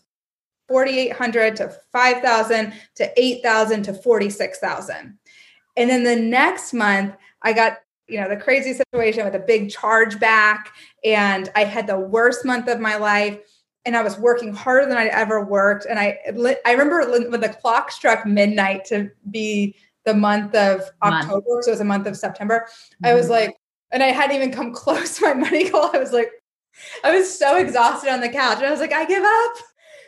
4,800 0.69 1.57
to 1.57 1.77
5,000 1.91 2.73
to 2.95 3.21
8,000 3.21 3.83
to 3.83 3.95
46,000. 3.95 5.19
And 5.77 5.91
then 5.91 6.05
the 6.05 6.15
next 6.15 6.73
month 6.73 7.17
I 7.43 7.53
got, 7.53 7.79
you 8.07 8.21
know, 8.21 8.29
the 8.29 8.37
crazy 8.37 8.73
situation 8.73 9.25
with 9.25 9.35
a 9.35 9.41
big 9.41 9.69
charge 9.69 10.21
back 10.21 10.73
and 11.05 11.49
I 11.57 11.65
had 11.65 11.89
the 11.89 11.99
worst 11.99 12.45
month 12.45 12.69
of 12.69 12.79
my 12.79 12.95
life 12.95 13.41
and 13.85 13.97
I 13.97 14.05
was 14.05 14.17
working 14.17 14.55
harder 14.55 14.87
than 14.87 14.97
I'd 14.97 15.09
ever 15.09 15.45
worked. 15.45 15.87
And 15.87 15.99
I 15.99 16.21
I 16.65 16.71
remember 16.71 17.05
when 17.31 17.41
the 17.41 17.49
clock 17.49 17.91
struck 17.91 18.25
midnight 18.25 18.85
to 18.87 19.11
be 19.29 19.75
the 20.05 20.15
month 20.15 20.55
of 20.55 20.83
October, 21.03 21.43
month. 21.49 21.65
so 21.65 21.71
it 21.71 21.75
was 21.75 21.81
a 21.81 21.85
month 21.85 22.07
of 22.07 22.17
September. 22.17 22.69
Mm-hmm. 22.69 23.07
I 23.07 23.15
was 23.15 23.25
mm-hmm. 23.25 23.33
like, 23.33 23.57
and 23.91 24.03
I 24.03 24.09
hadn't 24.09 24.37
even 24.37 24.53
come 24.53 24.73
close 24.75 25.19
to 25.19 25.27
my 25.27 25.35
money 25.35 25.69
goal. 25.71 25.91
I 25.93 25.99
was 25.99 26.13
like, 26.13 26.31
I 27.05 27.17
was 27.17 27.39
so 27.39 27.57
exhausted 27.57 28.11
on 28.11 28.21
the 28.21 28.29
couch. 28.29 28.59
And 28.59 28.67
I 28.67 28.71
was 28.71 28.81
like, 28.81 28.93
I 28.93 29.05
give 29.05 29.25
up. 29.25 29.65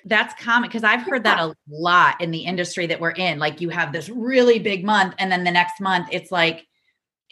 That's 0.06 0.42
common 0.42 0.68
because 0.68 0.84
I've 0.84 1.02
heard 1.02 1.24
that 1.24 1.38
a 1.38 1.54
lot 1.68 2.20
in 2.20 2.30
the 2.30 2.44
industry 2.44 2.86
that 2.86 3.00
we're 3.00 3.10
in. 3.10 3.38
Like 3.38 3.60
you 3.60 3.68
have 3.68 3.92
this 3.92 4.08
really 4.08 4.58
big 4.58 4.84
month, 4.84 5.14
and 5.18 5.30
then 5.30 5.44
the 5.44 5.50
next 5.50 5.78
month 5.78 6.08
it's 6.10 6.32
like 6.32 6.66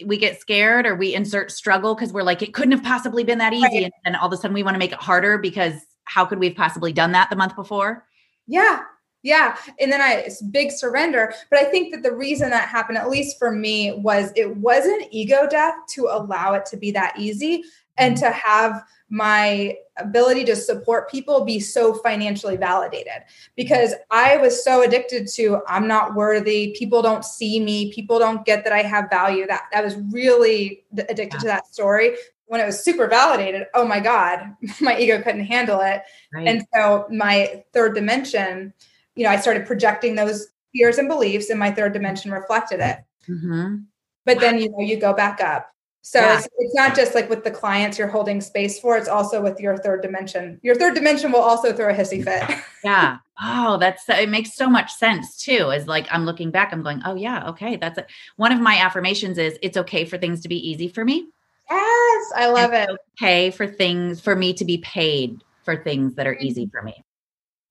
we 0.04 0.16
get 0.16 0.40
scared 0.40 0.86
or 0.86 0.94
we 0.94 1.14
insert 1.14 1.50
struggle 1.50 1.94
because 1.94 2.12
we're 2.12 2.22
like, 2.22 2.42
it 2.42 2.54
couldn't 2.54 2.72
have 2.72 2.82
possibly 2.82 3.24
been 3.24 3.38
that 3.38 3.52
easy. 3.52 3.64
Right. 3.64 3.82
And 3.84 3.92
then 4.04 4.16
all 4.16 4.26
of 4.26 4.32
a 4.32 4.36
sudden 4.36 4.54
we 4.54 4.62
want 4.62 4.74
to 4.74 4.78
make 4.78 4.92
it 4.92 4.98
harder 4.98 5.38
because 5.38 5.74
how 6.04 6.24
could 6.24 6.38
we 6.38 6.48
have 6.48 6.56
possibly 6.56 6.92
done 6.92 7.12
that 7.12 7.30
the 7.30 7.36
month 7.36 7.56
before? 7.56 8.04
Yeah. 8.46 8.82
Yeah. 9.22 9.56
And 9.80 9.90
then 9.90 10.00
I 10.00 10.14
it's 10.14 10.42
big 10.42 10.70
surrender. 10.70 11.34
But 11.50 11.60
I 11.60 11.64
think 11.64 11.92
that 11.92 12.02
the 12.02 12.14
reason 12.14 12.50
that 12.50 12.68
happened, 12.68 12.98
at 12.98 13.10
least 13.10 13.38
for 13.38 13.50
me, 13.50 13.92
was 13.92 14.32
it 14.36 14.56
wasn't 14.56 15.08
ego 15.10 15.46
death 15.50 15.74
to 15.90 16.08
allow 16.10 16.54
it 16.54 16.66
to 16.66 16.76
be 16.76 16.90
that 16.92 17.18
easy 17.18 17.64
and 17.96 18.14
mm-hmm. 18.14 18.24
to 18.24 18.30
have 18.30 18.84
my 19.10 19.74
ability 19.96 20.44
to 20.44 20.54
support 20.54 21.10
people 21.10 21.44
be 21.44 21.58
so 21.58 21.94
financially 21.94 22.56
validated 22.56 23.22
because 23.56 23.94
I 24.10 24.36
was 24.36 24.62
so 24.62 24.82
addicted 24.82 25.26
to 25.34 25.62
I'm 25.66 25.88
not 25.88 26.14
worthy, 26.14 26.76
people 26.78 27.02
don't 27.02 27.24
see 27.24 27.58
me, 27.58 27.92
people 27.92 28.18
don't 28.18 28.44
get 28.44 28.64
that 28.64 28.72
I 28.72 28.82
have 28.82 29.10
value. 29.10 29.46
That 29.46 29.64
that 29.72 29.82
was 29.82 29.96
really 30.12 30.84
addicted 30.92 31.34
yeah. 31.34 31.38
to 31.38 31.46
that 31.46 31.66
story 31.66 32.16
when 32.48 32.62
it 32.62 32.66
was 32.66 32.82
super 32.82 33.06
validated, 33.06 33.66
oh 33.74 33.86
my 33.86 34.00
God, 34.00 34.56
my 34.80 34.98
ego 34.98 35.22
couldn't 35.22 35.44
handle 35.44 35.80
it. 35.80 36.02
Right. 36.32 36.48
And 36.48 36.66
so 36.74 37.06
my 37.10 37.62
third 37.72 37.94
dimension, 37.94 38.72
you 39.18 39.24
know, 39.24 39.30
I 39.30 39.36
started 39.36 39.66
projecting 39.66 40.14
those 40.14 40.46
fears 40.72 40.96
and 40.96 41.08
beliefs, 41.08 41.50
and 41.50 41.58
my 41.58 41.72
third 41.72 41.92
dimension 41.92 42.30
reflected 42.30 42.78
it. 42.78 42.98
Mm-hmm. 43.28 43.78
But 44.24 44.38
then, 44.38 44.58
you 44.58 44.70
know, 44.70 44.80
you 44.80 44.96
go 44.96 45.12
back 45.12 45.40
up. 45.40 45.74
So 46.02 46.20
yeah. 46.20 46.38
it's, 46.38 46.48
it's 46.56 46.74
not 46.74 46.94
just 46.94 47.16
like 47.16 47.28
with 47.28 47.42
the 47.42 47.50
clients 47.50 47.98
you're 47.98 48.06
holding 48.06 48.40
space 48.40 48.78
for, 48.78 48.96
it's 48.96 49.08
also 49.08 49.42
with 49.42 49.58
your 49.58 49.76
third 49.76 50.02
dimension. 50.02 50.60
Your 50.62 50.76
third 50.76 50.94
dimension 50.94 51.32
will 51.32 51.40
also 51.40 51.72
throw 51.72 51.90
a 51.90 51.92
hissy 51.92 52.22
fit. 52.22 52.58
yeah. 52.84 53.18
Oh, 53.42 53.76
that's 53.76 54.08
it 54.08 54.28
makes 54.28 54.54
so 54.54 54.70
much 54.70 54.92
sense 54.92 55.42
too. 55.42 55.70
Is 55.70 55.88
like 55.88 56.06
I'm 56.10 56.24
looking 56.24 56.52
back, 56.52 56.72
I'm 56.72 56.82
going, 56.84 57.02
oh 57.04 57.16
yeah, 57.16 57.48
okay. 57.48 57.76
That's 57.76 57.98
it. 57.98 58.06
One 58.36 58.52
of 58.52 58.60
my 58.60 58.76
affirmations 58.76 59.36
is 59.36 59.58
it's 59.60 59.76
okay 59.76 60.04
for 60.04 60.16
things 60.16 60.40
to 60.42 60.48
be 60.48 60.56
easy 60.70 60.88
for 60.88 61.04
me. 61.04 61.28
Yes, 61.68 62.32
I 62.36 62.48
love 62.50 62.72
it's 62.72 62.92
it. 62.92 62.98
Okay 63.20 63.50
for 63.50 63.66
things 63.66 64.20
for 64.20 64.36
me 64.36 64.54
to 64.54 64.64
be 64.64 64.78
paid 64.78 65.42
for 65.64 65.76
things 65.76 66.14
that 66.14 66.26
are 66.26 66.36
easy 66.36 66.66
mm-hmm. 66.66 66.70
for 66.70 66.82
me. 66.82 67.04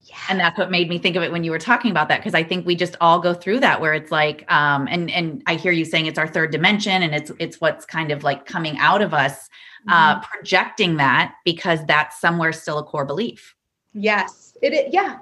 Yes. 0.08 0.18
And 0.28 0.40
that's 0.40 0.56
what 0.58 0.70
made 0.70 0.88
me 0.88 0.98
think 0.98 1.16
of 1.16 1.22
it 1.22 1.30
when 1.30 1.44
you 1.44 1.50
were 1.50 1.58
talking 1.58 1.90
about 1.90 2.08
that 2.08 2.20
because 2.20 2.34
I 2.34 2.42
think 2.42 2.66
we 2.66 2.74
just 2.74 2.96
all 3.00 3.18
go 3.18 3.34
through 3.34 3.60
that 3.60 3.80
where 3.80 3.92
it's 3.92 4.10
like 4.10 4.50
um 4.50 4.88
and 4.90 5.10
and 5.10 5.42
I 5.46 5.54
hear 5.54 5.72
you 5.72 5.84
saying 5.84 6.06
it's 6.06 6.18
our 6.18 6.26
third 6.26 6.50
dimension 6.50 7.02
and 7.02 7.14
it's 7.14 7.30
it's 7.38 7.60
what's 7.60 7.84
kind 7.84 8.10
of 8.10 8.24
like 8.24 8.46
coming 8.46 8.78
out 8.78 9.02
of 9.02 9.12
us 9.12 9.48
uh, 9.88 10.14
mm-hmm. 10.16 10.24
projecting 10.30 10.96
that 10.96 11.34
because 11.44 11.84
that's 11.86 12.20
somewhere 12.20 12.52
still 12.52 12.78
a 12.78 12.84
core 12.84 13.04
belief. 13.04 13.54
Yes. 13.92 14.56
It, 14.62 14.72
it 14.72 14.92
yeah. 14.92 15.18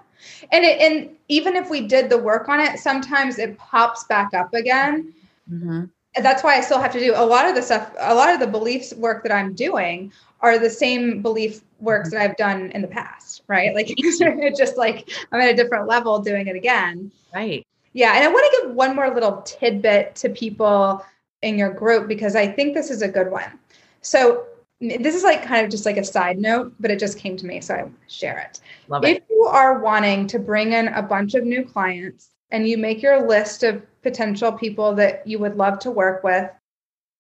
And 0.53 0.65
it, 0.65 0.81
and 0.81 1.11
even 1.29 1.57
if 1.57 1.69
we 1.69 1.87
did 1.87 2.09
the 2.09 2.19
work 2.19 2.49
on 2.49 2.61
it 2.61 2.79
sometimes 2.79 3.39
it 3.39 3.59
pops 3.59 4.05
back 4.05 4.35
up 4.35 4.55
again. 4.55 5.13
Mm-hmm 5.51 5.85
that's 6.23 6.43
why 6.43 6.57
I 6.57 6.61
still 6.63 6.81
have 6.81 6.93
to 6.93 6.99
do 6.99 7.13
a 7.15 7.27
lot 7.27 7.47
of 7.47 7.55
the 7.55 7.61
stuff, 7.61 7.93
a 7.99 8.15
lot 8.15 8.33
of 8.33 8.41
the 8.41 8.47
beliefs 8.47 8.95
work 8.95 9.23
that 9.23 9.33
I'm 9.33 9.53
doing 9.53 10.11
are 10.41 10.59
the 10.59 10.71
same 10.71 11.21
belief 11.21 11.61
works 11.81 12.11
that 12.11 12.21
I've 12.21 12.37
done 12.37 12.71
in 12.73 12.83
the 12.83 12.89
past, 12.89 13.43
right? 13.49 13.75
Like 13.75 13.87
it's 13.97 14.59
just 14.59 14.77
like 14.77 15.11
I'm 15.33 15.41
at 15.41 15.51
a 15.51 15.57
different 15.57 15.87
level 15.87 16.19
doing 16.21 16.47
it 16.47 16.57
again. 16.57 17.11
Right. 17.35 17.67
Yeah. 17.93 18.15
And 18.15 18.25
I 18.25 18.29
want 18.29 18.45
to 18.53 18.63
give 18.63 18.75
one 18.75 18.95
more 18.95 19.13
little 19.13 19.43
tidbit 19.43 20.15
to 20.17 20.29
people 20.29 21.05
in 21.43 21.59
your 21.59 21.71
group 21.71 22.09
because 22.09 22.37
I 22.37 22.47
think 22.47 22.75
this 22.75 22.91
is 22.91 23.03
a 23.03 23.09
good 23.09 23.31
one. 23.31 23.59
So 24.03 24.47
this 24.81 25.15
is 25.15 25.23
like 25.23 25.43
kind 25.43 25.65
of 25.65 25.71
just 25.71 25.87
like 25.87 25.97
a 25.97 26.05
side 26.05 26.39
note, 26.39 26.75
but 26.79 26.91
it 26.91 26.99
just 26.99 27.19
came 27.19 27.37
to 27.39 27.47
me. 27.47 27.61
So 27.61 27.75
I 27.75 27.89
share 28.09 28.39
it. 28.39 28.61
Love 28.89 29.05
it. 29.05 29.19
If 29.19 29.23
you 29.31 29.45
are 29.45 29.79
wanting 29.79 30.27
to 30.29 30.39
bring 30.39 30.73
in 30.73 30.89
a 30.89 31.03
bunch 31.03 31.35
of 31.35 31.45
new 31.45 31.65
clients 31.65 32.31
and 32.51 32.69
you 32.69 32.77
make 32.77 33.03
your 33.03 33.27
list 33.27 33.63
of 33.63 33.83
potential 34.03 34.53
people 34.53 34.95
that 34.95 35.27
you 35.27 35.39
would 35.39 35.57
love 35.57 35.79
to 35.81 35.91
work 35.91 36.23
with 36.23 36.51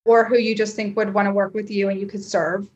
or 0.04 0.24
who 0.24 0.38
you 0.38 0.54
just 0.54 0.76
think 0.76 0.96
would 0.96 1.12
want 1.12 1.26
to 1.26 1.32
work 1.32 1.54
with 1.54 1.70
you 1.70 1.88
and 1.88 1.98
you 1.98 2.06
could 2.06 2.22
serve. 2.22 2.68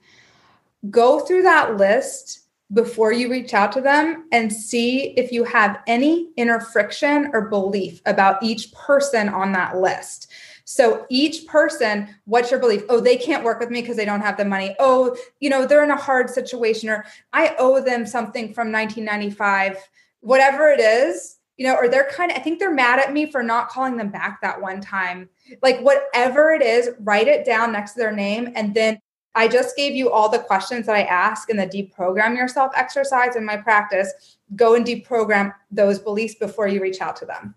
Go 0.88 1.20
through 1.20 1.42
that 1.42 1.76
list 1.76 2.40
before 2.72 3.12
you 3.12 3.28
reach 3.28 3.52
out 3.52 3.72
to 3.72 3.80
them 3.80 4.26
and 4.32 4.52
see 4.52 5.12
if 5.16 5.32
you 5.32 5.44
have 5.44 5.80
any 5.86 6.30
inner 6.36 6.60
friction 6.60 7.30
or 7.32 7.48
belief 7.48 8.00
about 8.06 8.42
each 8.42 8.72
person 8.72 9.28
on 9.28 9.52
that 9.52 9.76
list. 9.76 10.30
So 10.64 11.04
each 11.08 11.46
person, 11.48 12.08
what's 12.26 12.52
your 12.52 12.60
belief? 12.60 12.84
Oh, 12.88 13.00
they 13.00 13.16
can't 13.16 13.42
work 13.42 13.58
with 13.58 13.70
me 13.70 13.80
because 13.80 13.96
they 13.96 14.04
don't 14.04 14.20
have 14.20 14.36
the 14.36 14.44
money. 14.44 14.76
Oh, 14.78 15.16
you 15.40 15.50
know, 15.50 15.66
they're 15.66 15.82
in 15.82 15.90
a 15.90 15.96
hard 15.96 16.30
situation 16.30 16.88
or 16.88 17.04
I 17.32 17.56
owe 17.58 17.80
them 17.82 18.06
something 18.06 18.54
from 18.54 18.70
1995. 18.70 19.78
Whatever 20.20 20.70
it 20.70 20.78
is, 20.78 21.38
you 21.56 21.66
know, 21.66 21.74
or 21.74 21.88
they're 21.88 22.08
kind 22.08 22.30
of, 22.30 22.38
I 22.38 22.40
think 22.40 22.60
they're 22.60 22.72
mad 22.72 23.00
at 23.00 23.12
me 23.12 23.30
for 23.30 23.42
not 23.42 23.68
calling 23.68 23.96
them 23.96 24.10
back 24.10 24.40
that 24.42 24.62
one 24.62 24.80
time. 24.80 25.28
Like, 25.60 25.80
whatever 25.80 26.52
it 26.52 26.62
is, 26.62 26.90
write 27.00 27.26
it 27.26 27.44
down 27.44 27.72
next 27.72 27.92
to 27.92 27.98
their 27.98 28.12
name. 28.12 28.52
And 28.54 28.72
then 28.72 29.00
I 29.34 29.48
just 29.48 29.76
gave 29.76 29.94
you 29.94 30.10
all 30.10 30.28
the 30.28 30.38
questions 30.38 30.86
that 30.86 30.96
I 30.96 31.02
ask 31.02 31.50
in 31.50 31.56
the 31.56 31.66
deprogram 31.66 32.36
yourself 32.36 32.72
exercise 32.76 33.36
in 33.36 33.44
my 33.44 33.56
practice. 33.56 34.36
Go 34.56 34.74
and 34.74 34.84
deprogram 34.84 35.54
those 35.70 35.98
beliefs 35.98 36.34
before 36.34 36.66
you 36.66 36.82
reach 36.82 37.00
out 37.00 37.16
to 37.16 37.26
them. 37.26 37.54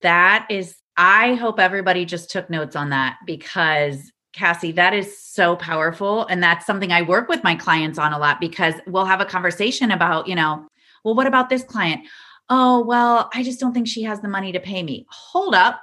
That 0.00 0.46
is, 0.50 0.76
I 0.96 1.34
hope 1.34 1.60
everybody 1.60 2.04
just 2.04 2.30
took 2.30 2.48
notes 2.48 2.74
on 2.74 2.90
that 2.90 3.18
because 3.26 4.12
Kassi, 4.34 4.74
that 4.74 4.94
is 4.94 5.18
so 5.18 5.56
powerful. 5.56 6.26
And 6.26 6.42
that's 6.42 6.66
something 6.66 6.90
I 6.90 7.02
work 7.02 7.28
with 7.28 7.44
my 7.44 7.54
clients 7.54 7.98
on 7.98 8.12
a 8.12 8.18
lot 8.18 8.40
because 8.40 8.74
we'll 8.86 9.04
have 9.04 9.20
a 9.20 9.26
conversation 9.26 9.90
about, 9.90 10.26
you 10.26 10.34
know, 10.34 10.66
well, 11.04 11.14
what 11.14 11.26
about 11.26 11.50
this 11.50 11.62
client? 11.62 12.06
oh, 12.50 12.84
well, 12.84 13.30
I 13.32 13.42
just 13.42 13.60
don't 13.60 13.72
think 13.72 13.88
she 13.88 14.02
has 14.02 14.20
the 14.20 14.28
money 14.28 14.52
to 14.52 14.60
pay 14.60 14.82
me. 14.82 15.06
Hold 15.08 15.54
up. 15.54 15.80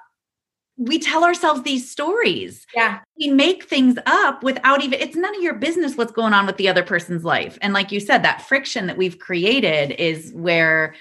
We 0.77 0.99
tell 0.99 1.23
ourselves 1.23 1.61
these 1.63 1.89
stories. 1.89 2.65
Yeah. 2.75 2.99
We 3.19 3.29
make 3.29 3.65
things 3.65 3.97
up 4.05 4.43
without 4.43 4.81
even, 4.81 4.99
it's 4.99 5.15
none 5.15 5.35
of 5.35 5.41
your 5.41 5.53
business 5.53 5.95
what's 5.95 6.11
going 6.11 6.33
on 6.33 6.45
with 6.45 6.57
the 6.57 6.69
other 6.69 6.83
person's 6.83 7.23
life. 7.23 7.57
And 7.61 7.73
like 7.73 7.91
you 7.91 7.99
said, 7.99 8.23
that 8.23 8.41
friction 8.41 8.87
that 8.87 8.97
we've 8.97 9.19
created 9.19 9.91
is 9.91 10.31
where 10.33 10.95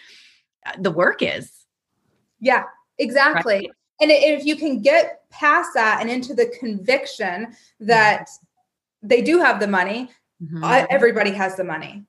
uh, 0.66 0.72
the 0.78 0.90
work 0.90 1.22
is. 1.22 1.50
Yeah, 2.40 2.64
exactly. 2.98 3.54
Right. 3.54 3.70
And 4.02 4.11
if 4.11 4.44
you 4.44 4.56
can 4.56 4.80
get 4.80 5.22
past 5.30 5.70
that 5.74 6.00
and 6.00 6.11
into 6.11 6.35
the 6.35 6.46
conviction 6.59 7.54
that 7.80 8.28
they 9.02 9.22
do 9.22 9.40
have 9.40 9.61
the 9.61 9.68
money, 9.68 10.11
mm-hmm. 10.42 10.87
everybody 10.90 11.30
has 11.30 11.56
the 11.56 11.64
money 11.64 12.04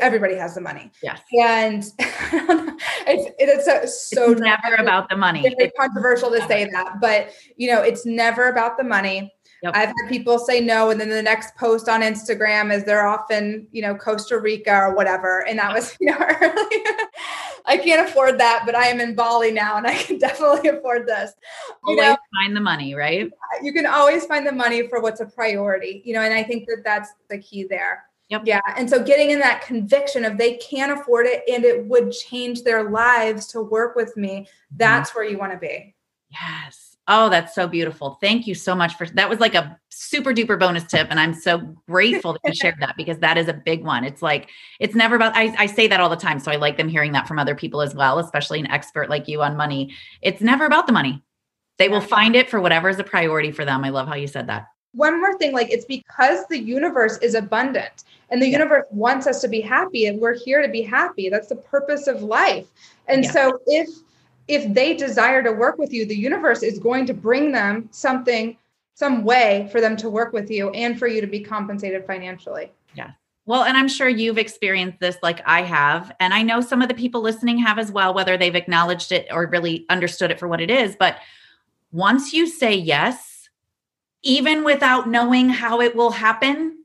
everybody 0.00 0.34
has 0.34 0.54
the 0.54 0.60
money. 0.60 0.90
Yes. 1.02 1.20
And 1.32 1.84
it's, 3.06 3.30
it's 3.38 3.64
so, 3.64 4.24
so 4.24 4.32
it's 4.32 4.40
never 4.40 4.76
about 4.76 5.08
the 5.08 5.16
money. 5.16 5.42
It's 5.44 5.76
controversial 5.78 6.30
to 6.30 6.46
say 6.46 6.68
that, 6.70 7.00
but 7.00 7.30
you 7.56 7.70
know, 7.70 7.82
it's 7.82 8.04
never 8.04 8.48
about 8.48 8.76
the 8.76 8.84
money. 8.84 9.32
Yep. 9.62 9.72
I've 9.74 9.88
had 9.88 10.08
people 10.08 10.38
say 10.38 10.60
no, 10.60 10.90
and 10.90 11.00
then 11.00 11.08
the 11.08 11.22
next 11.22 11.56
post 11.56 11.88
on 11.88 12.02
Instagram 12.02 12.74
is 12.74 12.84
they're 12.84 13.06
off 13.06 13.30
in, 13.30 13.66
you 13.72 13.80
know, 13.80 13.94
Costa 13.94 14.38
Rica 14.38 14.74
or 14.74 14.94
whatever. 14.94 15.46
And 15.46 15.58
that 15.58 15.72
was, 15.72 15.96
you 16.00 16.08
know, 16.08 16.18
early. 16.18 16.84
I 17.68 17.76
can't 17.78 18.08
afford 18.08 18.38
that, 18.38 18.62
but 18.64 18.76
I 18.76 18.86
am 18.86 19.00
in 19.00 19.14
Bali 19.14 19.50
now 19.50 19.76
and 19.76 19.86
I 19.86 19.94
can 19.94 20.18
definitely 20.20 20.68
afford 20.68 21.06
this. 21.06 21.32
You 21.68 21.98
always 21.98 22.04
know, 22.04 22.16
find 22.42 22.56
the 22.56 22.60
money, 22.60 22.94
right? 22.94 23.30
You 23.62 23.72
can 23.72 23.86
always 23.86 24.24
find 24.26 24.46
the 24.46 24.52
money 24.52 24.88
for 24.88 25.00
what's 25.00 25.20
a 25.20 25.26
priority, 25.26 26.02
you 26.04 26.14
know, 26.14 26.20
and 26.20 26.34
I 26.34 26.42
think 26.42 26.66
that 26.68 26.82
that's 26.84 27.10
the 27.28 27.38
key 27.38 27.66
there. 27.68 28.04
Yep. 28.28 28.42
Yeah. 28.44 28.60
And 28.76 28.90
so 28.90 29.02
getting 29.02 29.30
in 29.30 29.38
that 29.38 29.62
conviction 29.62 30.24
of 30.24 30.36
they 30.36 30.54
can't 30.56 30.98
afford 30.98 31.26
it 31.26 31.42
and 31.48 31.64
it 31.64 31.86
would 31.86 32.10
change 32.10 32.62
their 32.62 32.90
lives 32.90 33.46
to 33.48 33.60
work 33.60 33.94
with 33.94 34.16
me, 34.16 34.40
mm-hmm. 34.40 34.76
that's 34.76 35.14
where 35.14 35.24
you 35.24 35.38
want 35.38 35.52
to 35.52 35.58
be. 35.58 35.94
Yes. 36.30 36.96
Oh, 37.08 37.30
that's 37.30 37.54
so 37.54 37.68
beautiful. 37.68 38.18
Thank 38.20 38.48
you 38.48 38.56
so 38.56 38.74
much 38.74 38.96
for 38.96 39.06
that 39.10 39.30
was 39.30 39.38
like 39.38 39.54
a 39.54 39.78
super 39.90 40.32
duper 40.32 40.58
bonus 40.58 40.82
tip. 40.84 41.06
And 41.08 41.20
I'm 41.20 41.34
so 41.34 41.58
grateful 41.88 42.32
that 42.32 42.40
you 42.44 42.54
shared 42.60 42.80
that 42.80 42.96
because 42.96 43.18
that 43.18 43.38
is 43.38 43.46
a 43.46 43.52
big 43.52 43.84
one. 43.84 44.02
It's 44.02 44.22
like 44.22 44.50
it's 44.80 44.96
never 44.96 45.14
about 45.14 45.36
I, 45.36 45.54
I 45.56 45.66
say 45.66 45.86
that 45.86 46.00
all 46.00 46.08
the 46.08 46.16
time. 46.16 46.40
So 46.40 46.50
I 46.50 46.56
like 46.56 46.76
them 46.76 46.88
hearing 46.88 47.12
that 47.12 47.28
from 47.28 47.38
other 47.38 47.54
people 47.54 47.80
as 47.80 47.94
well, 47.94 48.18
especially 48.18 48.58
an 48.58 48.66
expert 48.72 49.08
like 49.08 49.28
you 49.28 49.40
on 49.40 49.56
money. 49.56 49.94
It's 50.20 50.40
never 50.40 50.66
about 50.66 50.88
the 50.88 50.92
money. 50.92 51.22
They 51.78 51.88
will 51.88 52.00
find 52.00 52.34
it 52.34 52.50
for 52.50 52.60
whatever 52.60 52.88
is 52.88 52.98
a 52.98 53.04
priority 53.04 53.52
for 53.52 53.64
them. 53.64 53.84
I 53.84 53.90
love 53.90 54.08
how 54.08 54.14
you 54.16 54.26
said 54.26 54.48
that 54.48 54.66
one 54.96 55.20
more 55.20 55.36
thing 55.36 55.52
like 55.52 55.70
it's 55.70 55.84
because 55.84 56.46
the 56.48 56.58
universe 56.58 57.18
is 57.18 57.34
abundant 57.34 58.04
and 58.30 58.42
the 58.42 58.46
yeah. 58.46 58.58
universe 58.58 58.84
wants 58.90 59.26
us 59.26 59.40
to 59.40 59.48
be 59.48 59.60
happy 59.60 60.06
and 60.06 60.20
we're 60.20 60.34
here 60.34 60.62
to 60.62 60.68
be 60.68 60.82
happy 60.82 61.28
that's 61.28 61.48
the 61.48 61.56
purpose 61.56 62.06
of 62.06 62.22
life 62.22 62.66
and 63.08 63.24
yeah. 63.24 63.30
so 63.30 63.60
if 63.66 63.88
if 64.48 64.72
they 64.74 64.94
desire 64.94 65.42
to 65.42 65.52
work 65.52 65.78
with 65.78 65.92
you 65.92 66.06
the 66.06 66.16
universe 66.16 66.62
is 66.62 66.78
going 66.78 67.06
to 67.06 67.14
bring 67.14 67.52
them 67.52 67.88
something 67.92 68.56
some 68.94 69.24
way 69.24 69.68
for 69.70 69.80
them 69.80 69.96
to 69.96 70.08
work 70.08 70.32
with 70.32 70.50
you 70.50 70.70
and 70.70 70.98
for 70.98 71.06
you 71.06 71.20
to 71.20 71.26
be 71.26 71.40
compensated 71.40 72.06
financially 72.06 72.72
yeah 72.94 73.10
well, 73.46 73.62
and 73.62 73.76
I'm 73.76 73.86
sure 73.86 74.08
you've 74.08 74.38
experienced 74.38 74.98
this 74.98 75.18
like 75.22 75.40
I 75.46 75.62
have. 75.62 76.10
And 76.18 76.34
I 76.34 76.42
know 76.42 76.60
some 76.60 76.82
of 76.82 76.88
the 76.88 76.94
people 76.94 77.20
listening 77.20 77.58
have 77.58 77.78
as 77.78 77.92
well, 77.92 78.12
whether 78.12 78.36
they've 78.36 78.56
acknowledged 78.56 79.12
it 79.12 79.28
or 79.30 79.46
really 79.46 79.86
understood 79.88 80.32
it 80.32 80.40
for 80.40 80.48
what 80.48 80.60
it 80.60 80.68
is. 80.68 80.96
But 80.98 81.18
once 81.92 82.32
you 82.32 82.48
say 82.48 82.74
yes, 82.74 83.48
even 84.24 84.64
without 84.64 85.08
knowing 85.08 85.48
how 85.48 85.80
it 85.80 85.94
will 85.94 86.10
happen, 86.10 86.75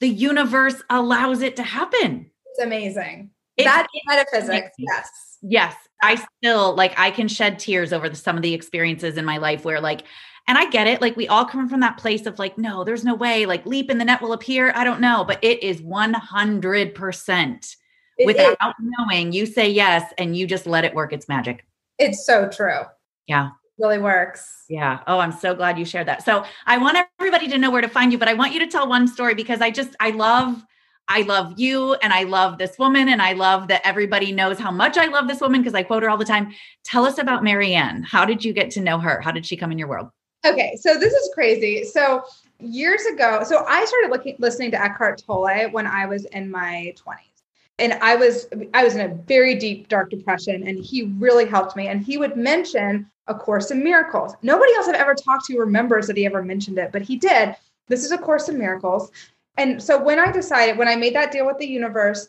the 0.00 0.08
universe 0.08 0.82
allows 0.90 1.42
it 1.42 1.56
to 1.56 1.62
happen. 1.62 2.30
It's 2.46 2.64
amazing. 2.64 3.30
It's 3.56 3.66
that 3.66 3.86
metaphysics, 4.06 4.72
yes. 4.78 5.10
Yes. 5.42 5.74
I 6.02 6.22
still 6.38 6.74
like 6.74 6.92
I 6.98 7.10
can 7.10 7.28
shed 7.28 7.58
tears 7.58 7.92
over 7.92 8.08
the, 8.08 8.16
some 8.16 8.36
of 8.36 8.42
the 8.42 8.52
experiences 8.52 9.16
in 9.16 9.24
my 9.24 9.38
life 9.38 9.64
where 9.64 9.80
like 9.80 10.02
and 10.48 10.58
I 10.58 10.68
get 10.68 10.86
it 10.86 11.00
like 11.00 11.16
we 11.16 11.26
all 11.26 11.44
come 11.44 11.68
from 11.68 11.80
that 11.80 11.96
place 11.96 12.26
of 12.26 12.38
like 12.38 12.58
no 12.58 12.84
there's 12.84 13.04
no 13.04 13.14
way 13.14 13.46
like 13.46 13.64
leap 13.64 13.90
in 13.90 13.96
the 13.96 14.04
net 14.04 14.20
will 14.20 14.34
appear 14.34 14.72
I 14.74 14.84
don't 14.84 15.00
know 15.00 15.24
but 15.24 15.42
it 15.42 15.62
is 15.62 15.80
100% 15.80 17.76
it 18.18 18.26
without 18.26 18.52
is. 18.52 18.74
knowing 18.78 19.32
you 19.32 19.46
say 19.46 19.70
yes 19.70 20.12
and 20.18 20.36
you 20.36 20.46
just 20.46 20.66
let 20.66 20.84
it 20.84 20.94
work 20.94 21.14
it's 21.14 21.28
magic. 21.28 21.64
It's 21.98 22.26
so 22.26 22.50
true. 22.50 22.82
Yeah 23.26 23.50
really 23.78 23.98
works. 23.98 24.64
Yeah. 24.68 25.00
Oh, 25.06 25.18
I'm 25.18 25.32
so 25.32 25.54
glad 25.54 25.78
you 25.78 25.84
shared 25.84 26.08
that. 26.08 26.24
So 26.24 26.44
I 26.66 26.78
want 26.78 26.98
everybody 27.18 27.48
to 27.48 27.58
know 27.58 27.70
where 27.70 27.82
to 27.82 27.88
find 27.88 28.12
you, 28.12 28.18
but 28.18 28.28
I 28.28 28.34
want 28.34 28.52
you 28.52 28.60
to 28.60 28.66
tell 28.66 28.88
one 28.88 29.06
story 29.06 29.34
because 29.34 29.60
I 29.60 29.70
just, 29.70 29.94
I 30.00 30.10
love, 30.10 30.62
I 31.08 31.22
love 31.22 31.58
you 31.58 31.94
and 31.94 32.12
I 32.12 32.24
love 32.24 32.58
this 32.58 32.78
woman 32.78 33.08
and 33.08 33.22
I 33.22 33.32
love 33.32 33.68
that 33.68 33.82
everybody 33.84 34.32
knows 34.32 34.58
how 34.58 34.70
much 34.70 34.96
I 34.96 35.06
love 35.06 35.28
this 35.28 35.40
woman 35.40 35.60
because 35.60 35.74
I 35.74 35.82
quote 35.82 36.02
her 36.02 36.10
all 36.10 36.16
the 36.16 36.24
time. 36.24 36.52
Tell 36.84 37.04
us 37.04 37.18
about 37.18 37.44
Marianne. 37.44 38.02
How 38.02 38.24
did 38.24 38.44
you 38.44 38.52
get 38.52 38.70
to 38.72 38.80
know 38.80 38.98
her? 38.98 39.20
How 39.20 39.30
did 39.30 39.46
she 39.46 39.56
come 39.56 39.70
in 39.70 39.78
your 39.78 39.88
world? 39.88 40.08
Okay. 40.44 40.76
So 40.80 40.98
this 40.98 41.12
is 41.12 41.30
crazy. 41.34 41.84
So 41.84 42.22
years 42.58 43.04
ago, 43.06 43.42
so 43.44 43.64
I 43.66 43.84
started 43.84 44.10
looking, 44.10 44.36
listening 44.38 44.70
to 44.72 44.82
Eckhart 44.82 45.22
Tolle 45.24 45.70
when 45.70 45.86
I 45.86 46.06
was 46.06 46.24
in 46.26 46.50
my 46.50 46.94
20s 46.96 47.36
and 47.78 47.92
i 47.94 48.16
was 48.16 48.48
i 48.74 48.82
was 48.82 48.94
in 48.94 49.02
a 49.02 49.14
very 49.24 49.54
deep 49.54 49.88
dark 49.88 50.10
depression 50.10 50.66
and 50.66 50.82
he 50.82 51.14
really 51.18 51.46
helped 51.46 51.76
me 51.76 51.88
and 51.88 52.02
he 52.02 52.16
would 52.16 52.36
mention 52.36 53.06
a 53.28 53.34
Course 53.34 53.70
in 53.70 53.82
Miracles. 53.82 54.34
Nobody 54.42 54.72
else 54.74 54.88
I've 54.88 54.94
ever 54.94 55.14
talked 55.14 55.46
to 55.46 55.58
remembers 55.58 56.06
that 56.06 56.16
he 56.16 56.26
ever 56.26 56.42
mentioned 56.42 56.78
it, 56.78 56.92
but 56.92 57.02
he 57.02 57.16
did. 57.16 57.56
This 57.88 58.04
is 58.04 58.12
a 58.12 58.18
Course 58.18 58.48
in 58.48 58.58
Miracles. 58.58 59.10
And 59.56 59.82
so 59.82 60.02
when 60.02 60.18
I 60.18 60.30
decided, 60.30 60.76
when 60.76 60.88
I 60.88 60.96
made 60.96 61.14
that 61.14 61.32
deal 61.32 61.46
with 61.46 61.58
the 61.58 61.66
universe, 61.66 62.28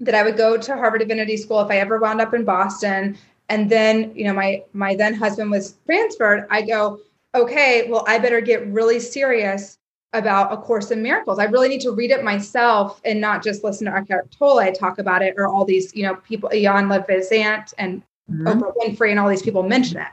that 0.00 0.14
I 0.14 0.22
would 0.22 0.36
go 0.36 0.56
to 0.56 0.76
Harvard 0.76 1.00
Divinity 1.00 1.36
School 1.36 1.60
if 1.60 1.70
I 1.70 1.78
ever 1.78 1.98
wound 1.98 2.20
up 2.20 2.34
in 2.34 2.44
Boston, 2.44 3.18
and 3.48 3.70
then 3.70 4.12
you 4.14 4.24
know 4.24 4.32
my 4.32 4.62
my 4.72 4.94
then 4.94 5.14
husband 5.14 5.50
was 5.50 5.76
transferred, 5.86 6.46
I 6.50 6.62
go, 6.62 7.00
okay, 7.34 7.88
well 7.88 8.04
I 8.06 8.18
better 8.18 8.40
get 8.40 8.66
really 8.68 9.00
serious 9.00 9.78
about 10.12 10.52
A 10.52 10.56
Course 10.56 10.90
in 10.90 11.02
Miracles. 11.02 11.38
I 11.38 11.44
really 11.44 11.68
need 11.68 11.80
to 11.82 11.90
read 11.90 12.10
it 12.10 12.24
myself 12.24 13.00
and 13.04 13.20
not 13.20 13.42
just 13.42 13.64
listen 13.64 13.86
to 13.86 13.94
Eckhart 13.94 14.30
Tolle 14.30 14.72
talk 14.72 14.98
about 14.98 15.22
it 15.22 15.34
or 15.36 15.46
all 15.46 15.64
these, 15.64 15.94
you 15.94 16.02
know, 16.02 16.14
people, 16.14 16.48
Jan 16.50 16.88
Levizant 16.88 17.74
and 17.76 18.02
mm-hmm. 18.30 18.46
Oprah 18.46 18.72
Winfrey 18.76 19.10
and 19.10 19.18
all 19.18 19.28
these 19.28 19.42
people 19.42 19.62
mention 19.62 19.98
it. 19.98 20.08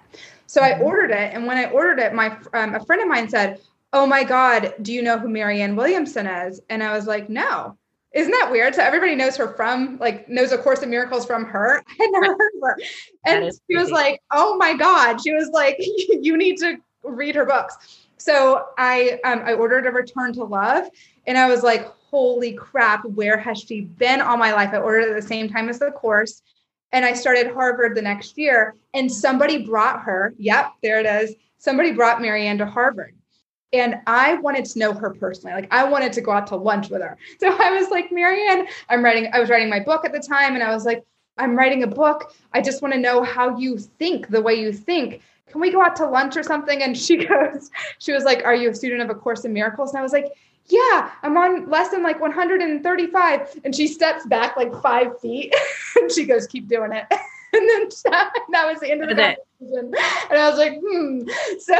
So 0.48 0.62
I 0.62 0.72
mm-hmm. 0.72 0.84
ordered 0.84 1.12
it, 1.12 1.34
and 1.34 1.46
when 1.46 1.58
I 1.58 1.70
ordered 1.70 2.00
it, 2.00 2.14
my 2.14 2.38
um, 2.54 2.76
a 2.76 2.84
friend 2.86 3.02
of 3.02 3.08
mine 3.08 3.30
said, 3.30 3.60
"Oh 3.94 4.06
my 4.06 4.24
God, 4.24 4.74
do 4.82 4.94
you 4.94 5.02
know 5.02 5.18
who 5.18 5.28
Marianne 5.28 5.76
Williamson 5.76 6.28
is?" 6.28 6.62
And 6.70 6.84
I 6.84 6.94
was 6.94 7.08
like, 7.08 7.30
"No." 7.30 7.78
Isn't 8.14 8.32
that 8.32 8.50
weird? 8.50 8.74
So 8.74 8.82
everybody 8.82 9.14
knows 9.14 9.36
her 9.36 9.50
from 9.56 9.98
like 10.00 10.30
knows 10.30 10.54
a 10.54 10.58
Course 10.58 10.82
in 10.82 10.90
Miracles 10.90 11.26
from 11.26 11.44
her. 11.44 11.84
I 12.00 12.06
never 12.08 12.28
heard 12.28 12.52
of 12.56 12.62
her, 12.62 12.78
and 13.26 13.52
she 13.70 13.78
was 13.78 13.92
like, 13.92 14.22
"Oh 14.32 14.56
my 14.56 14.74
God!" 14.74 15.22
She 15.22 15.34
was 15.34 15.50
like, 15.50 15.76
"You 15.80 16.38
need 16.38 16.58
to 16.60 16.78
read 17.04 17.36
her 17.36 17.46
books." 17.46 18.08
So 18.18 18.68
I 18.78 19.20
um, 19.26 19.42
I 19.44 19.54
ordered 19.54 19.86
a 19.86 19.92
Return 19.92 20.32
to 20.34 20.46
Love, 20.46 20.88
and 21.28 21.38
I 21.38 21.50
was 21.50 21.62
like, 21.62 21.92
"Holy 22.10 22.54
crap! 22.54 23.04
Where 23.06 23.38
has 23.38 23.60
she 23.60 23.82
been 23.82 24.22
all 24.22 24.38
my 24.38 24.54
life?" 24.54 24.70
I 24.72 24.78
ordered 24.78 25.02
it 25.02 25.10
at 25.10 25.22
the 25.22 25.28
same 25.28 25.50
time 25.50 25.68
as 25.68 25.80
the 25.80 25.92
course, 25.92 26.42
and 26.92 27.06
I 27.06 27.14
started 27.14 27.52
Harvard 27.52 27.96
the 27.96 28.02
next 28.02 28.38
year, 28.38 28.76
and 28.94 29.12
somebody 29.12 29.66
brought 29.66 30.02
her. 30.04 30.34
Yep, 30.38 30.74
there 30.82 31.00
it 31.00 31.06
is. 31.06 31.36
Somebody 31.58 31.92
brought 31.92 32.22
Marianne 32.22 32.58
to 32.60 32.66
Harvard. 32.66 33.16
And 33.74 33.96
I 34.08 34.36
wanted 34.36 34.66
to 34.66 34.80
know 34.80 34.94
her 34.94 35.14
personally. 35.14 35.54
Like 35.54 35.74
I 35.74 35.84
wanted 35.84 36.14
to 36.14 36.22
go 36.22 36.32
out 36.32 36.48
to 36.48 36.56
lunch 36.56 36.90
with 36.90 37.02
her. 37.02 37.18
So 37.40 37.48
I 37.50 37.72
was 37.72 37.90
like, 37.90 38.12
Marianne, 38.12 38.68
I'm 38.90 39.04
writing, 39.04 39.30
I 39.34 39.40
was 39.40 39.50
writing 39.50 39.70
my 39.70 39.80
book 39.80 40.06
at 40.06 40.14
the 40.14 40.20
time. 40.20 40.54
And 40.54 40.64
I 40.64 40.74
was 40.74 40.86
like, 40.86 41.04
I'm 41.38 41.58
writing 41.58 41.84
a 41.84 41.88
book. 41.88 42.34
I 42.54 42.62
just 42.62 42.82
want 42.82 42.94
to 42.94 43.00
know 43.00 43.24
how 43.24 43.58
you 43.58 43.78
think 43.78 44.30
the 44.30 44.42
way 44.42 44.56
you 44.56 44.72
think. 44.72 45.22
Can 45.50 45.60
we 45.60 45.72
go 45.72 45.82
out 45.82 45.96
to 45.98 46.06
lunch 46.08 46.38
or 46.38 46.44
something? 46.44 46.82
And 46.82 46.98
she 46.98 47.18
goes, 47.26 47.70
she 48.00 48.14
was 48.14 48.24
like, 48.24 48.46
Are 48.46 48.56
you 48.56 48.70
a 48.70 48.76
student 48.76 49.02
of 49.02 49.10
A 49.10 49.16
Course 49.16 49.44
in 49.44 49.54
Miracles? 49.54 49.92
And 49.92 50.00
I 50.00 50.04
was 50.04 50.14
like, 50.14 50.32
yeah, 50.68 51.12
I'm 51.22 51.38
on 51.38 51.70
lesson 51.70 52.04
like 52.04 52.20
135. 52.20 53.60
And 53.64 53.76
she 53.76 53.88
steps 53.88 54.26
back 54.26 54.58
like 54.58 54.74
five 54.82 55.20
feet 55.20 55.54
and 55.96 56.12
she 56.12 56.26
goes, 56.26 56.48
keep 56.48 56.68
doing 56.68 56.92
it. 56.92 57.06
And 57.54 57.70
then 57.70 57.88
that 58.52 58.68
was 58.70 58.82
the 58.82 58.92
end 58.92 59.02
of 59.02 59.08
the 59.08 59.16
conversation. 59.16 59.94
And 60.30 60.38
I 60.38 60.50
was 60.50 60.60
like, 60.60 60.78
hmm. 60.86 61.22
So 61.58 61.80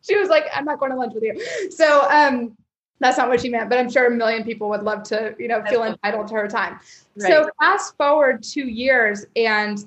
she 0.00 0.16
was 0.16 0.30
like, 0.30 0.44
I'm 0.54 0.64
not 0.64 0.78
going 0.78 0.92
to 0.92 0.96
lunch 0.96 1.12
with 1.12 1.22
you. 1.22 1.70
So 1.70 2.08
um, 2.08 2.56
that's 3.00 3.18
not 3.18 3.28
what 3.28 3.40
she 3.40 3.50
meant, 3.50 3.68
but 3.68 3.78
I'm 3.78 3.90
sure 3.90 4.06
a 4.06 4.10
million 4.10 4.44
people 4.44 4.70
would 4.70 4.82
love 4.82 5.02
to, 5.04 5.34
you 5.38 5.48
know, 5.48 5.62
feel 5.64 5.84
entitled 5.84 6.28
to 6.28 6.34
her 6.34 6.48
time. 6.48 6.80
Right. 7.16 7.30
So 7.30 7.50
fast 7.58 7.96
forward 7.98 8.42
two 8.42 8.66
years, 8.66 9.26
and 9.36 9.84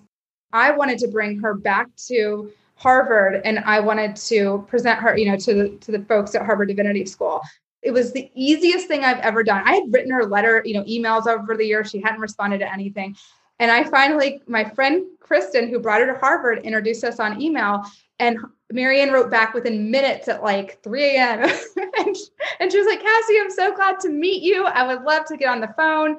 I 0.52 0.70
wanted 0.70 1.00
to 1.00 1.08
bring 1.08 1.40
her 1.40 1.56
back 1.56 1.88
to 2.08 2.52
Harvard, 2.76 3.42
and 3.46 3.60
I 3.60 3.80
wanted 3.80 4.16
to 4.16 4.66
present 4.68 5.00
her, 5.00 5.18
you 5.18 5.32
know, 5.32 5.38
to 5.38 5.54
the 5.54 5.70
to 5.78 5.92
the 5.92 6.00
folks 6.06 6.36
at 6.36 6.46
Harvard 6.46 6.68
Divinity 6.68 7.06
School. 7.06 7.42
It 7.84 7.92
was 7.92 8.14
the 8.14 8.32
easiest 8.34 8.88
thing 8.88 9.04
I've 9.04 9.20
ever 9.20 9.44
done. 9.44 9.62
I 9.66 9.76
had 9.76 9.92
written 9.92 10.12
her 10.12 10.26
letter, 10.26 10.62
you 10.66 10.74
know, 10.74 10.84
emails 10.84 11.28
over 11.28 11.56
the 11.56 11.66
years. 11.66 11.90
She 11.90 12.02
hadn't 12.02 12.22
responded 12.22 12.60
to 12.60 12.72
anything. 12.72 13.16
And 13.60 13.72
I 13.72 13.84
finally, 13.84 14.42
my 14.48 14.64
friend 14.64 15.06
Kristen, 15.20 15.70
who 15.70 15.80
brought 15.80 16.02
her 16.02 16.12
to 16.12 16.20
Harvard, 16.20 16.60
introduced 16.64 17.04
us 17.04 17.20
on 17.20 17.42
email. 17.42 17.84
And 18.20 18.40
Marianne 18.72 19.12
wrote 19.12 19.30
back 19.30 19.54
within 19.54 19.92
minutes 19.92 20.28
at 20.28 20.42
like 20.42 20.82
3 20.82 21.04
a.m. 21.04 21.40
and, 22.60 22.72
she 22.72 22.78
was 22.78 22.88
like, 22.88 23.02
Kassi, 23.02 23.42
I'm 23.42 23.52
so 23.52 23.76
glad 23.76 24.00
to 24.02 24.10
meet 24.10 24.44
you. 24.44 24.66
I 24.66 24.88
would 24.88 25.04
love 25.04 25.26
to 25.26 25.38
get 25.38 25.50
on 25.50 25.62
the 25.62 25.74
phone. 25.78 26.18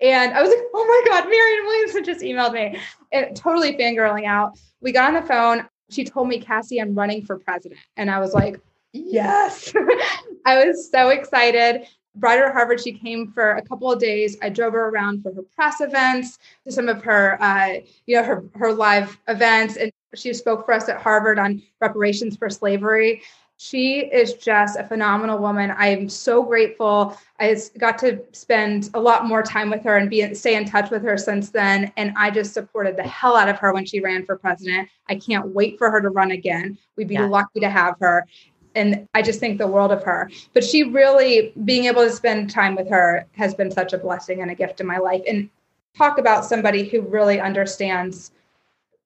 And 0.00 0.34
I 0.34 0.42
was 0.42 0.50
like, 0.50 0.64
oh 0.74 0.84
my 0.84 1.10
God, 1.10 1.28
Marianne 1.28 1.66
Williamson 1.66 2.04
just 2.04 2.20
emailed 2.20 2.52
me. 2.52 2.78
And 3.12 3.36
totally 3.36 3.76
fangirling 3.76 4.26
out. 4.26 4.58
We 4.80 4.92
got 4.92 5.14
on 5.14 5.20
the 5.20 5.26
phone. 5.26 5.66
She 5.90 6.04
told 6.04 6.28
me, 6.28 6.40
Kassi, 6.40 6.80
I'm 6.80 6.94
running 6.94 7.24
for 7.24 7.38
president. 7.38 7.80
And 7.96 8.10
I 8.10 8.18
was 8.18 8.34
like, 8.34 8.60
yes. 8.94 9.72
I 10.46 10.64
was 10.64 10.90
so 10.90 11.10
excited. 11.10 11.86
Brought 12.16 12.38
her 12.38 12.46
to 12.46 12.52
Harvard. 12.52 12.80
She 12.80 12.92
came 12.92 13.32
for 13.32 13.52
a 13.52 13.62
couple 13.62 13.90
of 13.90 13.98
days. 13.98 14.36
I 14.40 14.48
drove 14.48 14.72
her 14.72 14.88
around 14.88 15.22
for 15.22 15.34
her 15.34 15.42
press 15.42 15.80
events, 15.80 16.38
to 16.64 16.72
some 16.72 16.88
of 16.88 17.02
her, 17.02 17.42
uh, 17.42 17.80
you 18.06 18.16
know, 18.16 18.22
her 18.22 18.44
her 18.54 18.72
live 18.72 19.18
events, 19.26 19.76
and 19.76 19.90
she 20.14 20.32
spoke 20.32 20.64
for 20.64 20.72
us 20.72 20.88
at 20.88 21.02
Harvard 21.02 21.40
on 21.40 21.60
reparations 21.80 22.36
for 22.36 22.48
slavery. 22.48 23.22
She 23.56 24.00
is 24.00 24.34
just 24.34 24.78
a 24.78 24.84
phenomenal 24.84 25.38
woman. 25.38 25.70
I 25.70 25.86
am 25.88 26.08
so 26.08 26.42
grateful. 26.42 27.16
I 27.38 27.56
got 27.78 27.98
to 27.98 28.20
spend 28.32 28.90
a 28.94 29.00
lot 29.00 29.26
more 29.26 29.44
time 29.44 29.70
with 29.70 29.82
her 29.84 29.96
and 29.96 30.10
be 30.10 30.34
stay 30.34 30.56
in 30.56 30.64
touch 30.64 30.90
with 30.90 31.02
her 31.04 31.16
since 31.16 31.50
then. 31.50 31.92
And 31.96 32.12
I 32.16 32.30
just 32.30 32.52
supported 32.52 32.96
the 32.96 33.04
hell 33.04 33.36
out 33.36 33.48
of 33.48 33.58
her 33.58 33.72
when 33.72 33.86
she 33.86 34.00
ran 34.00 34.26
for 34.26 34.36
president. 34.36 34.88
I 35.08 35.14
can't 35.14 35.54
wait 35.54 35.78
for 35.78 35.88
her 35.88 36.00
to 36.00 36.10
run 36.10 36.32
again. 36.32 36.76
We'd 36.96 37.08
be 37.08 37.14
yeah. 37.14 37.26
lucky 37.26 37.60
to 37.60 37.70
have 37.70 37.94
her 38.00 38.26
and 38.74 39.08
I 39.14 39.22
just 39.22 39.40
think 39.40 39.58
the 39.58 39.66
world 39.66 39.92
of 39.92 40.02
her. 40.04 40.30
But 40.52 40.64
she 40.64 40.82
really 40.82 41.52
being 41.64 41.84
able 41.84 42.02
to 42.02 42.10
spend 42.10 42.50
time 42.50 42.74
with 42.74 42.88
her 42.90 43.26
has 43.32 43.54
been 43.54 43.70
such 43.70 43.92
a 43.92 43.98
blessing 43.98 44.42
and 44.42 44.50
a 44.50 44.54
gift 44.54 44.80
in 44.80 44.86
my 44.86 44.98
life. 44.98 45.22
And 45.28 45.48
talk 45.96 46.18
about 46.18 46.44
somebody 46.44 46.88
who 46.88 47.02
really 47.02 47.40
understands 47.40 48.32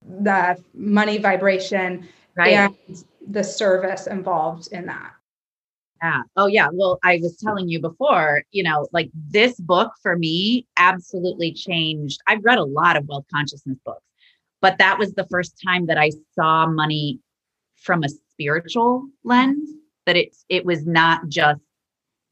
the 0.02 0.62
money 0.74 1.18
vibration 1.18 2.08
right. 2.36 2.52
and 2.52 3.04
the 3.28 3.44
service 3.44 4.06
involved 4.06 4.68
in 4.72 4.86
that. 4.86 5.12
Yeah. 6.02 6.22
Oh, 6.36 6.46
yeah. 6.46 6.68
Well, 6.72 6.98
I 7.02 7.18
was 7.20 7.36
telling 7.36 7.68
you 7.68 7.80
before, 7.80 8.44
you 8.52 8.62
know, 8.62 8.86
like 8.92 9.10
this 9.12 9.58
book 9.58 9.92
for 10.00 10.16
me 10.16 10.66
absolutely 10.76 11.52
changed. 11.52 12.20
I've 12.26 12.44
read 12.44 12.58
a 12.58 12.64
lot 12.64 12.96
of 12.96 13.06
wealth 13.08 13.26
consciousness 13.32 13.78
books, 13.84 14.04
but 14.60 14.78
that 14.78 14.98
was 14.98 15.12
the 15.14 15.26
first 15.26 15.60
time 15.62 15.86
that 15.86 15.98
I 15.98 16.12
saw 16.34 16.66
money 16.66 17.18
from 17.74 18.04
a 18.04 18.08
spiritual 18.39 19.09
lens 19.24 19.68
that 20.07 20.16
it's 20.16 20.45
it 20.49 20.64
was 20.64 20.86
not 20.86 21.28
just 21.28 21.61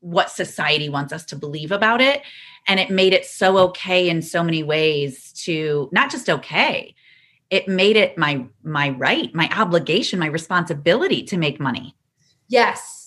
what 0.00 0.30
society 0.30 0.88
wants 0.88 1.12
us 1.12 1.24
to 1.24 1.36
believe 1.36 1.72
about 1.72 2.00
it. 2.00 2.22
And 2.68 2.78
it 2.78 2.90
made 2.90 3.12
it 3.12 3.26
so 3.26 3.58
okay 3.58 4.08
in 4.08 4.22
so 4.22 4.42
many 4.42 4.62
ways 4.62 5.32
to 5.44 5.88
not 5.92 6.10
just 6.10 6.30
okay 6.30 6.94
it 7.48 7.68
made 7.68 7.96
it 7.96 8.18
my 8.18 8.44
my 8.62 8.90
right 8.90 9.32
my 9.34 9.48
obligation 9.56 10.18
my 10.18 10.26
responsibility 10.26 11.22
to 11.24 11.36
make 11.36 11.58
money. 11.58 11.94
Yes 12.48 13.02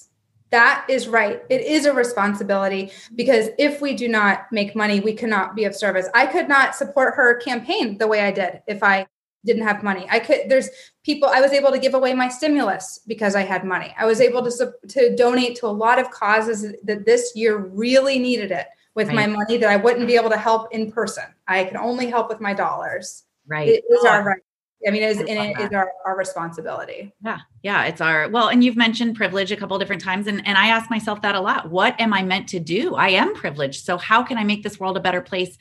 that 0.51 0.85
is 0.89 1.07
right. 1.07 1.43
It 1.49 1.61
is 1.61 1.85
a 1.85 1.93
responsibility 1.93 2.91
because 3.13 3.49
if 3.59 3.81
we 3.81 3.93
do 3.93 4.07
not 4.07 4.51
make 4.51 4.75
money 4.75 4.99
we 4.99 5.13
cannot 5.13 5.55
be 5.55 5.65
of 5.65 5.75
service. 5.75 6.07
I 6.13 6.25
could 6.25 6.49
not 6.49 6.75
support 6.75 7.13
her 7.15 7.37
campaign 7.37 7.97
the 7.97 8.07
way 8.07 8.21
i 8.21 8.31
did 8.31 8.61
if 8.67 8.83
i 8.83 9.07
didn't 9.45 9.63
have 9.63 9.83
money. 9.83 10.05
I 10.09 10.19
could 10.19 10.49
there's 10.49 10.69
people 11.03 11.29
I 11.29 11.41
was 11.41 11.51
able 11.51 11.71
to 11.71 11.79
give 11.79 11.93
away 11.93 12.13
my 12.13 12.27
stimulus 12.29 12.99
because 13.07 13.35
I 13.35 13.41
had 13.41 13.63
money. 13.63 13.93
I 13.97 14.05
was 14.05 14.21
able 14.21 14.43
to 14.43 14.73
to 14.87 15.15
donate 15.15 15.55
to 15.57 15.67
a 15.67 15.67
lot 15.67 15.99
of 15.99 16.11
causes 16.11 16.73
that 16.83 17.05
this 17.05 17.33
year 17.35 17.57
really 17.57 18.19
needed 18.19 18.51
it 18.51 18.67
with 18.95 19.07
right. 19.07 19.15
my 19.15 19.27
money 19.27 19.57
that 19.57 19.69
I 19.69 19.77
wouldn't 19.77 20.07
be 20.07 20.15
able 20.15 20.29
to 20.29 20.37
help 20.37 20.73
in 20.73 20.91
person. 20.91 21.23
I 21.47 21.63
can 21.63 21.77
only 21.77 22.07
help 22.07 22.29
with 22.29 22.41
my 22.41 22.53
dollars. 22.53 23.23
Right. 23.47 23.67
It 23.67 23.83
is 23.89 23.99
oh, 24.03 24.09
our 24.09 24.23
right. 24.23 24.41
I 24.87 24.91
mean, 24.91 25.03
it 25.03 25.09
is, 25.09 25.17
and 25.19 25.29
it 25.29 25.59
is 25.59 25.73
our, 25.73 25.91
our 26.05 26.17
responsibility. 26.17 27.13
Yeah. 27.21 27.39
Yeah. 27.63 27.83
It's 27.85 27.99
our, 27.99 28.29
well, 28.29 28.47
and 28.47 28.63
you've 28.63 28.77
mentioned 28.77 29.17
privilege 29.17 29.51
a 29.51 29.57
couple 29.57 29.77
different 29.77 30.01
times. 30.01 30.25
And, 30.25 30.45
and 30.47 30.57
I 30.57 30.67
ask 30.67 30.89
myself 30.89 31.21
that 31.21 31.35
a 31.35 31.41
lot. 31.41 31.69
What 31.69 31.99
am 31.99 32.13
I 32.13 32.23
meant 32.23 32.47
to 32.49 32.61
do? 32.61 32.95
I 32.95 33.09
am 33.09 33.35
privileged. 33.35 33.83
So 33.83 33.97
how 33.97 34.23
can 34.23 34.37
I 34.37 34.45
make 34.45 34.63
this 34.63 34.79
world 34.79 34.95
a 34.95 35.01
better 35.01 35.21
place 35.21 35.57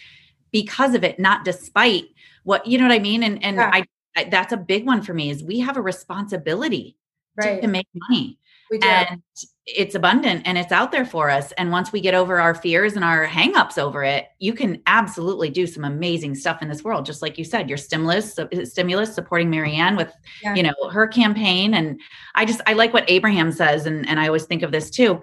because 0.52 0.94
of 0.94 1.02
it, 1.02 1.18
not 1.18 1.44
despite 1.44 2.04
what 2.48 2.66
you 2.66 2.78
know 2.78 2.84
what 2.84 2.94
i 2.94 2.98
mean 2.98 3.22
and 3.22 3.44
and 3.44 3.58
yeah. 3.58 3.70
I, 3.70 3.84
I, 4.16 4.24
that's 4.24 4.54
a 4.54 4.56
big 4.56 4.86
one 4.86 5.02
for 5.02 5.12
me 5.12 5.28
is 5.28 5.44
we 5.44 5.58
have 5.60 5.76
a 5.76 5.82
responsibility 5.82 6.96
right. 7.36 7.56
to, 7.56 7.60
to 7.60 7.68
make 7.68 7.86
money 8.08 8.38
and 8.82 9.22
it's 9.66 9.94
abundant 9.94 10.42
and 10.46 10.56
it's 10.56 10.72
out 10.72 10.90
there 10.90 11.04
for 11.04 11.28
us 11.28 11.52
and 11.52 11.70
once 11.70 11.92
we 11.92 12.00
get 12.00 12.14
over 12.14 12.40
our 12.40 12.54
fears 12.54 12.96
and 12.96 13.04
our 13.04 13.26
hangups 13.26 13.76
over 13.76 14.02
it 14.02 14.28
you 14.38 14.54
can 14.54 14.80
absolutely 14.86 15.50
do 15.50 15.66
some 15.66 15.84
amazing 15.84 16.34
stuff 16.34 16.62
in 16.62 16.68
this 16.68 16.82
world 16.82 17.04
just 17.04 17.20
like 17.20 17.36
you 17.36 17.44
said 17.44 17.68
your 17.68 17.76
stimulus 17.76 18.38
uh, 18.38 18.46
stimulus 18.64 19.14
supporting 19.14 19.50
marianne 19.50 19.94
with 19.94 20.10
yeah. 20.42 20.54
you 20.54 20.62
know 20.62 20.74
her 20.90 21.06
campaign 21.06 21.74
and 21.74 22.00
i 22.34 22.46
just 22.46 22.62
i 22.66 22.72
like 22.72 22.94
what 22.94 23.04
abraham 23.08 23.52
says 23.52 23.84
and, 23.84 24.08
and 24.08 24.18
i 24.18 24.26
always 24.26 24.44
think 24.44 24.62
of 24.62 24.72
this 24.72 24.88
too 24.88 25.20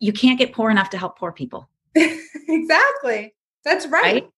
you 0.00 0.12
can't 0.12 0.38
get 0.38 0.52
poor 0.52 0.68
enough 0.68 0.90
to 0.90 0.98
help 0.98 1.16
poor 1.16 1.30
people 1.30 1.68
exactly 1.94 3.34
that's 3.64 3.86
right. 3.86 4.02
right? 4.02 4.30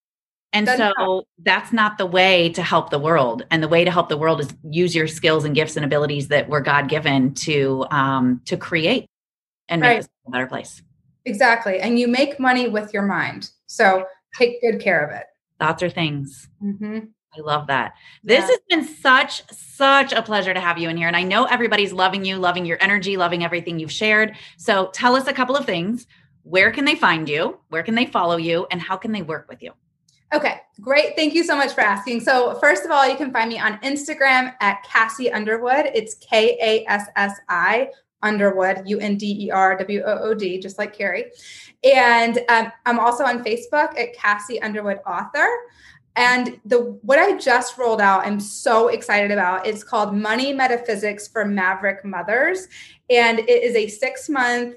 And 0.52 0.68
so 0.68 1.24
that's 1.38 1.72
not 1.72 1.98
the 1.98 2.06
way 2.06 2.48
to 2.50 2.62
help 2.62 2.90
the 2.90 2.98
world. 2.98 3.44
And 3.50 3.62
the 3.62 3.68
way 3.68 3.84
to 3.84 3.90
help 3.90 4.08
the 4.08 4.16
world 4.16 4.40
is 4.40 4.54
use 4.62 4.94
your 4.94 5.06
skills 5.06 5.44
and 5.44 5.54
gifts 5.54 5.76
and 5.76 5.84
abilities 5.84 6.28
that 6.28 6.48
were 6.48 6.62
God 6.62 6.88
given 6.88 7.34
to 7.34 7.84
um, 7.90 8.40
to 8.46 8.56
create 8.56 9.06
and 9.68 9.80
make 9.80 9.88
right. 9.88 9.96
this 9.98 10.08
a 10.26 10.30
better 10.30 10.46
place. 10.46 10.82
Exactly. 11.26 11.80
And 11.80 11.98
you 11.98 12.08
make 12.08 12.40
money 12.40 12.68
with 12.68 12.94
your 12.94 13.02
mind. 13.02 13.50
So 13.66 14.06
take 14.38 14.60
good 14.60 14.80
care 14.80 15.04
of 15.04 15.14
it. 15.14 15.24
Thoughts 15.58 15.82
are 15.82 15.90
things. 15.90 16.48
Mm-hmm. 16.62 16.98
I 17.36 17.40
love 17.40 17.66
that. 17.66 17.94
This 18.22 18.40
yeah. 18.42 18.46
has 18.46 18.60
been 18.68 18.84
such, 18.84 19.42
such 19.50 20.12
a 20.12 20.22
pleasure 20.22 20.54
to 20.54 20.60
have 20.60 20.78
you 20.78 20.88
in 20.88 20.96
here. 20.96 21.08
And 21.08 21.16
I 21.16 21.22
know 21.22 21.44
everybody's 21.44 21.92
loving 21.92 22.24
you, 22.24 22.36
loving 22.36 22.64
your 22.64 22.78
energy, 22.80 23.16
loving 23.16 23.44
everything 23.44 23.78
you've 23.78 23.92
shared. 23.92 24.36
So 24.56 24.88
tell 24.94 25.16
us 25.16 25.26
a 25.26 25.34
couple 25.34 25.56
of 25.56 25.66
things. 25.66 26.06
Where 26.44 26.70
can 26.70 26.84
they 26.84 26.94
find 26.94 27.28
you? 27.28 27.58
Where 27.68 27.82
can 27.82 27.94
they 27.94 28.06
follow 28.06 28.36
you? 28.36 28.66
And 28.70 28.80
how 28.80 28.96
can 28.96 29.12
they 29.12 29.22
work 29.22 29.48
with 29.48 29.62
you? 29.62 29.72
Okay, 30.32 30.60
great. 30.80 31.14
Thank 31.14 31.34
you 31.34 31.44
so 31.44 31.56
much 31.56 31.72
for 31.72 31.82
asking. 31.82 32.20
So, 32.20 32.54
first 32.54 32.84
of 32.84 32.90
all, 32.90 33.08
you 33.08 33.16
can 33.16 33.32
find 33.32 33.48
me 33.48 33.58
on 33.58 33.78
Instagram 33.78 34.54
at 34.60 34.84
Kassi 34.84 35.32
Underwood. 35.32 35.90
It's 35.94 36.14
K 36.16 36.58
A 36.60 36.84
S 36.90 37.06
S 37.14 37.38
I 37.48 37.90
Underwood, 38.22 38.82
U 38.86 38.98
N 38.98 39.16
D 39.16 39.46
E 39.46 39.50
R 39.50 39.76
W 39.76 40.02
O 40.04 40.18
O 40.22 40.34
D, 40.34 40.58
just 40.58 40.78
like 40.78 40.96
Carrie. 40.96 41.26
And 41.84 42.40
um, 42.48 42.72
I'm 42.86 42.98
also 42.98 43.24
on 43.24 43.44
Facebook 43.44 43.98
at 43.98 44.16
Kassi 44.16 44.58
Underwood 44.62 44.98
Author. 45.06 45.48
And 46.16 46.58
the 46.64 46.98
what 47.02 47.18
I 47.18 47.36
just 47.36 47.78
rolled 47.78 48.00
out, 48.00 48.26
I'm 48.26 48.40
so 48.40 48.88
excited 48.88 49.30
about. 49.30 49.66
It's 49.66 49.84
called 49.84 50.14
Money 50.14 50.52
Metaphysics 50.52 51.28
for 51.28 51.44
Maverick 51.44 52.04
Mothers, 52.04 52.68
and 53.10 53.38
it 53.38 53.62
is 53.62 53.76
a 53.76 53.86
six 53.86 54.28
month 54.28 54.76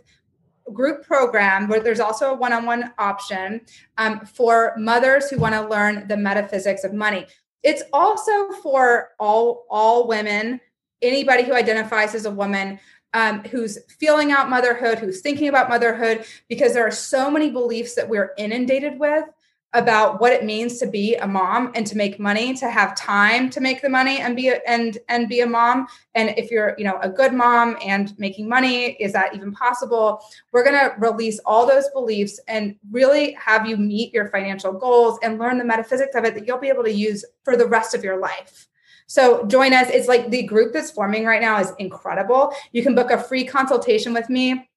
group 0.73 1.05
program 1.05 1.67
where 1.67 1.79
there's 1.79 1.99
also 1.99 2.31
a 2.31 2.35
one-on-one 2.35 2.93
option 2.97 3.61
um, 3.97 4.21
for 4.25 4.73
mothers 4.77 5.29
who 5.29 5.37
want 5.37 5.55
to 5.55 5.67
learn 5.67 6.07
the 6.07 6.17
metaphysics 6.17 6.83
of 6.83 6.93
money. 6.93 7.25
It's 7.63 7.83
also 7.91 8.51
for 8.63 9.09
all 9.19 9.65
all 9.69 10.07
women 10.07 10.61
anybody 11.01 11.43
who 11.43 11.53
identifies 11.53 12.13
as 12.15 12.25
a 12.25 12.31
woman 12.31 12.79
um, 13.13 13.43
who's 13.45 13.79
feeling 13.99 14.31
out 14.31 14.49
motherhood 14.49 14.99
who's 14.99 15.21
thinking 15.21 15.49
about 15.49 15.69
motherhood 15.69 16.25
because 16.47 16.73
there 16.73 16.85
are 16.85 16.91
so 16.91 17.31
many 17.31 17.49
beliefs 17.49 17.95
that 17.95 18.07
we're 18.07 18.33
inundated 18.37 18.99
with 18.99 19.25
about 19.73 20.19
what 20.19 20.33
it 20.33 20.43
means 20.43 20.79
to 20.79 20.87
be 20.87 21.15
a 21.17 21.27
mom 21.27 21.71
and 21.75 21.85
to 21.85 21.95
make 21.95 22.19
money 22.19 22.55
to 22.55 22.69
have 22.69 22.95
time 22.95 23.51
to 23.51 23.61
make 23.61 23.81
the 23.81 23.89
money 23.89 24.19
and 24.19 24.35
be 24.35 24.49
a, 24.49 24.59
and 24.67 24.97
and 25.09 25.29
be 25.29 25.41
a 25.41 25.45
mom. 25.45 25.87
And 26.15 26.33
if 26.37 26.49
you're 26.49 26.73
you 26.77 26.83
know 26.83 26.97
a 27.01 27.09
good 27.09 27.33
mom 27.33 27.77
and 27.85 28.17
making 28.17 28.49
money 28.49 28.93
is 28.93 29.13
that 29.13 29.35
even 29.35 29.51
possible? 29.51 30.21
We're 30.51 30.63
going 30.63 30.79
to 30.79 30.95
release 30.97 31.39
all 31.45 31.67
those 31.67 31.87
beliefs 31.89 32.39
and 32.47 32.75
really 32.89 33.33
have 33.33 33.67
you 33.67 33.77
meet 33.77 34.11
your 34.11 34.29
financial 34.29 34.73
goals 34.73 35.19
and 35.21 35.37
learn 35.37 35.59
the 35.59 35.65
metaphysics 35.65 36.15
of 36.15 36.25
it 36.25 36.33
that 36.33 36.47
you'll 36.47 36.57
be 36.57 36.69
able 36.69 36.83
to 36.83 36.93
use 36.93 37.23
for 37.43 37.55
the 37.55 37.67
rest 37.67 37.93
of 37.93 38.03
your 38.03 38.19
life. 38.19 38.67
So 39.05 39.45
join 39.45 39.73
us. 39.73 39.89
It's 39.89 40.07
like 40.07 40.29
the 40.29 40.43
group 40.43 40.73
that's 40.73 40.91
forming 40.91 41.25
right 41.25 41.41
now 41.41 41.59
is 41.59 41.73
incredible. 41.77 42.53
You 42.71 42.81
can 42.83 42.95
book 42.95 43.11
a 43.11 43.21
free 43.21 43.43
consultation 43.43 44.13
with 44.13 44.29
me. 44.29 44.69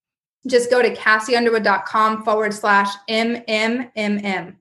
Just 0.46 0.70
go 0.70 0.82
to 0.82 0.94
kassiunderwood.com 0.94 2.24
forward 2.24 2.52
slash 2.52 2.94
mmm 3.08 4.56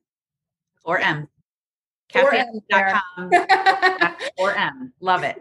or 0.84 1.00
M. 1.00 1.28
Or 2.16 2.34
M. 2.34 2.48
or 4.38 4.54
M. 4.56 4.94
Love 5.00 5.24
it. 5.24 5.38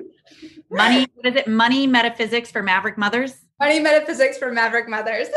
Money, 0.70 1.06
what 1.14 1.26
is 1.26 1.36
it? 1.36 1.48
Money 1.48 1.86
metaphysics 1.86 2.50
for 2.50 2.62
Maverick 2.62 2.96
Mothers? 2.96 3.44
Money 3.58 3.80
metaphysics 3.80 4.38
for 4.38 4.52
Maverick 4.52 4.88
Mothers. 4.88 5.28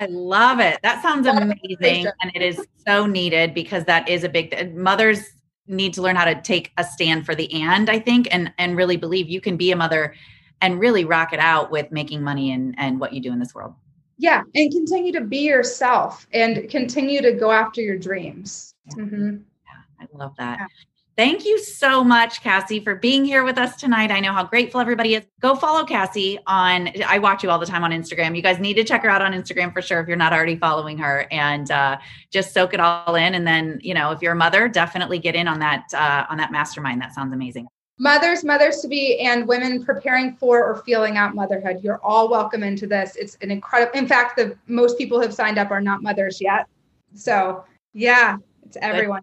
I 0.00 0.06
love 0.06 0.58
it. 0.58 0.80
That 0.82 1.02
sounds 1.02 1.26
amazing. 1.26 2.06
And 2.22 2.32
it 2.34 2.42
is 2.42 2.66
so 2.86 3.06
needed 3.06 3.54
because 3.54 3.84
that 3.84 4.08
is 4.08 4.24
a 4.24 4.28
big 4.28 4.74
mothers 4.74 5.22
need 5.68 5.94
to 5.94 6.02
learn 6.02 6.16
how 6.16 6.24
to 6.24 6.40
take 6.40 6.72
a 6.78 6.84
stand 6.84 7.24
for 7.24 7.34
the 7.34 7.52
and, 7.52 7.88
I 7.88 7.98
think, 7.98 8.26
and 8.32 8.52
and 8.58 8.76
really 8.76 8.96
believe 8.96 9.28
you 9.28 9.40
can 9.40 9.56
be 9.56 9.70
a 9.70 9.76
mother 9.76 10.14
and 10.60 10.80
really 10.80 11.04
rock 11.04 11.32
it 11.32 11.40
out 11.40 11.70
with 11.70 11.92
making 11.92 12.22
money 12.22 12.52
and 12.52 12.74
and 12.78 12.98
what 12.98 13.12
you 13.12 13.20
do 13.20 13.32
in 13.32 13.38
this 13.38 13.54
world. 13.54 13.74
Yeah, 14.18 14.42
and 14.54 14.72
continue 14.72 15.12
to 15.12 15.20
be 15.20 15.38
yourself 15.38 16.26
and 16.32 16.68
continue 16.68 17.22
to 17.22 17.32
go 17.32 17.50
after 17.50 17.80
your 17.80 17.98
dreams. 17.98 18.71
Mm-hmm. 18.90 19.36
Yeah, 19.36 19.82
I 20.00 20.06
love 20.12 20.32
that. 20.38 20.58
Yeah. 20.60 20.66
Thank 21.14 21.44
you 21.44 21.58
so 21.58 22.02
much, 22.02 22.42
Kassi, 22.42 22.82
for 22.82 22.94
being 22.94 23.22
here 23.22 23.44
with 23.44 23.58
us 23.58 23.76
tonight. 23.76 24.10
I 24.10 24.18
know 24.18 24.32
how 24.32 24.44
grateful 24.44 24.80
everybody 24.80 25.14
is. 25.14 25.24
Go 25.40 25.54
follow 25.54 25.84
Kassi 25.84 26.38
on, 26.46 26.88
I 27.06 27.18
watch 27.18 27.42
you 27.42 27.50
all 27.50 27.58
the 27.58 27.66
time 27.66 27.84
on 27.84 27.90
Instagram. 27.90 28.34
You 28.34 28.40
guys 28.40 28.58
need 28.58 28.74
to 28.74 28.84
check 28.84 29.02
her 29.02 29.10
out 29.10 29.20
on 29.20 29.32
Instagram 29.34 29.74
for 29.74 29.82
sure 29.82 30.00
if 30.00 30.08
you're 30.08 30.16
not 30.16 30.32
already 30.32 30.56
following 30.56 30.96
her 30.96 31.26
and 31.30 31.70
uh, 31.70 31.98
just 32.30 32.54
soak 32.54 32.72
it 32.72 32.80
all 32.80 33.14
in. 33.14 33.34
And 33.34 33.46
then, 33.46 33.78
you 33.82 33.92
know, 33.92 34.10
if 34.10 34.22
you're 34.22 34.32
a 34.32 34.36
mother, 34.36 34.68
definitely 34.68 35.18
get 35.18 35.34
in 35.34 35.48
on 35.48 35.58
that, 35.58 35.84
uh, 35.92 36.24
on 36.30 36.38
that 36.38 36.50
mastermind. 36.50 37.02
That 37.02 37.12
sounds 37.14 37.34
amazing. 37.34 37.68
Mothers, 37.98 38.42
mothers 38.42 38.78
to 38.78 38.88
be, 38.88 39.20
and 39.20 39.46
women 39.46 39.84
preparing 39.84 40.34
for 40.36 40.64
or 40.64 40.82
feeling 40.82 41.18
out 41.18 41.34
motherhood. 41.34 41.80
You're 41.82 42.00
all 42.02 42.30
welcome 42.30 42.62
into 42.62 42.86
this. 42.86 43.16
It's 43.16 43.36
an 43.42 43.50
incredible, 43.50 43.96
in 43.98 44.08
fact, 44.08 44.38
the 44.38 44.56
most 44.66 44.96
people 44.96 45.18
who 45.18 45.22
have 45.22 45.34
signed 45.34 45.58
up 45.58 45.70
are 45.70 45.80
not 45.80 46.02
mothers 46.02 46.40
yet. 46.40 46.66
So 47.14 47.64
yeah, 47.92 48.38
to 48.72 48.84
everyone. 48.84 49.22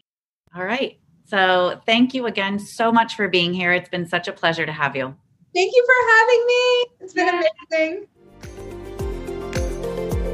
All 0.56 0.64
right. 0.64 0.98
So 1.26 1.80
thank 1.86 2.14
you 2.14 2.26
again 2.26 2.58
so 2.58 2.92
much 2.92 3.16
for 3.16 3.28
being 3.28 3.54
here. 3.54 3.72
It's 3.72 3.90
been 3.90 4.08
such 4.08 4.28
a 4.28 4.32
pleasure 4.32 4.66
to 4.66 4.72
have 4.72 4.96
you. 4.96 5.16
Thank 5.54 5.74
you 5.74 5.86
for 5.86 5.94
having 6.18 6.46
me. 6.48 6.86
It's 7.02 7.14
been 7.14 7.44
amazing. 7.72 8.08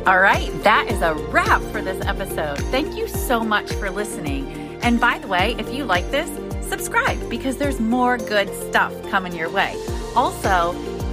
All 0.08 0.20
right, 0.20 0.52
that 0.62 0.86
is 0.88 1.02
a 1.02 1.16
wrap 1.16 1.64
for 1.72 1.82
this 1.82 2.06
episode. 2.06 2.60
Thank 2.66 2.96
you 2.96 3.08
so 3.08 3.40
much 3.40 3.74
for 3.74 3.90
listening. 3.90 4.48
And 4.84 5.00
by 5.00 5.18
the 5.18 5.28
way, 5.28 5.56
if 5.58 5.74
you 5.74 5.84
like 5.84 6.12
this, 6.12 6.30
subscribe 6.68 7.28
because 7.28 7.58
there's 7.58 7.80
more 7.80 8.20
good 8.20 8.48
stuff 8.68 8.94
coming 9.10 9.34
your 9.36 9.50
way. 9.50 9.76
Also, 10.16 10.74